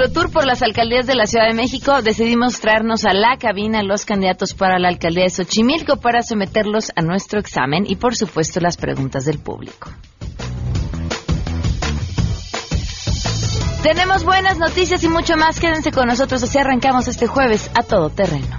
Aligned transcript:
nuestro 0.00 0.22
tour 0.22 0.32
por 0.32 0.46
las 0.46 0.62
alcaldías 0.62 1.06
de 1.06 1.14
la 1.14 1.26
Ciudad 1.26 1.46
de 1.46 1.52
México, 1.52 2.00
decidimos 2.00 2.58
traernos 2.58 3.04
a 3.04 3.12
la 3.12 3.36
cabina 3.36 3.82
los 3.82 4.06
candidatos 4.06 4.54
para 4.54 4.78
la 4.78 4.88
alcaldía 4.88 5.24
de 5.24 5.30
Xochimilco 5.30 5.96
para 5.96 6.22
someterlos 6.22 6.90
a 6.96 7.02
nuestro 7.02 7.38
examen 7.38 7.84
y, 7.86 7.96
por 7.96 8.16
supuesto, 8.16 8.60
las 8.60 8.78
preguntas 8.78 9.26
del 9.26 9.40
público. 9.40 9.90
Tenemos 13.82 14.24
buenas 14.24 14.58
noticias 14.58 15.04
y 15.04 15.08
mucho 15.08 15.36
más. 15.36 15.60
Quédense 15.60 15.92
con 15.92 16.06
nosotros 16.06 16.42
así 16.42 16.56
arrancamos 16.56 17.06
este 17.06 17.26
jueves 17.26 17.70
a 17.74 17.82
todo 17.82 18.08
terreno. 18.08 18.58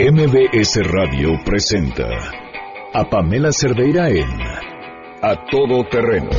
MBS 0.00 0.80
Radio 0.86 1.38
presenta 1.44 2.08
a 2.92 3.04
Pamela 3.04 3.52
Cerdeira 3.52 4.08
en 4.08 4.28
A 5.22 5.36
Todo 5.48 5.84
Terreno, 5.88 6.30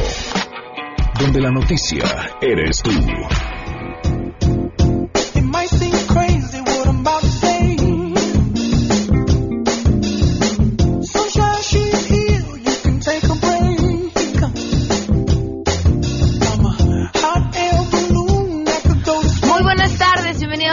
donde 1.22 1.40
la 1.40 1.52
noticia 1.52 2.04
eres 2.42 2.82
tú. 2.82 2.92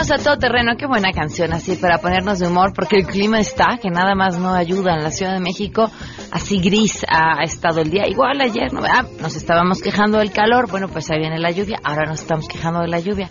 A 0.09 0.17
todo 0.17 0.37
terreno. 0.37 0.75
Qué 0.77 0.87
buena 0.87 1.11
canción 1.11 1.53
así 1.53 1.75
para 1.75 1.99
ponernos 1.99 2.39
de 2.39 2.47
humor, 2.47 2.73
porque 2.73 2.95
el 2.95 3.05
clima 3.05 3.39
está 3.39 3.77
que 3.79 3.91
nada 3.91 4.15
más 4.15 4.39
no 4.39 4.51
ayuda. 4.51 4.95
En 4.95 5.03
la 5.03 5.11
Ciudad 5.11 5.33
de 5.33 5.39
México, 5.39 5.91
así 6.31 6.59
gris 6.59 7.05
ha 7.07 7.43
estado 7.43 7.81
el 7.81 7.91
día. 7.91 8.07
Igual 8.07 8.41
ayer, 8.41 8.73
¿no? 8.73 8.81
Ah, 8.83 9.05
nos 9.21 9.35
estábamos 9.35 9.79
quejando 9.79 10.17
del 10.17 10.31
calor. 10.31 10.71
Bueno, 10.71 10.87
pues 10.87 11.11
ahí 11.11 11.19
viene 11.19 11.37
la 11.37 11.51
lluvia. 11.51 11.79
Ahora 11.83 12.05
nos 12.07 12.21
estamos 12.21 12.47
quejando 12.47 12.79
de 12.79 12.87
la 12.87 12.99
lluvia. 12.99 13.29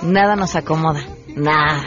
Nada 0.00 0.36
nos 0.36 0.56
acomoda. 0.56 1.04
Nada. 1.36 1.84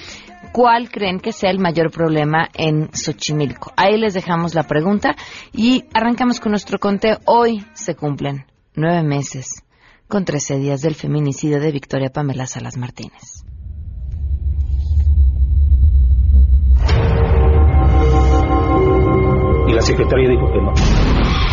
¿Cuál 0.51 0.89
creen 0.89 1.19
que 1.19 1.31
sea 1.31 1.51
el 1.51 1.59
mayor 1.59 1.91
problema 1.91 2.49
en 2.53 2.89
Xochimilco? 2.93 3.71
Ahí 3.75 3.97
les 3.97 4.13
dejamos 4.13 4.55
la 4.55 4.63
pregunta 4.63 5.15
y 5.53 5.85
arrancamos 5.93 6.39
con 6.39 6.51
nuestro 6.51 6.79
conteo. 6.79 7.19
Hoy 7.25 7.63
se 7.73 7.95
cumplen 7.95 8.45
nueve 8.75 9.03
meses 9.03 9.63
con 10.07 10.25
trece 10.25 10.57
días 10.57 10.81
del 10.81 10.95
feminicidio 10.95 11.59
de 11.59 11.71
Victoria 11.71 12.09
Pamela 12.09 12.47
Salas 12.47 12.77
Martínez. 12.77 13.43
Y 19.67 19.73
la 19.73 19.81
secretaria 19.81 20.29
dijo 20.29 20.51
que 20.51 20.61
no, 20.61 20.73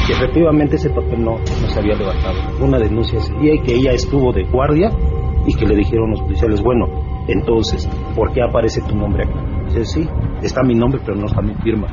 que 0.07 0.13
efectivamente 0.13 0.77
ese 0.77 0.89
papel 0.91 1.25
no, 1.25 1.39
no 1.39 1.69
se 1.69 1.79
había 1.79 1.97
levantado. 1.97 2.65
Una 2.65 2.79
denuncia 2.79 3.19
ese 3.19 3.35
día 3.35 3.55
y 3.55 3.63
que 3.63 3.75
ella 3.75 3.93
estuvo 3.93 4.33
de 4.33 4.45
guardia 4.45 4.91
y 5.47 5.55
que 5.55 5.67
le 5.67 5.77
dijeron 5.77 6.11
los 6.11 6.21
policiales, 6.23 6.63
bueno, 6.63 7.14
entonces, 7.29 7.89
¿por 8.15 8.33
qué 8.33 8.43
aparece 8.43 8.81
tu 8.83 8.95
nombre 8.95 9.25
acá? 9.25 9.65
Dice, 9.67 9.85
sí, 9.85 10.09
está 10.43 10.63
mi 10.63 10.75
nombre, 10.75 11.01
pero 11.05 11.17
no 11.17 11.27
está 11.27 11.41
mi 11.41 11.55
firma. 11.55 11.89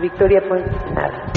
Victoria 0.00 0.40
Puente, 0.48 0.70
nada. 0.94 1.32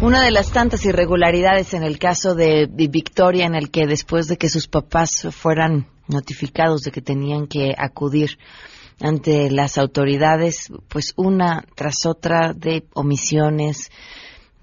Una 0.00 0.24
de 0.24 0.32
las 0.32 0.50
tantas 0.50 0.84
irregularidades 0.84 1.74
en 1.74 1.84
el 1.84 1.98
caso 1.98 2.34
de 2.34 2.68
Victoria, 2.72 3.46
en 3.46 3.54
el 3.54 3.70
que 3.70 3.86
después 3.86 4.26
de 4.26 4.36
que 4.36 4.48
sus 4.48 4.66
papás 4.66 5.28
fueran 5.30 5.86
notificados 6.08 6.82
de 6.82 6.90
que 6.90 7.00
tenían 7.00 7.46
que 7.46 7.74
acudir 7.76 8.38
ante 9.00 9.50
las 9.50 9.78
autoridades, 9.78 10.72
pues 10.88 11.12
una 11.16 11.64
tras 11.74 12.06
otra 12.06 12.52
de 12.52 12.84
omisiones, 12.94 13.90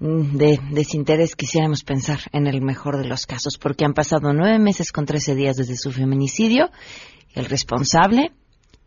de 0.00 0.58
desinterés 0.70 1.36
quisiéramos 1.36 1.84
pensar 1.84 2.20
en 2.32 2.46
el 2.46 2.62
mejor 2.62 2.96
de 2.96 3.06
los 3.06 3.26
casos, 3.26 3.58
porque 3.58 3.84
han 3.84 3.92
pasado 3.92 4.32
nueve 4.32 4.58
meses 4.58 4.92
con 4.92 5.04
trece 5.04 5.34
días 5.34 5.56
desde 5.58 5.76
su 5.76 5.92
feminicidio 5.92 6.70
y 7.34 7.38
el 7.38 7.44
responsable 7.44 8.32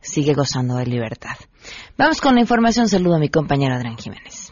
sigue 0.02 0.34
gozando 0.34 0.76
de 0.76 0.88
libertad. 0.88 1.36
Vamos 1.98 2.20
con 2.20 2.34
la 2.34 2.42
información. 2.42 2.90
Saludo 2.90 3.16
a 3.16 3.20
mi 3.20 3.30
compañero 3.30 3.76
Adrián 3.76 3.98
Jiménez. 3.98 4.43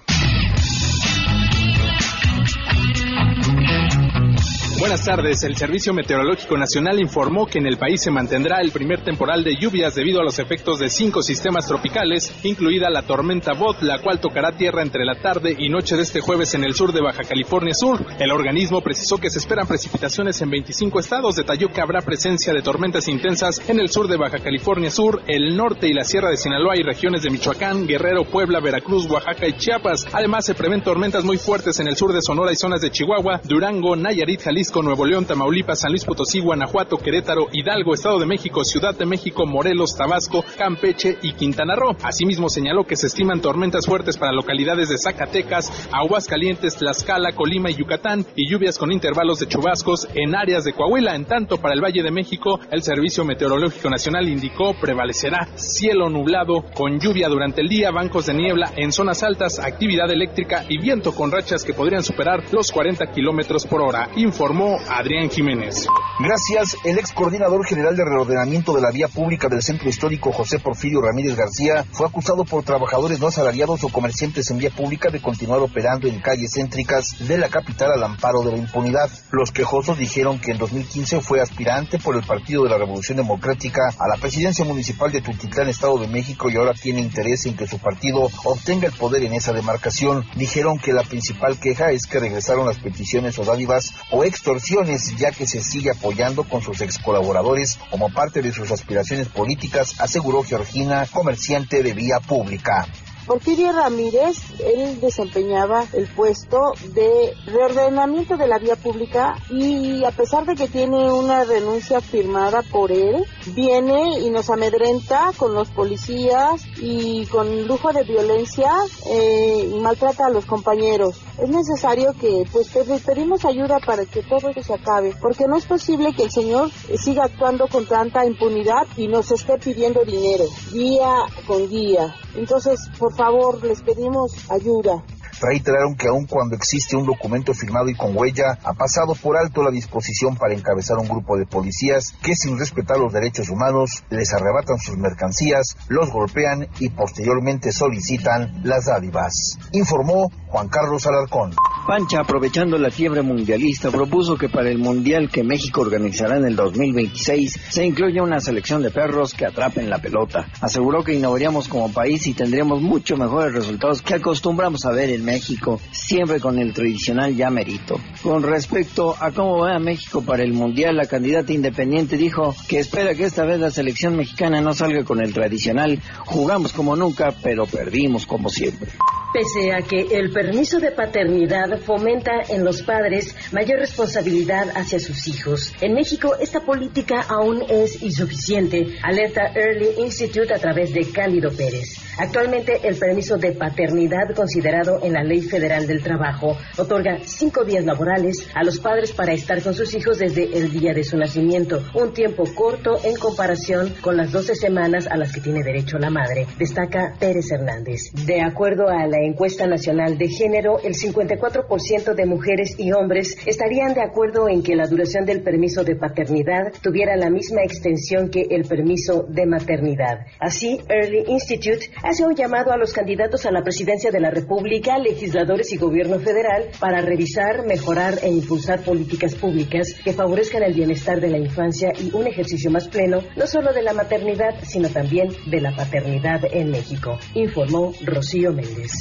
Buenas 4.81 5.06
tardes. 5.06 5.44
El 5.44 5.56
Servicio 5.56 5.94
Meteorológico 5.94 6.58
Nacional 6.58 7.00
informó 7.00 7.46
que 7.46 7.59
en 7.59 7.68
el 7.68 7.78
país 7.78 8.02
se 8.02 8.09
mantendrá 8.09 8.62
el 8.62 8.72
primer 8.72 9.03
temporal 9.03 9.44
de 9.44 9.56
lluvias 9.56 9.94
debido 9.94 10.19
a 10.19 10.24
los 10.24 10.40
efectos 10.40 10.80
de 10.80 10.90
cinco 10.90 11.22
sistemas 11.22 11.68
tropicales, 11.68 12.34
incluida 12.42 12.90
la 12.90 13.03
tormenta 13.03 13.53
Bot, 13.53 13.84
la 13.84 14.02
cual 14.02 14.19
tocará 14.19 14.53
tierra 14.53 14.81
entre 14.81 15.06
la 15.06 15.22
tarde 15.22 15.56
y 15.56 15.69
noche 15.69 15.96
de 15.96 16.02
este 16.02 16.19
jueves 16.19 16.56
en 16.56 16.64
el 16.64 16.74
sur 16.74 16.94
de 16.94 17.02
Baja 17.03 17.22
California 17.24 17.75
Sur. 17.75 18.03
El 18.18 18.31
organismo 18.31 18.81
precisó 18.81 19.19
que 19.19 19.30
se 19.30 19.38
esperan 19.38 19.68
precipitaciones 19.68 20.42
en 20.42 20.50
25 20.50 21.00
estados. 21.00 21.36
Detalló 21.36 21.68
que 21.68 21.81
habrá 21.81 22.02
presencia 22.02 22.52
de 22.52 22.63
tormentas 22.63 23.08
intensas 23.08 23.62
en 23.69 23.80
el 23.80 23.90
sur 23.90 24.08
de 24.08 24.18
Baja 24.18 24.40
California 24.40 24.90
Sur, 24.90 25.22
el 25.28 25.56
norte 25.56 25.90
y 25.90 25.94
la 25.94 26.06
sierra 26.06 26.31
de 26.31 26.38
Sinaloa 26.38 26.75
y 26.75 26.81
regiones 26.81 27.22
de 27.22 27.30
Michoacán, 27.30 27.86
Guerrero, 27.86 28.24
Puebla, 28.24 28.59
Veracruz, 28.59 29.06
Oaxaca 29.12 29.48
y 29.48 29.53
Chiapas. 29.53 30.08
Además, 30.12 30.44
se 30.44 30.56
prevén 30.56 30.81
tormentas 30.81 31.24
muy 31.24 31.38
fuertes 31.38 31.80
en 31.80 31.88
el 31.88 31.96
sur 31.96 32.13
de 32.13 32.22
Sonora 32.24 32.52
y 32.52 32.56
zonas 32.56 32.81
de 32.81 32.90
Chihuahua, 32.90 33.42
Durango, 33.44 33.96
Nayarit, 33.96 34.42
Jalisco, 34.42 34.70
con 34.71 34.85
Nuevo 34.85 35.05
León, 35.05 35.25
Tamaulipas, 35.25 35.81
San 35.81 35.91
Luis 35.91 36.05
Potosí, 36.05 36.39
Guanajuato, 36.39 36.97
Querétaro, 36.97 37.47
Hidalgo, 37.51 37.93
Estado 37.93 38.19
de 38.19 38.25
México, 38.25 38.63
Ciudad 38.63 38.95
de 38.95 39.05
México, 39.05 39.45
Morelos, 39.45 39.95
Tabasco, 39.95 40.43
Campeche 40.57 41.17
y 41.21 41.33
Quintana 41.33 41.75
Roo. 41.75 41.95
Asimismo, 42.03 42.49
señaló 42.49 42.85
que 42.85 42.95
se 42.95 43.07
estiman 43.07 43.41
tormentas 43.41 43.85
fuertes 43.85 44.17
para 44.17 44.31
localidades 44.31 44.89
de 44.89 44.97
Zacatecas, 44.97 45.89
Aguascalientes, 45.91 46.77
Tlaxcala, 46.77 47.33
Colima 47.33 47.69
y 47.69 47.75
Yucatán 47.75 48.25
y 48.35 48.49
lluvias 48.49 48.77
con 48.77 48.91
intervalos 48.91 49.39
de 49.39 49.47
chubascos 49.47 50.07
en 50.15 50.35
áreas 50.35 50.63
de 50.63 50.73
Coahuila. 50.73 51.15
En 51.15 51.25
tanto, 51.25 51.57
para 51.57 51.73
el 51.73 51.81
Valle 51.81 52.03
de 52.03 52.11
México, 52.11 52.59
el 52.71 52.81
Servicio 52.81 53.25
Meteorológico 53.25 53.89
Nacional 53.89 54.29
indicó 54.29 54.73
prevalecerá 54.79 55.47
cielo 55.55 56.09
nublado 56.09 56.63
con 56.73 56.99
lluvia 56.99 57.27
durante 57.27 57.61
el 57.61 57.67
día, 57.67 57.91
bancos 57.91 58.27
de 58.27 58.33
niebla 58.33 58.71
en 58.75 58.91
zonas 58.91 59.23
altas, 59.23 59.59
actividad 59.59 60.09
eléctrica 60.11 60.63
y 60.69 60.79
viento 60.79 61.13
con 61.13 61.31
rachas 61.31 61.63
que 61.63 61.73
podrían 61.73 62.03
superar 62.03 62.43
los 62.51 62.71
40 62.71 63.11
kilómetros 63.11 63.65
por 63.65 63.81
hora. 63.81 64.09
Informó 64.15 64.60
Adrián 64.89 65.29
Jiménez. 65.29 65.88
Gracias. 66.19 66.77
El 66.83 66.99
ex 66.99 67.13
coordinador 67.13 67.66
general 67.66 67.95
de 67.95 68.05
reordenamiento 68.05 68.73
de 68.73 68.81
la 68.81 68.91
vía 68.91 69.07
pública 69.07 69.47
del 69.47 69.63
centro 69.63 69.89
histórico 69.89 70.31
José 70.31 70.59
Porfirio 70.59 71.01
Ramírez 71.01 71.35
García 71.35 71.83
fue 71.91 72.05
acusado 72.05 72.44
por 72.45 72.63
trabajadores 72.63 73.19
no 73.19 73.27
asalariados 73.27 73.83
o 73.83 73.89
comerciantes 73.89 74.51
en 74.51 74.59
vía 74.59 74.69
pública 74.69 75.09
de 75.09 75.19
continuar 75.19 75.61
operando 75.61 76.07
en 76.07 76.19
calles 76.19 76.51
céntricas 76.53 77.27
de 77.27 77.39
la 77.39 77.50
capital 77.50 77.91
al 77.94 78.03
amparo 78.03 78.44
de 78.44 78.51
la 78.51 78.57
impunidad. 78.57 79.09
Los 79.31 79.51
quejosos 79.51 79.97
dijeron 79.97 80.39
que 80.39 80.51
en 80.51 80.59
2015 80.59 81.21
fue 81.21 81.41
aspirante 81.41 81.97
por 81.97 82.16
el 82.16 82.23
Partido 82.23 82.63
de 82.63 82.69
la 82.69 82.77
Revolución 82.77 83.17
Democrática 83.17 83.89
a 83.97 84.07
la 84.07 84.18
presidencia 84.21 84.63
municipal 84.63 85.12
de 85.12 85.21
Tultitlán, 85.21 85.69
Estado 85.69 85.97
de 85.97 86.07
México, 86.07 86.51
y 86.51 86.57
ahora 86.57 86.74
tiene 86.74 87.01
interés 87.01 87.47
en 87.47 87.56
que 87.56 87.68
su 87.68 87.80
partido 87.80 88.30
obtenga 88.44 88.88
el 88.88 88.94
poder 88.94 89.24
en 89.24 89.33
esa 89.33 89.53
demarcación. 89.53 90.24
Dijeron 90.36 90.77
que 90.77 90.94
la 90.94 91.03
principal 91.03 91.59
queja 91.59 91.91
es 91.91 92.06
que 92.06 92.19
regresaron 92.19 92.68
las 92.68 92.80
peticiones 92.80 93.39
o 93.39 93.44
dádivas 93.44 93.91
o 94.12 94.24
extra 94.57 95.18
ya 95.18 95.31
que 95.31 95.48
se 95.48 95.62
sigue 95.62 95.92
apoyando 95.92 96.44
con 96.44 96.62
sus 96.62 96.81
ex 96.81 96.98
colaboradores 97.00 97.77
como 97.89 98.09
parte 98.09 98.42
de 98.42 98.51
sus 98.51 98.71
aspiraciones 98.71 99.27
políticas, 99.27 99.95
aseguró 100.00 100.44
Georgina, 100.44 101.06
comerciante 101.12 101.83
de 101.83 101.94
vía 101.94 102.19
pública. 102.19 102.88
Porfirio 103.25 103.71
Ramírez, 103.71 104.39
él 104.59 105.00
desempeñaba 105.00 105.86
el 105.94 106.07
puesto 106.07 106.57
de 106.94 107.33
reordenamiento 107.45 108.36
de 108.36 108.48
la 108.48 108.57
vía 108.57 108.75
pública 108.75 109.36
y 109.50 110.03
a 110.03 110.12
pesar 110.12 110.45
de 110.45 110.56
que 110.56 110.68
tiene 110.68 111.12
una 111.12 111.44
renuncia 111.44 112.01
firmada 112.01 112.63
por 112.63 112.92
él, 112.92 113.24
viene 113.53 114.19
y 114.19 114.31
nos 114.31 114.50
amedrenta 114.50 115.31
con 115.38 115.53
los 115.53 115.69
policías 115.69 116.63
y 116.77 117.25
con 117.27 117.68
lujo 117.68 117.94
de 117.94 118.03
violencia 118.03 118.71
eh, 119.07 119.71
maltrata 119.80 120.25
a 120.25 120.30
los 120.31 120.45
compañeros. 120.45 121.21
Es 121.41 121.49
necesario 121.49 122.13
que 122.13 122.43
pues 122.51 122.67
pedimos 123.03 123.45
ayuda 123.45 123.79
para 123.83 124.05
que 124.05 124.21
todo 124.21 124.49
esto 124.49 124.61
se 124.61 124.75
acabe, 124.75 125.15
porque 125.19 125.47
no 125.47 125.57
es 125.57 125.65
posible 125.65 126.13
que 126.13 126.25
el 126.25 126.31
señor 126.31 126.69
siga 126.99 127.23
actuando 127.23 127.67
con 127.67 127.88
tanta 127.88 128.23
impunidad 128.23 128.85
y 128.95 129.07
nos 129.07 129.31
esté 129.31 129.57
pidiendo 129.57 130.05
dinero, 130.05 130.43
día 130.71 131.25
con 131.47 131.67
día. 131.67 132.13
Entonces, 132.35 132.79
por 132.99 133.15
favor, 133.15 133.63
les 133.63 133.81
pedimos 133.81 134.51
ayuda. 134.51 135.03
Reiteraron 135.41 135.95
que 135.95 136.07
aun 136.07 136.27
cuando 136.27 136.55
existe 136.55 136.95
un 136.95 137.07
documento 137.07 137.55
firmado 137.55 137.89
y 137.89 137.95
con 137.95 138.15
huella, 138.15 138.59
ha 138.63 138.73
pasado 138.73 139.15
por 139.15 139.35
alto 139.35 139.63
la 139.63 139.71
disposición 139.71 140.38
para 140.38 140.53
encabezar 140.53 140.99
un 140.99 141.07
grupo 141.07 141.35
de 141.35 141.47
policías 141.47 142.13
que 142.21 142.35
sin 142.35 142.59
respetar 142.59 142.99
los 142.99 143.11
derechos 143.11 143.49
humanos 143.49 144.03
les 144.11 144.31
arrebatan 144.31 144.77
sus 144.77 144.97
mercancías, 144.97 145.75
los 145.88 146.11
golpean 146.11 146.67
y 146.79 146.89
posteriormente 146.89 147.71
solicitan 147.71 148.61
las 148.63 148.85
dádivas. 148.85 149.57
Informó 149.71 150.29
Juan 150.51 150.68
Carlos 150.68 151.07
Alarcón. 151.07 151.56
Pancha, 151.88 152.19
aprovechando 152.19 152.77
la 152.77 152.92
fiebre 152.92 153.21
mundialista, 153.21 153.89
propuso 153.89 154.36
que 154.36 154.50
para 154.50 154.69
el 154.69 154.77
Mundial 154.77 155.30
que 155.30 155.44
México 155.44 155.80
organizará 155.80 156.36
en 156.36 156.45
el 156.45 156.57
2026 156.57 157.59
se 157.69 157.86
incluya 157.86 158.21
una 158.21 158.42
selección 158.42 158.81
de 158.81 158.92
perros 158.92 159.33
que 159.33 159.45
atrapen 159.45 159.89
la 159.89 160.00
pelota. 160.00 160.48
Aseguró 160.59 161.03
que 161.03 161.13
innovaríamos 161.13 161.69
como 161.69 161.92
país 161.92 162.27
y 162.27 162.33
tendríamos 162.33 162.81
mucho 162.81 163.15
mejores 163.15 163.53
resultados 163.53 164.01
que 164.01 164.15
acostumbramos 164.15 164.86
a 164.86 164.92
ver 164.92 165.09
en 165.09 165.24
México, 165.24 165.80
siempre 165.92 166.42
con 166.42 166.59
el 166.59 166.74
tradicional 166.74 167.33
ya 167.33 167.50
merito. 167.50 167.95
Con 168.21 168.44
respecto 168.44 169.15
a 169.18 169.31
cómo 169.31 169.59
va 169.59 169.77
a 169.77 169.80
México 169.80 170.21
para 170.21 170.44
el 170.44 170.51
Mundial, 170.51 170.98
la 170.98 171.07
candidata 171.07 171.53
independiente 171.53 172.18
dijo 172.18 172.53
que 172.68 172.80
espera 172.80 173.15
que 173.15 173.24
esta 173.24 173.45
vez 173.45 173.57
la 173.59 173.71
selección 173.71 174.18
mexicana 174.18 174.59
no 174.59 174.74
salga 174.74 175.06
con 175.06 175.21
el 175.21 175.33
tradicional 175.33 176.00
jugamos 176.25 176.74
como 176.74 176.95
nunca, 176.95 177.33
pero 177.42 177.65
perdimos 177.65 178.25
como 178.25 178.50
siempre. 178.50 178.92
Pese 179.33 179.72
a 179.72 179.81
que 179.81 180.07
el 180.18 180.33
permiso 180.33 180.81
de 180.81 180.92
paternidad 180.92 181.80
fomenta 181.80 182.42
en 182.50 182.66
los 182.66 182.81
padres 182.81 183.33
mayor 183.54 183.80
responsabilidad 183.80 184.68
hacia 184.75 185.00
sus 185.00 185.25
hijos, 185.30 185.74
en 185.80 185.94
México 185.94 186.36
esta 186.38 186.60
política 186.60 187.22
aún 187.30 187.63
es 187.69 188.01
insuficiente, 188.01 188.98
alerta 189.01 189.54
Early 189.56 190.01
Institute 190.04 190.54
a 190.54 190.60
través 190.60 190.94
de 190.94 191.10
Cándido 191.12 191.50
Pérez. 191.50 192.00
Actualmente 192.18 192.80
el 192.84 192.98
permiso 192.98 193.38
de 193.38 193.54
paternidad 193.54 194.36
considerado 194.36 195.00
en 195.04 195.13
la 195.13 195.24
Ley 195.24 195.42
Federal 195.42 195.88
del 195.88 196.04
Trabajo 196.04 196.58
otorga 196.78 197.19
cinco 197.24 197.63
días 197.63 197.86
laborales 197.86 198.48
a 198.54 198.63
los 198.63 198.80
padres 198.80 199.12
para 199.13 199.34
estar 199.34 199.62
con 199.62 199.74
sus 199.74 199.94
hijos 199.96 200.19
desde 200.19 200.58
el 200.58 200.72
día 200.72 200.94
de 200.94 201.04
su 201.04 201.18
nacimiento, 201.18 201.81
un 201.94 202.13
tiempo 202.13 202.44
corto 202.54 203.00
en 203.04 203.16
comparación 203.16 203.94
con 204.02 204.18
las 204.18 204.31
12 204.31 204.56
semanas 204.56 205.08
a 205.08 205.18
las 205.18 205.31
que 205.31 205.42
tiene 205.42 205.63
derecho 205.63 205.98
la 205.98 206.10
madre, 206.10 206.48
destaca 206.58 207.16
Pérez 207.19 207.52
Hernández. 207.52 208.12
De 208.25 208.42
acuerdo 208.42 208.90
a 208.90 209.08
la 209.08 209.19
encuesta 209.24 209.66
nacional 209.68 210.18
de 210.18 210.28
género, 210.28 210.80
el 210.84 210.96
54% 210.96 212.13
de 212.13 212.25
mujeres 212.25 212.75
y 212.78 212.92
hombres 212.92 213.38
estarían 213.46 213.94
de 213.94 214.02
acuerdo 214.02 214.50
en 214.50 214.63
que 214.63 214.75
la 214.75 214.88
duración 214.88 215.25
del 215.25 215.42
permiso 215.42 215.84
de 215.84 215.96
paternidad 215.96 216.74
tuviera 216.81 217.16
la 217.16 217.30
misma 217.30 217.63
extensión 217.63 218.30
que 218.30 218.48
el 218.50 218.66
permiso 218.66 219.25
de 219.30 219.46
maternidad. 219.46 220.25
Así, 220.40 220.80
Early 220.90 221.24
Institute 221.28 221.90
hace 222.03 222.25
un 222.25 222.36
llamado 222.36 222.71
a 222.71 222.77
los 222.77 222.94
candidatos 222.94 223.45
a 223.45 223.51
la 223.51 223.63
presidencia 223.63 224.12
de 224.12 224.19
la 224.19 224.31
República, 224.31 224.98
legisladores 224.98 225.71
y 225.71 225.77
gobierno 225.77 226.19
federal 226.19 226.69
para 226.80 227.01
revisar, 227.01 227.65
mejorar 227.65 228.19
e 228.21 228.30
impulsar 228.30 228.81
políticas 228.81 229.36
públicas 229.36 229.94
que 230.03 230.13
favorezcan 230.13 230.63
el 230.63 230.74
bienestar 230.74 231.19
de 231.19 231.30
la 231.30 231.38
infancia 231.38 231.94
y 232.00 232.15
un 232.15 232.27
ejercicio 232.27 232.71
más 232.71 232.88
pleno, 232.88 233.19
no 233.36 233.48
solo 233.48 233.74
de 233.74 233.83
la 233.83 233.94
maternidad, 233.94 234.56
sino 234.63 234.89
también 234.89 235.30
de 235.48 235.62
la 235.62 235.75
paternidad 235.75 236.42
en 236.51 236.71
México, 236.71 237.18
informó 237.33 237.94
Rocío 238.03 238.51
Méndez. 238.51 238.92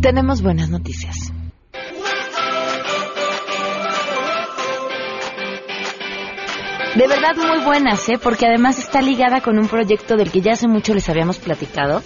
Tenemos 0.00 0.40
buenas 0.40 0.70
noticias. 0.70 1.35
De 6.96 7.06
verdad 7.06 7.36
muy 7.36 7.62
buenas, 7.62 8.08
¿eh? 8.08 8.18
porque 8.18 8.46
además 8.46 8.78
está 8.78 9.02
ligada 9.02 9.42
con 9.42 9.58
un 9.58 9.68
proyecto 9.68 10.16
del 10.16 10.30
que 10.30 10.40
ya 10.40 10.52
hace 10.52 10.66
mucho 10.66 10.94
les 10.94 11.06
habíamos 11.10 11.36
platicado, 11.36 12.02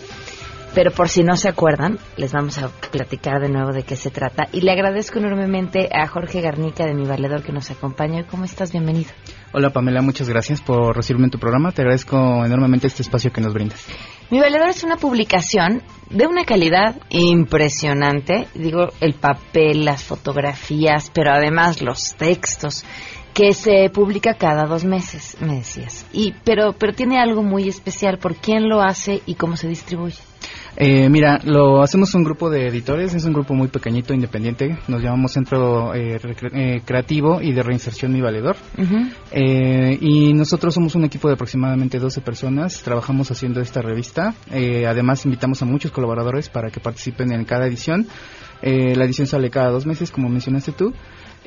pero 0.75 0.91
por 0.91 1.09
si 1.09 1.23
no 1.23 1.37
se 1.37 1.49
acuerdan, 1.49 2.01
les 2.17 2.33
vamos 2.33 2.59
a 2.59 2.71
platicar 2.91 3.41
de 3.41 3.51
nuevo 3.51 3.71
de 3.71 3.85
qué 3.85 3.95
se 3.95 4.11
trata. 4.11 4.49
Y 4.53 4.63
le 4.63 4.73
agradezco 4.73 5.21
enormemente 5.21 5.89
a 5.93 6.09
Jorge 6.09 6.41
Garnica 6.41 6.87
de 6.87 6.95
Mi 6.95 7.07
Valedor 7.07 7.45
que 7.45 7.53
nos 7.53 7.71
acompaña. 7.71 8.27
¿Cómo 8.27 8.45
estás? 8.45 8.73
Bienvenido. 8.73 9.11
Hola 9.53 9.71
Pamela, 9.71 10.03
muchas 10.03 10.29
gracias 10.29 10.61
por 10.61 10.97
recibirme 10.97 11.27
en 11.27 11.31
tu 11.31 11.39
programa. 11.39 11.71
Te 11.71 11.83
agradezco 11.83 12.45
enormemente 12.45 12.89
este 12.89 13.03
espacio 13.03 13.33
que 13.33 13.41
nos 13.41 13.55
brindas. 13.55 13.87
Mi 14.31 14.41
Valedor 14.41 14.71
es 14.71 14.83
una 14.83 14.97
publicación 14.97 15.83
de 16.09 16.27
una 16.27 16.45
calidad 16.45 16.97
impresionante. 17.11 18.49
Digo, 18.55 18.89
el 19.01 19.15
papel, 19.15 19.85
las 19.85 20.03
fotografías, 20.03 21.13
pero 21.15 21.31
además 21.31 21.81
los 21.81 22.17
textos 22.17 22.85
que 23.41 23.55
se 23.55 23.89
publica 23.89 24.35
cada 24.35 24.67
dos 24.67 24.85
meses, 24.85 25.39
me 25.41 25.55
decías. 25.55 26.05
Y 26.13 26.35
pero 26.45 26.75
pero 26.75 26.93
tiene 26.93 27.19
algo 27.19 27.43
muy 27.43 27.69
especial 27.69 28.19
por 28.19 28.35
quién 28.35 28.69
lo 28.69 28.83
hace 28.83 29.23
y 29.25 29.35
cómo 29.35 29.57
se 29.57 29.67
distribuye. 29.67 30.19
Eh, 30.77 31.09
mira, 31.09 31.41
lo 31.45 31.83
hacemos 31.83 32.15
un 32.15 32.23
grupo 32.23 32.51
de 32.51 32.67
editores, 32.67 33.15
es 33.15 33.25
un 33.25 33.33
grupo 33.33 33.55
muy 33.55 33.69
pequeñito, 33.69 34.13
independiente, 34.13 34.79
nos 34.89 35.03
llamamos 35.03 35.33
Centro 35.33 35.95
eh, 35.95 36.21
eh, 36.53 36.83
Creativo 36.85 37.41
y 37.41 37.53
de 37.53 37.63
Reinserción 37.63 38.13
Mi 38.13 38.21
Valedor. 38.21 38.57
Eh, 39.33 39.99
y 40.01 40.35
nosotros 40.35 40.75
somos 40.75 40.95
un 40.95 41.05
equipo 41.05 41.29
de 41.29 41.35
aproximadamente 41.35 41.99
12 41.99 42.21
personas, 42.21 42.83
trabajamos 42.83 43.31
haciendo 43.31 43.63
esta 43.63 43.81
revista. 43.81 44.35
Eh, 44.53 44.87
además, 44.87 45.25
invitamos 45.25 45.63
a 45.63 45.65
muchos 45.65 45.93
colaboradores 45.93 46.51
para 46.51 46.71
que 46.71 46.81
participen 46.81 47.33
en 47.33 47.45
cada 47.47 47.67
edición. 47.67 48.07
Eh, 48.63 48.95
la 48.95 49.05
edición 49.05 49.27
sale 49.27 49.49
cada 49.49 49.71
dos 49.71 49.87
meses, 49.87 50.11
como 50.11 50.29
mencionaste 50.29 50.73
tú. 50.73 50.93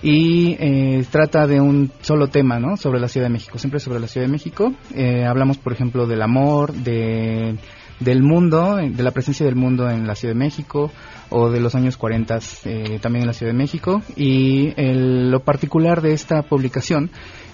Y 0.04 0.58
eh, 0.60 1.06
trata 1.10 1.48
de 1.48 1.62
un 1.62 1.90
solo 2.02 2.28
tema, 2.28 2.60
¿no? 2.60 2.76
Sobre 2.76 3.00
la 3.00 3.08
Ciudad 3.08 3.28
de 3.28 3.34
México, 3.34 3.58
siempre 3.58 3.80
sobre 3.80 4.02
la 4.02 4.08
Ciudad 4.08 4.28
de 4.28 4.32
México. 4.34 4.74
Eh, 4.94 5.24
hablamos, 5.26 5.58
por 5.58 5.72
ejemplo, 5.72 6.06
del 6.08 6.22
amor, 6.22 6.74
de, 6.74 7.56
del 8.02 8.22
mundo, 8.22 8.80
eh, 8.80 8.90
de 8.90 9.02
la 9.02 9.12
presencia 9.12 9.46
del 9.46 9.56
mundo 9.56 9.90
en 9.90 10.06
la 10.06 10.16
Ciudad 10.16 10.34
de 10.34 10.40
México, 10.40 10.92
o 11.30 11.50
de 11.50 11.62
los 11.62 11.74
años 11.74 11.96
40 11.96 12.38
eh, 12.66 13.00
también 13.02 13.24
en 13.24 13.28
la 13.28 13.34
Ciudad 13.34 13.54
de 13.54 13.58
México. 13.58 14.02
Y 14.18 14.74
el- 14.76 15.32
lo 15.32 15.40
particular 15.40 16.02
de 16.02 16.12
esta 16.12 16.42
publicación 16.44 17.10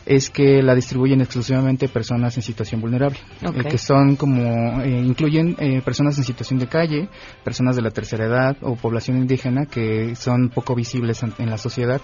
es 0.09 0.31
que 0.31 0.63
la 0.63 0.73
distribuyen 0.73 1.21
exclusivamente 1.21 1.87
personas 1.87 2.35
en 2.35 2.41
situación 2.41 2.81
vulnerable, 2.81 3.19
eh, 3.41 3.63
que 3.69 3.77
son 3.77 4.15
como, 4.15 4.81
eh, 4.81 5.03
incluyen 5.05 5.55
eh, 5.59 5.83
personas 5.85 6.17
en 6.17 6.23
situación 6.23 6.57
de 6.57 6.65
calle, 6.65 7.09
personas 7.43 7.75
de 7.75 7.83
la 7.83 7.91
tercera 7.91 8.25
edad 8.25 8.57
o 8.61 8.75
población 8.75 9.17
indígena 9.17 9.67
que 9.67 10.15
son 10.15 10.49
poco 10.49 10.73
visibles 10.73 11.21
en, 11.21 11.33
en 11.37 11.51
la 11.51 11.59
sociedad. 11.59 12.01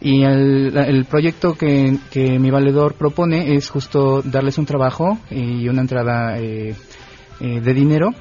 Y 0.00 0.22
el, 0.22 0.76
el 0.76 1.04
proyecto 1.06 1.54
que, 1.54 1.98
que 2.12 2.38
mi 2.38 2.50
valedor 2.52 2.94
propone 2.94 3.56
es 3.56 3.68
justo 3.68 4.22
darles 4.22 4.56
un 4.58 4.66
trabajo 4.66 5.18
y 5.28 5.68
una 5.68 5.80
entrada 5.80 6.38
eh, 6.38 6.76
eh, 7.40 7.60
de 7.60 7.74
dinero 7.74 8.14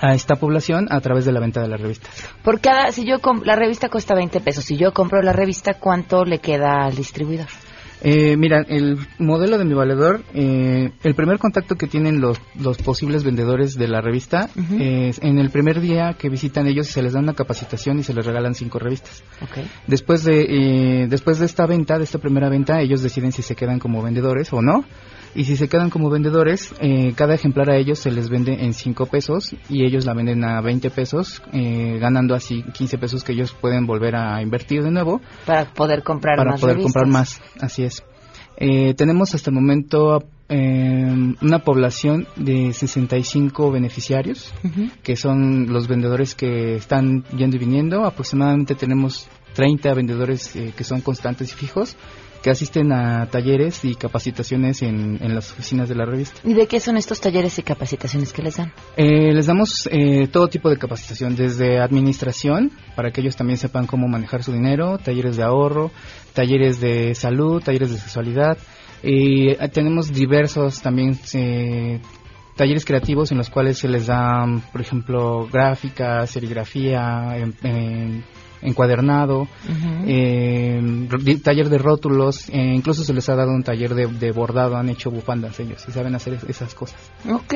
a 0.00 0.14
esta 0.14 0.36
población 0.36 0.86
a 0.90 1.00
través 1.00 1.26
de 1.26 1.32
la 1.32 1.40
venta 1.40 1.60
de 1.60 1.68
las 1.68 1.80
revistas. 1.80 2.10
Por 2.42 2.60
cada, 2.62 2.90
si 2.92 3.04
yo 3.04 3.16
la 3.44 3.56
revista 3.56 3.90
cuesta 3.90 4.14
20 4.14 4.40
pesos, 4.40 4.64
si 4.64 4.78
yo 4.78 4.94
compro 4.94 5.20
la 5.20 5.34
revista, 5.34 5.74
¿cuánto 5.74 6.24
le 6.24 6.38
queda 6.38 6.86
al 6.86 6.94
distribuidor? 6.94 7.48
Eh, 8.06 8.36
mira, 8.36 8.60
el 8.68 8.98
modelo 9.18 9.56
de 9.56 9.64
mi 9.64 9.72
valedor, 9.72 10.22
eh, 10.34 10.90
el 11.02 11.14
primer 11.14 11.38
contacto 11.38 11.76
que 11.76 11.86
tienen 11.86 12.20
los, 12.20 12.38
los 12.60 12.76
posibles 12.76 13.24
vendedores 13.24 13.76
de 13.76 13.88
la 13.88 14.02
revista 14.02 14.50
es 14.78 15.18
en 15.22 15.38
el 15.38 15.48
primer 15.48 15.80
día 15.80 16.14
que 16.18 16.28
visitan 16.28 16.66
ellos 16.66 16.86
se 16.88 17.00
les 17.02 17.14
da 17.14 17.20
una 17.20 17.32
capacitación 17.32 17.98
y 17.98 18.02
se 18.02 18.12
les 18.12 18.26
regalan 18.26 18.54
cinco 18.54 18.78
revistas. 18.78 19.24
Ok. 19.40 19.64
Después 19.86 20.22
de, 20.22 20.42
eh, 20.42 21.06
después 21.08 21.38
de 21.38 21.46
esta 21.46 21.66
venta, 21.66 21.96
de 21.96 22.04
esta 22.04 22.18
primera 22.18 22.50
venta, 22.50 22.82
ellos 22.82 23.02
deciden 23.02 23.32
si 23.32 23.40
se 23.40 23.56
quedan 23.56 23.78
como 23.78 24.02
vendedores 24.02 24.52
o 24.52 24.60
no. 24.60 24.84
Y 25.34 25.44
si 25.44 25.56
se 25.56 25.68
quedan 25.68 25.90
como 25.90 26.10
vendedores, 26.10 26.72
eh, 26.80 27.12
cada 27.16 27.34
ejemplar 27.34 27.70
a 27.70 27.76
ellos 27.76 27.98
se 27.98 28.10
les 28.10 28.28
vende 28.28 28.64
en 28.64 28.72
5 28.72 29.06
pesos 29.06 29.54
y 29.68 29.84
ellos 29.84 30.04
la 30.06 30.14
venden 30.14 30.44
a 30.44 30.60
20 30.60 30.90
pesos, 30.90 31.42
eh, 31.52 31.98
ganando 32.00 32.34
así 32.34 32.62
15 32.62 32.98
pesos 32.98 33.24
que 33.24 33.32
ellos 33.32 33.52
pueden 33.52 33.86
volver 33.86 34.14
a 34.14 34.40
invertir 34.42 34.82
de 34.82 34.90
nuevo 34.90 35.20
Para 35.44 35.64
poder 35.72 36.02
comprar 36.02 36.36
para 36.36 36.52
más 36.52 36.60
poder 36.60 36.76
revistas. 36.76 36.92
comprar 36.92 37.12
más. 37.12 37.42
Así 37.60 37.82
es. 37.82 38.04
Eh, 38.56 38.94
tenemos 38.94 39.34
hasta 39.34 39.50
el 39.50 39.54
momento 39.56 40.22
eh, 40.48 41.34
una 41.42 41.58
población 41.60 42.28
de 42.36 42.72
65 42.72 43.72
beneficiarios 43.72 44.52
Ujú. 44.62 44.88
que 45.02 45.16
son 45.16 45.72
los 45.72 45.88
vendedores 45.88 46.34
que 46.34 46.76
están 46.76 47.24
yendo 47.36 47.56
y 47.56 47.58
viniendo. 47.58 48.04
Aproximadamente 48.04 48.74
tenemos 48.76 49.26
30 49.54 49.94
vendedores 49.94 50.54
eh, 50.54 50.72
que 50.76 50.84
son 50.84 51.00
constantes 51.00 51.52
y 51.52 51.56
fijos, 51.56 51.96
que 52.44 52.50
asisten 52.50 52.92
a 52.92 53.24
talleres 53.30 53.86
y 53.86 53.94
capacitaciones 53.94 54.82
en, 54.82 55.18
en 55.22 55.34
las 55.34 55.50
oficinas 55.50 55.88
de 55.88 55.94
la 55.94 56.04
revista. 56.04 56.42
¿Y 56.44 56.52
de 56.52 56.66
qué 56.66 56.78
son 56.78 56.98
estos 56.98 57.18
talleres 57.18 57.58
y 57.58 57.62
capacitaciones 57.62 58.34
que 58.34 58.42
les 58.42 58.58
dan? 58.58 58.70
Eh, 58.98 59.32
les 59.32 59.46
damos 59.46 59.88
eh, 59.90 60.28
todo 60.30 60.48
tipo 60.48 60.68
de 60.68 60.76
capacitación, 60.76 61.36
desde 61.36 61.80
administración, 61.80 62.70
para 62.96 63.12
que 63.12 63.22
ellos 63.22 63.34
también 63.34 63.56
sepan 63.56 63.86
cómo 63.86 64.08
manejar 64.08 64.42
su 64.42 64.52
dinero, 64.52 64.98
talleres 64.98 65.38
de 65.38 65.42
ahorro, 65.42 65.90
talleres 66.34 66.80
de 66.80 67.14
salud, 67.14 67.62
talleres 67.62 67.90
de 67.92 67.96
sexualidad. 67.96 68.58
Y 69.02 69.52
eh, 69.52 69.68
tenemos 69.72 70.12
diversos 70.12 70.82
también 70.82 71.18
eh, 71.32 71.98
talleres 72.56 72.84
creativos 72.84 73.32
en 73.32 73.38
los 73.38 73.48
cuales 73.48 73.78
se 73.78 73.88
les 73.88 74.08
da, 74.08 74.44
por 74.70 74.82
ejemplo, 74.82 75.48
gráfica, 75.50 76.26
serigrafía, 76.26 77.38
encuadernado, 78.64 79.46
eh, 80.06 80.80
taller 81.42 81.68
de 81.68 81.78
rótulos, 81.78 82.48
eh, 82.48 82.74
incluso 82.74 83.04
se 83.04 83.12
les 83.12 83.28
ha 83.28 83.36
dado 83.36 83.52
un 83.52 83.62
taller 83.62 83.94
de, 83.94 84.32
bordado, 84.32 84.76
han 84.76 84.88
hecho 84.88 85.10
bufandas 85.10 85.60
ellos 85.60 85.84
y 85.86 85.92
saben 85.92 86.14
hacer 86.14 86.38
esas 86.48 86.74
cosas. 86.74 86.98
Ok. 87.30 87.54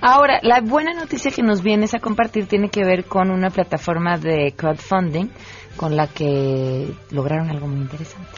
Ahora, 0.00 0.38
la 0.42 0.60
buena 0.60 0.92
noticia 0.92 1.30
que 1.30 1.42
nos 1.42 1.62
vienes 1.62 1.94
a 1.94 1.98
compartir 1.98 2.46
tiene 2.46 2.68
que 2.68 2.84
ver 2.84 3.04
con 3.04 3.30
una 3.30 3.50
plataforma 3.50 4.18
de 4.18 4.52
crowdfunding 4.56 5.30
con 5.76 5.96
la 5.96 6.06
que 6.06 6.92
lograron 7.10 7.50
algo 7.50 7.66
muy 7.66 7.80
interesante. 7.80 8.28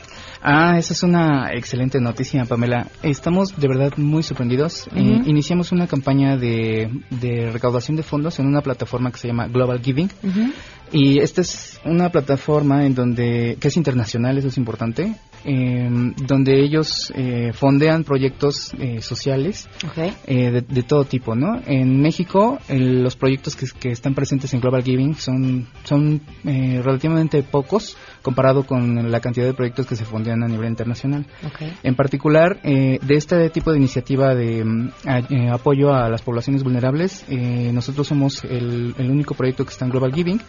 Ah, 0.46 0.76
esa 0.76 0.92
es 0.92 1.02
una 1.02 1.54
excelente 1.54 1.98
noticia, 2.02 2.44
Pamela. 2.44 2.88
Estamos 3.02 3.56
de 3.56 3.66
verdad 3.66 3.94
muy 3.96 4.22
sorprendidos. 4.22 4.86
Eh, 4.94 5.22
iniciamos 5.24 5.72
una 5.72 5.86
campaña 5.86 6.36
de, 6.36 6.90
recaudación 7.50 7.96
de 7.96 8.02
fondos 8.02 8.38
en 8.38 8.46
una 8.46 8.60
plataforma 8.60 9.10
que 9.10 9.16
se 9.16 9.28
llama 9.28 9.48
Global 9.48 9.80
Giving. 9.80 10.10
Y 10.94 11.18
esta 11.18 11.40
es 11.40 11.80
una 11.84 12.08
plataforma 12.10 12.86
en 12.86 12.94
donde, 12.94 13.56
que 13.58 13.66
es 13.66 13.76
internacional, 13.76 14.38
eso 14.38 14.46
es 14.46 14.56
importante, 14.58 15.16
em, 15.44 16.14
donde 16.14 16.62
ellos 16.62 17.12
eh, 17.16 17.50
fondean 17.52 18.04
proyectos 18.04 18.72
eh, 18.78 19.02
sociales 19.02 19.68
eh, 20.24 20.62
de, 20.64 20.82
todo 20.84 21.04
tipo, 21.04 21.34
¿no? 21.34 21.60
En 21.66 22.00
México, 22.00 22.60
los 22.68 23.16
proyectos 23.16 23.56
que, 23.56 23.90
están 23.90 24.14
presentes 24.14 24.54
en 24.54 24.60
Global 24.60 24.84
Giving 24.84 25.16
son, 25.16 25.66
son 25.82 26.20
relativamente 26.44 27.42
pocos 27.42 27.96
comparado 28.22 28.64
con 28.64 29.10
la 29.10 29.20
cantidad 29.20 29.46
de 29.46 29.52
proyectos 29.52 29.86
que 29.86 29.96
se 29.96 30.04
fondean 30.04 30.44
a 30.44 30.48
nivel 30.48 30.68
internacional. 30.68 31.26
En 31.82 31.96
particular, 31.96 32.62
de 32.62 33.00
este 33.08 33.50
tipo 33.50 33.72
de 33.72 33.78
iniciativa 33.78 34.34
de 34.34 34.64
mm, 34.64 34.92
apoyo 35.52 35.92
a 35.92 36.08
las 36.08 36.22
poblaciones 36.22 36.62
vulnerables, 36.62 37.24
nosotros 37.28 38.06
somos 38.06 38.44
el, 38.44 38.94
el 38.96 39.10
único 39.10 39.34
proyecto 39.34 39.64
que 39.64 39.72
está 39.72 39.84
en 39.86 39.90
Global 39.90 40.14
Giving. 40.14 40.40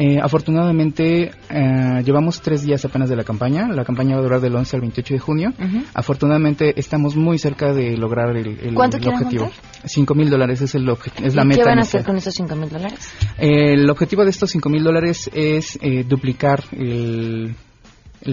Eh, 0.00 0.20
afortunadamente, 0.22 1.32
eh, 1.50 2.02
llevamos 2.04 2.40
tres 2.40 2.62
días 2.62 2.84
apenas 2.84 3.08
de 3.08 3.16
la 3.16 3.24
campaña. 3.24 3.66
La 3.66 3.84
campaña 3.84 4.14
va 4.14 4.20
a 4.20 4.22
durar 4.22 4.40
del 4.40 4.54
11 4.54 4.76
al 4.76 4.80
28 4.82 5.14
de 5.14 5.18
junio. 5.18 5.52
Afortunadamente, 5.92 6.78
estamos 6.78 7.16
muy 7.16 7.36
cerca 7.36 7.72
de 7.72 7.96
lograr 7.96 8.36
el, 8.36 8.46
el, 8.60 8.74
¿Cuánto 8.74 8.98
el 8.98 9.08
objetivo. 9.08 9.50
Cinco 9.84 10.14
mil 10.14 10.30
dólares 10.30 10.60
es, 10.60 10.76
el 10.76 10.88
es 11.20 11.34
la 11.34 11.44
meta. 11.44 11.62
¿Qué 11.62 11.68
van 11.68 11.78
a 11.78 11.82
hacer 11.82 12.04
con 12.04 12.16
esos 12.16 12.32
cinco 12.32 12.54
mil 12.54 12.68
dólares? 12.68 13.12
el 13.38 13.90
objetivo 13.90 14.22
de 14.22 14.30
estos 14.30 14.50
cinco 14.50 14.68
mil 14.68 14.84
dólares 14.84 15.28
es 15.34 15.76
eh, 15.82 16.04
duplicar 16.04 16.62
el, 16.70 17.56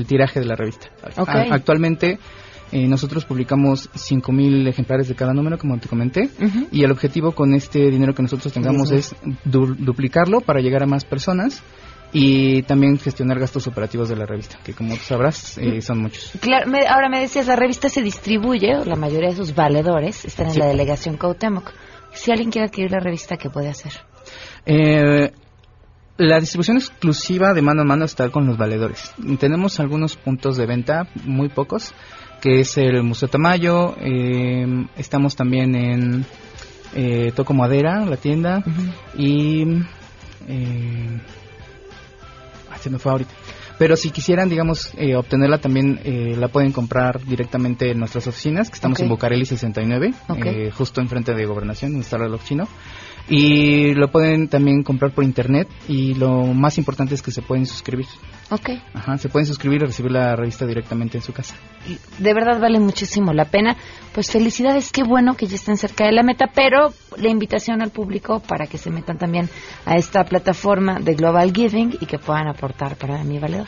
tiraje 0.08 0.40
de 0.40 0.46
la 0.46 0.56
revista. 0.56 0.90
Actualmente 1.16 2.20
eh, 2.76 2.90
nosotros 2.90 3.24
publicamos 3.24 3.90
5.000 3.94 4.68
ejemplares 4.68 5.08
de 5.08 5.16
cada 5.16 5.34
número, 5.34 5.58
como 5.58 5.78
te 5.78 5.88
comenté, 5.88 6.30
y 6.74 6.84
el 6.84 6.92
objetivo 6.92 7.32
con 7.32 7.54
este 7.54 7.90
dinero 7.90 8.14
que 8.14 8.22
nosotros 8.22 8.52
tengamos 8.52 8.92
es 8.92 9.16
duplicarlo 9.46 10.42
para 10.42 10.60
llegar 10.60 10.84
a 10.84 10.86
más 10.86 11.06
personas 11.06 11.64
y 12.12 12.64
también 12.64 13.00
gestionar 13.00 13.40
gastos 13.40 13.66
operativos 13.68 14.10
de 14.10 14.18
la 14.18 14.26
revista, 14.26 14.60
que 14.62 14.74
como 14.74 14.98
sabrás 14.98 15.58
eh, 15.58 15.82
son 15.82 16.02
muchos. 16.02 16.34
Claro, 16.42 16.70
ahora 16.90 17.08
me 17.08 17.22
decías, 17.22 17.48
la 17.48 17.56
revista 17.56 17.88
se 17.88 18.02
distribuye, 18.02 18.84
la 18.86 18.98
mayoría 18.98 19.30
de 19.30 19.38
sus 19.38 19.56
valedores 19.56 20.26
están 20.26 20.50
en 20.50 20.60
la 20.60 20.66
delegación 20.66 21.16
Cautemoc. 21.16 21.72
Si 22.12 22.30
alguien 22.32 22.52
quiere 22.52 22.68
adquirir 22.68 22.92
la 22.92 23.00
revista, 23.00 23.38
¿qué 23.38 23.50
puede 23.50 23.70
hacer? 23.70 23.94
Eh, 24.66 25.32
la 26.18 26.42
distribución 26.42 26.76
exclusiva 26.76 27.54
de 27.54 27.62
mano 27.62 27.84
a 27.84 27.86
mano 27.86 28.04
está 28.04 28.30
con 28.32 28.46
los 28.46 28.58
valedores. 28.58 29.14
Tenemos 29.40 29.80
algunos 29.80 30.18
puntos 30.18 30.58
de 30.58 30.66
venta, 30.66 31.08
muy 31.24 31.48
pocos, 31.48 31.94
que 32.46 32.60
es 32.60 32.78
el 32.78 33.02
Museo 33.02 33.28
Tamayo. 33.28 33.96
Eh, 34.00 34.86
estamos 34.98 35.36
también 35.36 35.74
en 35.74 36.26
eh, 36.94 37.32
Toco 37.36 37.56
Madera, 37.56 38.06
la 38.06 38.18
tienda. 38.18 38.64
Y. 39.18 39.64
Eh, 40.48 41.20
se 42.80 42.90
me 42.92 43.00
fue 43.00 43.14
ahorita. 43.14 43.32
Pero 43.80 43.98
si 43.98 44.12
quisieran, 44.12 44.48
digamos, 44.48 44.92
eh, 44.96 45.16
obtenerla 45.16 45.58
también 45.58 46.00
eh, 46.04 46.36
la 46.38 46.48
pueden 46.50 46.72
comprar 46.72 47.20
directamente 47.26 47.90
en 47.90 47.98
nuestras 47.98 48.28
oficinas, 48.28 48.70
que 48.70 48.76
estamos 48.76 49.00
en 49.00 49.10
Bocarelli 49.10 49.48
69, 49.48 50.14
justo 50.78 51.02
enfrente 51.02 51.34
de 51.34 51.46
Gobernación, 51.48 51.94
donde 51.94 52.04
está 52.04 52.18
el 52.18 52.24
reloj 52.24 52.44
chino. 52.44 52.68
Y 53.28 53.94
lo 53.96 54.12
pueden 54.12 54.48
también 54.48 54.84
comprar 54.84 55.12
por 55.12 55.24
internet 55.24 55.68
y 55.88 56.14
lo 56.14 56.44
más 56.54 56.78
importante 56.78 57.16
es 57.16 57.24
que 57.24 57.32
se 57.32 57.42
pueden 57.42 57.66
suscribir. 57.66 58.06
Ok. 58.52 58.70
Ajá, 58.94 59.18
se 59.18 59.30
pueden 59.30 59.48
suscribir 59.48 59.82
y 59.82 59.86
recibir 59.86 60.12
la 60.12 60.36
revista 60.36 60.68
directamente 60.68 61.18
en 61.18 61.24
su 61.24 61.34
casa. 61.34 61.56
De 62.20 62.34
verdad 62.34 62.60
vale 62.60 62.80
muchísimo 62.80 63.34
la 63.34 63.46
pena. 63.46 63.76
Pues 64.14 64.32
felicidades, 64.32 64.92
qué 64.92 65.04
bueno 65.04 65.36
que 65.36 65.48
ya 65.48 65.56
estén 65.56 65.78
cerca 65.78 66.06
de 66.06 66.12
la 66.12 66.22
meta, 66.22 66.46
pero 66.54 66.94
la 67.18 67.30
invitación 67.30 67.82
al 67.82 67.90
público 67.90 68.40
para 68.40 68.68
que 68.68 68.78
se 68.78 68.92
metan 68.92 69.18
también 69.18 69.50
a 69.86 69.96
esta 69.96 70.24
plataforma 70.24 71.00
de 71.00 71.16
Global 71.16 71.52
Giving 71.52 71.98
y 72.00 72.06
que 72.06 72.20
puedan 72.20 72.48
aportar 72.48 72.96
para 72.96 73.24
mi 73.24 73.40
valedor. 73.40 73.68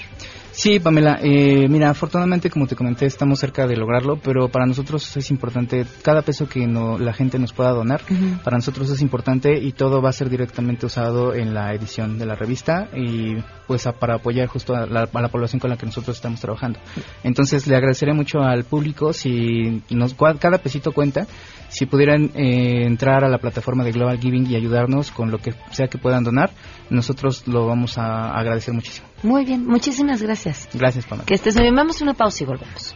Sí, 0.58 0.80
Pamela, 0.80 1.20
eh, 1.22 1.68
mira, 1.70 1.92
afortunadamente, 1.92 2.50
como 2.50 2.66
te 2.66 2.76
comenté, 2.76 3.06
estamos 3.06 3.40
cerca 3.40 3.68
de 3.68 3.78
lograrlo, 3.78 4.18
pero 4.18 4.50
para 4.50 4.66
nosotros 4.66 5.16
es 5.16 5.30
importante, 5.30 5.86
cada 6.02 6.24
peso 6.24 6.50
que 6.50 6.66
no, 6.66 6.98
la 6.98 7.14
gente 7.14 7.38
nos 7.38 7.54
pueda 7.54 7.70
donar, 7.74 8.02
para 8.44 8.58
nosotros 8.58 8.90
es 8.90 9.00
importante 9.04 9.56
y 9.56 9.74
todo 9.74 10.02
va 10.02 10.10
a 10.10 10.14
ser 10.14 10.32
directamente 10.32 10.88
usado 10.88 11.36
en 11.36 11.54
la 11.54 11.76
edición 11.76 12.18
de 12.18 12.26
la 12.26 12.34
revista 12.34 12.90
y 12.96 13.36
pues 13.68 13.88
para 14.00 14.16
apoyar 14.16 14.48
justo 14.48 14.76
a 14.76 14.88
la, 14.88 15.06
población 15.06 15.60
con 15.60 15.70
la 15.70 15.78
que 15.78 15.86
nosotros 15.86 16.16
estamos 16.16 16.40
trabajando. 16.40 16.80
Entonces, 17.24 17.68
le 17.68 17.76
agradeceré 17.76 18.14
mucho 18.14 18.40
al 18.40 18.64
público 18.64 19.14
si 19.14 19.84
nos, 19.92 20.16
cada 20.40 20.58
pesito 20.58 20.92
cuenta 20.92 21.28
si 21.70 21.86
pudieran 21.86 22.32
eh, 22.34 22.86
entrar 22.86 23.24
a 23.24 23.30
la 23.30 23.38
plataforma 23.38 23.84
de 23.84 23.92
Global 23.92 24.20
Giving 24.20 24.50
y 24.50 24.56
ayudarnos 24.56 25.12
con 25.12 25.32
lo 25.32 25.38
que 25.38 25.54
sea 25.72 25.88
que 25.88 25.98
puedan 25.98 26.24
donar, 26.24 26.52
nosotros 26.90 27.48
lo 27.48 27.68
vamos 27.68 27.98
a 27.98 28.32
agradecer 28.32 28.74
muchísimo. 28.74 29.08
Muy 29.24 29.46
bien, 29.46 29.66
muchísimas 29.66 30.22
gracias. 30.22 30.47
Gracias, 30.74 31.06
Pamela. 31.06 31.26
Que 31.26 31.36
estés 31.36 31.56
muy 31.56 31.64
bien. 31.64 31.76
Vamos 31.76 32.02
a 32.02 32.04
una 32.04 32.14
pausa 32.14 32.44
y 32.44 32.48
volvemos. 32.48 32.94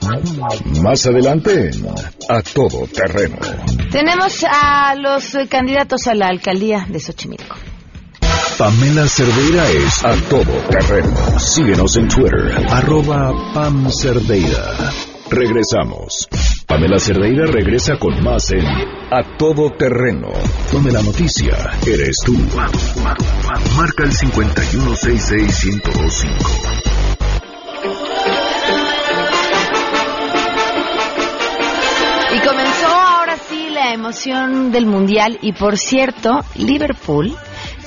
Más 0.82 1.06
adelante, 1.06 1.72
a 2.30 2.42
todo 2.42 2.88
terreno. 2.88 3.38
Tenemos 3.92 4.44
a 4.50 4.96
los 4.96 5.38
candidatos 5.50 6.08
a 6.08 6.16
la 6.16 6.28
alcaldía 6.28 6.86
de 6.90 7.00
Xochimilco. 7.00 7.56
Pamela 8.58 9.08
Cerdeira 9.08 9.68
es 9.70 10.06
a 10.06 10.14
todo 10.30 10.52
terreno. 10.70 11.40
Síguenos 11.40 11.96
en 11.96 12.08
Twitter, 12.08 12.66
arroba 12.70 13.34
Pam 13.54 13.90
Cerdeira. 13.92 14.92
Regresamos. 15.32 16.28
Pamela 16.68 17.00
Cerdeira 17.00 17.46
regresa 17.46 17.98
con 17.98 18.22
más 18.24 18.52
en 18.52 18.66
A 18.66 19.38
Todo 19.38 19.72
Terreno, 19.72 20.28
donde 20.72 20.92
la 20.92 21.02
noticia 21.02 21.56
eres 21.88 22.18
tú. 22.26 22.36
Marca 23.76 24.04
el 24.04 24.12
5166125. 24.12 26.91
La 33.92 33.96
emoción 33.96 34.72
del 34.72 34.86
Mundial 34.86 35.38
y 35.42 35.52
por 35.52 35.78
cierto, 35.78 36.46
Liverpool 36.56 37.36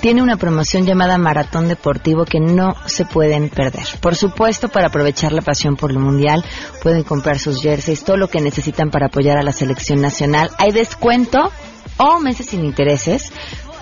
tiene 0.02 0.20
una 0.20 0.36
promoción 0.36 0.84
llamada 0.84 1.16
Maratón 1.16 1.66
Deportivo 1.66 2.26
que 2.26 2.40
no 2.40 2.76
se 2.84 3.06
pueden 3.06 3.48
perder. 3.48 3.86
Por 4.02 4.14
supuesto, 4.14 4.68
para 4.68 4.88
aprovechar 4.88 5.32
la 5.32 5.40
pasión 5.40 5.76
por 5.76 5.90
el 5.90 5.98
Mundial, 5.98 6.44
pueden 6.82 7.04
comprar 7.04 7.38
sus 7.38 7.62
jerseys, 7.62 8.04
todo 8.04 8.18
lo 8.18 8.28
que 8.28 8.42
necesitan 8.42 8.90
para 8.90 9.06
apoyar 9.06 9.38
a 9.38 9.42
la 9.42 9.52
selección 9.52 10.02
nacional. 10.02 10.50
Hay 10.58 10.72
descuento 10.72 11.50
o 11.96 12.20
meses 12.20 12.46
sin 12.46 12.66
intereses 12.66 13.32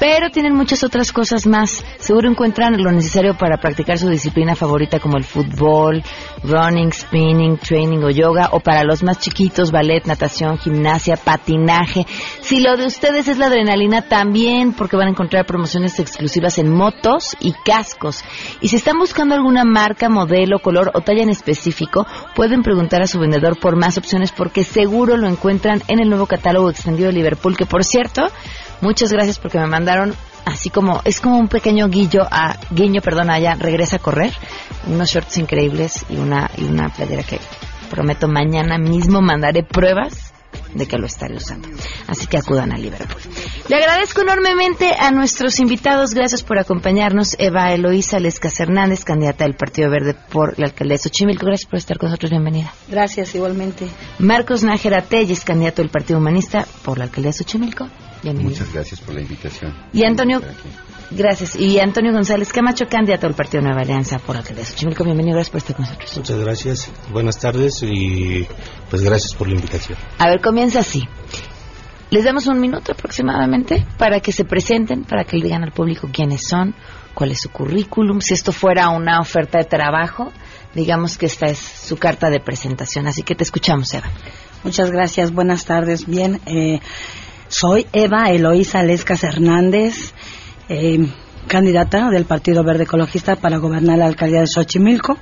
pero 0.02 0.30
tienen 0.30 0.56
muchas 0.56 0.82
otras 0.82 1.12
cosas 1.12 1.46
más. 1.46 1.84
Seguro 2.00 2.28
encuentran 2.28 2.76
lo 2.82 2.90
necesario 2.90 3.38
para 3.38 3.58
practicar 3.58 3.98
su 3.98 4.08
disciplina 4.08 4.56
favorita 4.56 4.98
como 4.98 5.16
el 5.16 5.22
fútbol, 5.22 6.02
running, 6.42 6.90
spinning, 6.90 7.56
training 7.58 8.02
o 8.02 8.10
yoga, 8.10 8.48
o 8.50 8.58
para 8.58 8.82
los 8.82 9.04
más 9.04 9.20
chiquitos, 9.20 9.70
ballet, 9.70 10.04
natación, 10.04 10.58
gimnasia, 10.58 11.16
patinaje. 11.16 12.04
Si 12.40 12.58
lo 12.58 12.76
de 12.76 12.86
ustedes 12.86 13.28
es 13.28 13.38
la 13.38 13.46
adrenalina, 13.46 14.02
también 14.02 14.72
porque 14.72 14.96
van 14.96 15.06
a 15.06 15.10
encontrar 15.10 15.46
promociones 15.46 16.00
exclusivas 16.00 16.58
en 16.58 16.68
motos 16.68 17.36
y 17.38 17.52
cascos. 17.64 18.24
Y 18.60 18.70
si 18.70 18.74
están 18.74 18.98
buscando 18.98 19.36
alguna 19.36 19.62
marca, 19.62 20.08
modelo, 20.08 20.58
color 20.58 20.90
o 20.94 21.02
talla 21.02 21.22
en 21.22 21.30
específico, 21.30 22.08
pueden 22.34 22.64
preguntar 22.64 23.02
a 23.02 23.06
su 23.06 23.20
vendedor 23.20 23.56
por 23.56 23.76
más 23.76 23.98
opciones 23.98 24.32
porque 24.32 24.64
seguro 24.64 25.16
lo 25.16 25.28
encuentran 25.28 25.80
en 25.86 26.00
el 26.00 26.08
nuevo 26.08 26.26
catálogo 26.26 26.70
extendido 26.70 27.06
de 27.06 27.12
Liverpool, 27.12 27.56
que 27.56 27.66
por 27.66 27.84
cierto, 27.84 28.26
Muchas 28.82 29.12
gracias 29.12 29.38
porque 29.38 29.58
me 29.58 29.66
mandaron 29.66 30.12
así 30.44 30.68
como 30.68 31.00
es 31.04 31.20
como 31.20 31.38
un 31.38 31.48
pequeño 31.48 31.88
guillo 31.88 32.22
a 32.28 32.56
guiño, 32.70 33.00
perdón, 33.00 33.30
allá 33.30 33.54
regresa 33.54 33.96
a 33.96 34.00
correr, 34.00 34.34
unos 34.88 35.08
shorts 35.08 35.38
increíbles 35.38 36.04
y 36.10 36.16
una 36.16 36.50
y 36.58 36.64
una 36.64 36.88
playera 36.88 37.22
que 37.22 37.38
prometo 37.90 38.26
mañana 38.26 38.78
mismo 38.78 39.22
mandaré 39.22 39.62
pruebas 39.62 40.32
de 40.74 40.86
que 40.86 40.98
lo 40.98 41.06
estaré 41.06 41.36
usando. 41.36 41.68
Así 42.08 42.26
que 42.26 42.38
acudan 42.38 42.72
a 42.72 42.76
Liverpool. 42.76 43.20
Le 43.68 43.76
agradezco 43.76 44.22
enormemente 44.22 44.92
a 44.98 45.10
nuestros 45.10 45.60
invitados. 45.60 46.14
Gracias 46.14 46.42
por 46.42 46.58
acompañarnos. 46.58 47.36
Eva 47.38 47.72
Eloísa 47.72 48.18
Lescas 48.18 48.58
Hernández, 48.58 49.04
candidata 49.04 49.44
del 49.44 49.54
Partido 49.54 49.90
Verde 49.90 50.14
por 50.14 50.58
la 50.58 50.66
alcaldía 50.66 50.96
de 50.96 51.02
Xochimilco. 51.02 51.46
Gracias 51.46 51.68
por 51.68 51.78
estar 51.78 51.98
con 51.98 52.08
nosotros. 52.08 52.30
Bienvenida. 52.30 52.72
Gracias, 52.88 53.34
igualmente. 53.34 53.86
Marcos 54.18 54.64
Nájera 54.64 55.02
Telles, 55.02 55.44
candidato 55.44 55.82
del 55.82 55.90
Partido 55.90 56.18
Humanista 56.18 56.66
por 56.82 56.98
la 56.98 57.04
alcaldía 57.04 57.30
de 57.30 57.38
Xochimilco. 57.38 57.88
Muchas 58.22 58.72
gracias 58.72 59.00
por 59.00 59.14
la 59.14 59.20
invitación. 59.20 59.74
Y 59.92 60.04
Antonio 60.04 60.40
Gracias. 61.14 61.56
Y 61.56 61.78
Antonio 61.78 62.12
González 62.12 62.52
Camacho, 62.52 62.86
candidato 62.88 63.26
al 63.26 63.34
Partido 63.34 63.62
Nueva 63.62 63.82
Alianza 63.82 64.18
por 64.18 64.36
alcaldía 64.36 64.64
de 64.64 64.70
Xochimilco. 64.70 65.04
Bienvenido, 65.04 65.34
gracias 65.34 65.50
por 65.50 65.58
estar 65.58 65.76
con 65.76 65.84
nosotros. 65.84 66.16
Muchas 66.16 66.38
gracias. 66.38 66.90
Buenas 67.10 67.38
tardes 67.38 67.82
y 67.82 68.46
pues 68.88 69.02
gracias 69.02 69.34
por 69.34 69.48
la 69.48 69.54
invitación. 69.54 69.98
A 70.18 70.28
ver, 70.28 70.40
comienza 70.40 70.80
así. 70.80 71.02
Les 72.10 72.24
damos 72.24 72.46
un 72.46 72.60
minuto 72.60 72.92
aproximadamente 72.92 73.86
para 73.98 74.20
que 74.20 74.32
se 74.32 74.44
presenten, 74.44 75.04
para 75.04 75.24
que 75.24 75.36
le 75.36 75.44
digan 75.44 75.64
al 75.64 75.72
público 75.72 76.08
quiénes 76.12 76.46
son, 76.48 76.74
cuál 77.14 77.32
es 77.32 77.40
su 77.40 77.50
currículum. 77.50 78.20
Si 78.20 78.34
esto 78.34 78.52
fuera 78.52 78.88
una 78.88 79.20
oferta 79.20 79.58
de 79.58 79.64
trabajo, 79.64 80.32
digamos 80.74 81.18
que 81.18 81.26
esta 81.26 81.46
es 81.46 81.58
su 81.58 81.96
carta 81.96 82.30
de 82.30 82.40
presentación. 82.40 83.06
Así 83.06 83.22
que 83.22 83.34
te 83.34 83.44
escuchamos, 83.44 83.92
Eva. 83.92 84.10
Muchas 84.64 84.90
gracias. 84.90 85.32
Buenas 85.32 85.64
tardes. 85.64 86.06
Bien, 86.06 86.40
eh, 86.46 86.80
soy 87.52 87.86
Eva 87.92 88.30
Eloísa 88.30 88.82
Lescas 88.82 89.22
Hernández. 89.24 90.12
Eh, 90.68 91.06
candidata 91.46 92.08
del 92.08 92.24
Partido 92.24 92.64
Verde 92.64 92.84
Ecologista 92.84 93.36
para 93.36 93.58
gobernar 93.58 93.98
la 93.98 94.06
alcaldía 94.06 94.40
de 94.40 94.46
Xochimilco. 94.46 95.18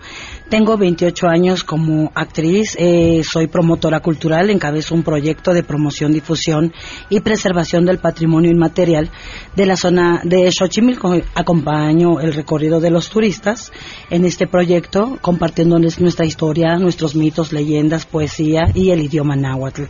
Tengo 0.49 0.77
28 0.77 1.27
años 1.27 1.65
como 1.65 2.13
actriz, 2.15 2.77
eh, 2.79 3.23
soy 3.25 3.49
promotora 3.49 3.99
cultural, 4.01 4.51
encabezo 4.51 4.95
un 4.95 5.03
proyecto 5.03 5.55
de 5.55 5.65
promoción, 5.65 6.13
difusión 6.13 6.73
y 7.09 7.21
preservación 7.21 7.85
del 7.85 7.99
patrimonio 7.99 8.51
inmaterial 8.51 9.11
de 9.57 9.67
la 9.67 9.77
zona 9.77 10.21
de 10.23 10.53
Xochimilco. 10.53 11.21
Acompaño 11.35 12.21
el 12.21 12.33
recorrido 12.35 12.81
de 12.81 12.91
los 12.91 13.11
turistas 13.11 13.73
en 14.09 14.25
este 14.25 14.47
proyecto, 14.47 15.19
compartiéndoles 15.21 16.01
nuestra 16.01 16.27
historia, 16.27 16.77
nuestros 16.77 17.17
mitos, 17.17 17.53
leyendas, 17.53 18.07
poesía 18.07 18.71
y 18.73 18.91
el 18.91 19.01
idioma 19.01 19.35
náhuatl. 19.35 19.85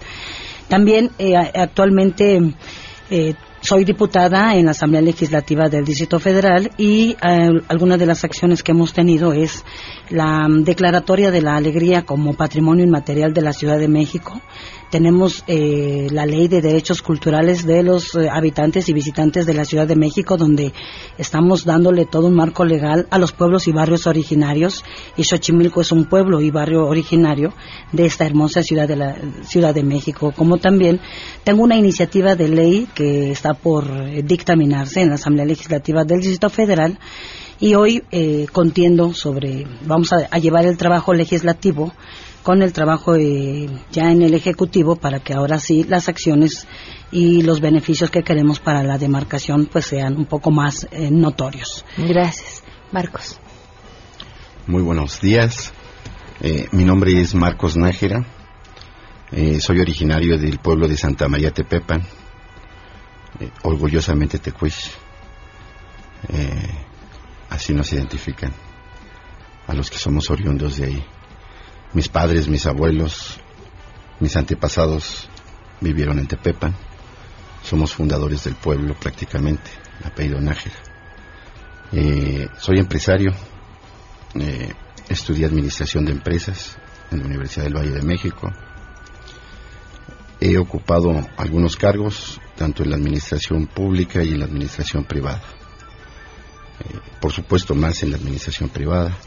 También 0.70 1.10
eh, 1.18 1.34
actualmente 1.36 2.40
eh, 3.10 3.34
soy 3.60 3.84
diputada 3.84 4.54
en 4.54 4.66
la 4.66 4.70
Asamblea 4.70 5.02
Legislativa 5.02 5.68
del 5.68 5.84
Distrito 5.84 6.20
Federal 6.20 6.70
y 6.78 7.16
eh, 7.20 7.50
alguna 7.66 7.96
de 7.96 8.06
las 8.06 8.22
acciones 8.22 8.62
que 8.62 8.70
hemos 8.70 8.92
tenido 8.92 9.32
es 9.32 9.64
la 10.10 10.48
mm, 10.48 10.62
declaratoria 10.62 11.32
de 11.32 11.42
la 11.42 11.56
alegría 11.56 12.02
como 12.02 12.34
patrimonio 12.34 12.84
inmaterial 12.84 13.34
de 13.34 13.42
la 13.42 13.52
Ciudad 13.52 13.80
de 13.80 13.88
México 13.88 14.40
tenemos 14.90 15.44
eh, 15.46 16.08
la 16.10 16.26
ley 16.26 16.48
de 16.48 16.60
derechos 16.60 17.00
culturales 17.00 17.64
de 17.64 17.82
los 17.82 18.14
eh, 18.16 18.28
habitantes 18.30 18.88
y 18.88 18.92
visitantes 18.92 19.46
de 19.46 19.54
la 19.54 19.64
Ciudad 19.64 19.86
de 19.86 19.96
México, 19.96 20.36
donde 20.36 20.72
estamos 21.16 21.64
dándole 21.64 22.06
todo 22.06 22.26
un 22.26 22.34
marco 22.34 22.64
legal 22.64 23.06
a 23.10 23.18
los 23.18 23.32
pueblos 23.32 23.68
y 23.68 23.72
barrios 23.72 24.06
originarios. 24.06 24.84
Y 25.16 25.24
Xochimilco 25.24 25.80
es 25.80 25.92
un 25.92 26.06
pueblo 26.06 26.40
y 26.40 26.50
barrio 26.50 26.86
originario 26.86 27.54
de 27.92 28.06
esta 28.06 28.26
hermosa 28.26 28.62
ciudad 28.62 28.88
de 28.88 28.96
la 28.96 29.16
Ciudad 29.44 29.74
de 29.74 29.84
México. 29.84 30.32
Como 30.36 30.58
también 30.58 31.00
tengo 31.44 31.62
una 31.62 31.76
iniciativa 31.76 32.34
de 32.34 32.48
ley 32.48 32.88
que 32.94 33.30
está 33.30 33.54
por 33.54 33.84
eh, 33.88 34.22
dictaminarse 34.24 35.00
en 35.00 35.10
la 35.10 35.14
Asamblea 35.14 35.46
Legislativa 35.46 36.04
del 36.04 36.20
Distrito 36.20 36.50
Federal 36.50 36.98
y 37.60 37.74
hoy 37.74 38.02
contiendo 38.52 39.12
sobre, 39.12 39.66
vamos 39.84 40.14
a 40.14 40.38
llevar 40.38 40.64
el 40.64 40.78
trabajo 40.78 41.12
legislativo 41.12 41.92
con 42.42 42.62
el 42.62 42.72
trabajo 42.72 43.16
eh, 43.16 43.68
ya 43.90 44.10
en 44.10 44.22
el 44.22 44.34
Ejecutivo 44.34 44.96
para 44.96 45.20
que 45.20 45.34
ahora 45.34 45.58
sí 45.58 45.84
las 45.84 46.08
acciones 46.08 46.66
y 47.10 47.42
los 47.42 47.60
beneficios 47.60 48.10
que 48.10 48.22
queremos 48.22 48.60
para 48.60 48.82
la 48.82 48.98
demarcación 48.98 49.66
pues 49.66 49.86
sean 49.86 50.16
un 50.16 50.26
poco 50.26 50.50
más 50.50 50.86
eh, 50.90 51.10
notorios. 51.10 51.84
Gracias. 51.96 52.62
Marcos. 52.92 53.38
Muy 54.66 54.82
buenos 54.82 55.20
días. 55.20 55.72
Eh, 56.40 56.66
mi 56.72 56.84
nombre 56.84 57.20
es 57.20 57.34
Marcos 57.34 57.76
Nájera. 57.76 58.24
soy 59.60 59.80
originario 59.80 60.38
del 60.38 60.58
pueblo 60.58 60.88
de 60.88 60.96
Santa 60.96 61.28
María 61.28 61.50
Tepepan. 61.50 62.02
orgullosamente 63.62 64.38
tecuish. 64.38 64.90
así 67.50 67.72
nos 67.74 67.92
identifican 67.92 68.52
a 69.66 69.74
los 69.74 69.90
que 69.90 69.98
somos 69.98 70.30
oriundos 70.30 70.78
de 70.78 70.84
ahí. 70.86 71.04
Mis 71.92 72.08
padres, 72.08 72.46
mis 72.46 72.66
abuelos, 72.66 73.40
mis 74.20 74.36
antepasados 74.36 75.28
vivieron 75.80 76.20
en 76.20 76.28
Tepepan. 76.28 76.76
Somos 77.64 77.92
fundadores 77.92 78.44
del 78.44 78.54
pueblo 78.54 78.94
prácticamente, 78.94 79.70
apellido 80.04 80.40
Nájera. 80.40 80.76
Eh, 81.92 82.48
soy 82.58 82.78
empresario, 82.78 83.32
eh, 84.34 84.72
estudié 85.08 85.46
administración 85.46 86.04
de 86.04 86.12
empresas 86.12 86.76
en 87.10 87.18
la 87.18 87.24
Universidad 87.26 87.64
del 87.64 87.76
Valle 87.76 87.90
de 87.90 88.02
México. 88.02 88.52
He 90.38 90.56
ocupado 90.58 91.28
algunos 91.36 91.76
cargos, 91.76 92.40
tanto 92.56 92.84
en 92.84 92.90
la 92.90 92.96
administración 92.96 93.66
pública 93.66 94.22
y 94.22 94.28
en 94.28 94.38
la 94.38 94.44
administración 94.44 95.04
privada. 95.04 95.42
Eh, 96.78 96.98
por 97.20 97.32
supuesto, 97.32 97.74
más 97.74 98.02
en 98.04 98.12
la 98.12 98.16
administración 98.16 98.68
privada. 98.68 99.18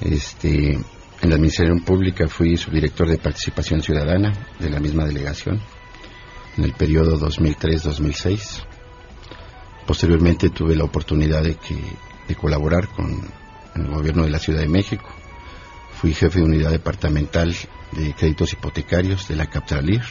Este, 0.00 0.78
en 1.22 1.28
la 1.28 1.36
Administración 1.36 1.80
Pública 1.80 2.26
fui 2.26 2.56
subdirector 2.56 3.08
de 3.08 3.16
Participación 3.16 3.80
Ciudadana 3.80 4.32
de 4.58 4.68
la 4.68 4.80
misma 4.80 5.04
delegación 5.04 5.60
en 6.56 6.64
el 6.64 6.72
periodo 6.72 7.16
2003-2006. 7.20 8.64
Posteriormente 9.86 10.50
tuve 10.50 10.74
la 10.74 10.82
oportunidad 10.82 11.44
de, 11.44 11.56
de 12.26 12.34
colaborar 12.34 12.88
con 12.88 13.22
el 13.76 13.86
gobierno 13.86 14.24
de 14.24 14.30
la 14.30 14.40
Ciudad 14.40 14.60
de 14.60 14.68
México. 14.68 15.08
Fui 16.00 16.12
jefe 16.12 16.40
de 16.40 16.44
unidad 16.44 16.70
departamental 16.70 17.54
de 17.92 18.14
créditos 18.14 18.52
hipotecarios 18.52 19.28
de 19.28 19.36
la 19.36 19.46
Captralir. 19.46 20.02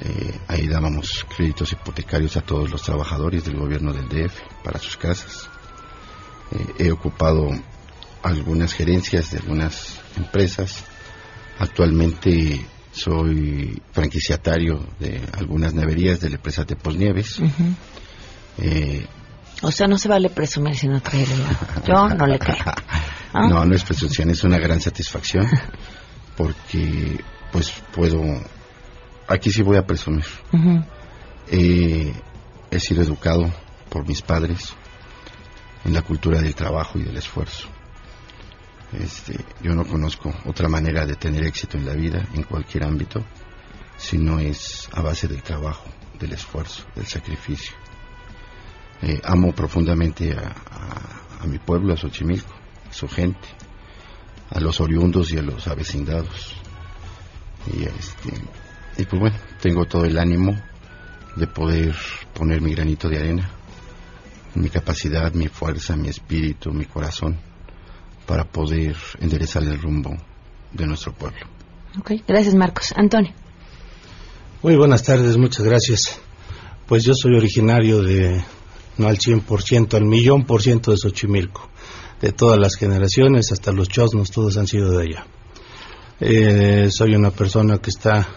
Eh, 0.00 0.38
ahí 0.48 0.68
dábamos 0.68 1.26
créditos 1.36 1.70
hipotecarios 1.72 2.38
a 2.38 2.40
todos 2.40 2.70
los 2.70 2.82
trabajadores 2.82 3.44
del 3.44 3.56
gobierno 3.56 3.92
del 3.92 4.08
DF 4.08 4.40
para 4.64 4.78
sus 4.78 4.96
casas. 4.96 5.50
Eh, 6.50 6.86
he 6.86 6.90
ocupado 6.90 7.50
algunas 8.22 8.72
gerencias 8.72 9.30
de 9.30 9.38
algunas 9.38 10.00
empresas. 10.16 10.84
Actualmente 11.58 12.64
soy 12.92 13.80
franquiciatario 13.92 14.86
de 14.98 15.20
algunas 15.32 15.74
neverías 15.74 16.20
de 16.20 16.30
la 16.30 16.36
empresa 16.36 16.64
de 16.64 16.76
Posnieves. 16.76 17.40
Eh, 18.58 19.06
o 19.62 19.70
sea, 19.70 19.86
no 19.86 19.96
se 19.96 20.08
vale 20.08 20.28
presumir 20.30 20.76
si 20.76 20.88
no 20.88 21.00
trae 21.00 21.26
Yo 21.86 22.08
no 22.08 22.26
le 22.26 22.38
creo. 22.38 22.56
¿Ah? 23.34 23.48
No, 23.48 23.64
no 23.64 23.74
es 23.74 23.82
presunción, 23.82 24.28
es 24.28 24.44
una 24.44 24.58
gran 24.58 24.80
satisfacción 24.80 25.48
porque 26.36 27.20
pues 27.50 27.72
puedo... 27.94 28.22
Aquí 29.26 29.50
sí 29.50 29.62
voy 29.62 29.76
a 29.78 29.86
presumir. 29.86 30.26
he 31.48 32.80
sido 32.80 33.02
educado 33.02 33.50
por 33.88 34.06
mis 34.06 34.20
padres 34.20 34.74
en 35.84 35.94
la 35.94 36.02
cultura 36.02 36.40
del 36.40 36.54
trabajo 36.54 36.98
y 36.98 37.02
del 37.02 37.16
esfuerzo. 37.16 37.68
Este, 38.92 39.42
yo 39.62 39.74
no 39.74 39.86
conozco 39.86 40.34
otra 40.44 40.68
manera 40.68 41.06
de 41.06 41.16
tener 41.16 41.44
éxito 41.44 41.78
en 41.78 41.86
la 41.86 41.94
vida, 41.94 42.26
en 42.34 42.42
cualquier 42.42 42.84
ámbito, 42.84 43.24
si 43.96 44.18
no 44.18 44.38
es 44.38 44.88
a 44.92 45.00
base 45.00 45.28
del 45.28 45.42
trabajo, 45.42 45.88
del 46.18 46.32
esfuerzo, 46.32 46.84
del 46.94 47.06
sacrificio. 47.06 47.74
Eh, 49.00 49.20
amo 49.24 49.52
profundamente 49.52 50.36
a, 50.36 51.46
mi 51.46 51.58
pueblo, 51.58 51.94
a 51.94 51.96
Xochimilco, 51.96 52.52
a 52.88 52.92
su 52.92 53.08
gente, 53.08 53.48
a 54.50 54.60
los 54.60 54.80
oriundos 54.80 55.32
y 55.32 55.38
a 55.38 55.42
los 55.42 55.66
avecindados. 55.66 56.54
Y, 57.74 57.84
este, 57.84 58.30
y 58.98 59.04
pues 59.06 59.20
bueno, 59.20 59.36
tengo 59.60 59.86
todo 59.86 60.04
el 60.04 60.18
ánimo 60.18 60.54
de 61.36 61.46
poder 61.46 61.96
poner 62.34 62.60
mi 62.60 62.74
granito 62.74 63.08
de 63.08 63.18
arena, 63.18 63.50
mi 64.54 64.68
capacidad, 64.68 65.32
mi 65.32 65.48
fuerza, 65.48 65.96
mi 65.96 66.08
espíritu, 66.08 66.72
mi 66.72 66.84
corazón 66.84 67.51
para 68.26 68.44
poder 68.44 68.96
enderezar 69.20 69.62
el 69.64 69.80
rumbo 69.80 70.16
de 70.72 70.86
nuestro 70.86 71.12
pueblo. 71.12 71.40
Ok, 71.98 72.12
gracias 72.26 72.54
Marcos. 72.54 72.92
Antonio. 72.96 73.32
Muy 74.62 74.76
buenas 74.76 75.02
tardes, 75.02 75.36
muchas 75.36 75.64
gracias. 75.64 76.20
Pues 76.86 77.04
yo 77.04 77.14
soy 77.14 77.36
originario 77.36 78.02
de, 78.02 78.42
no 78.98 79.08
al 79.08 79.18
100%, 79.18 79.94
al 79.94 80.04
millón 80.04 80.44
por 80.44 80.62
ciento 80.62 80.90
de 80.90 80.98
Xochimilco. 80.98 81.68
De 82.20 82.32
todas 82.32 82.58
las 82.58 82.76
generaciones, 82.76 83.50
hasta 83.50 83.72
los 83.72 83.88
chosnos, 83.88 84.30
todos 84.30 84.56
han 84.56 84.68
sido 84.68 84.96
de 84.96 85.02
allá. 85.02 85.26
Eh, 86.20 86.88
soy 86.90 87.16
una 87.16 87.32
persona 87.32 87.78
que 87.78 87.90
está 87.90 88.28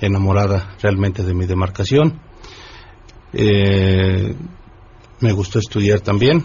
enamorada 0.00 0.76
realmente 0.80 1.22
de 1.22 1.34
mi 1.34 1.44
demarcación. 1.44 2.18
Eh, 3.34 4.34
me 5.20 5.32
gustó 5.32 5.58
estudiar 5.58 6.00
también. 6.00 6.44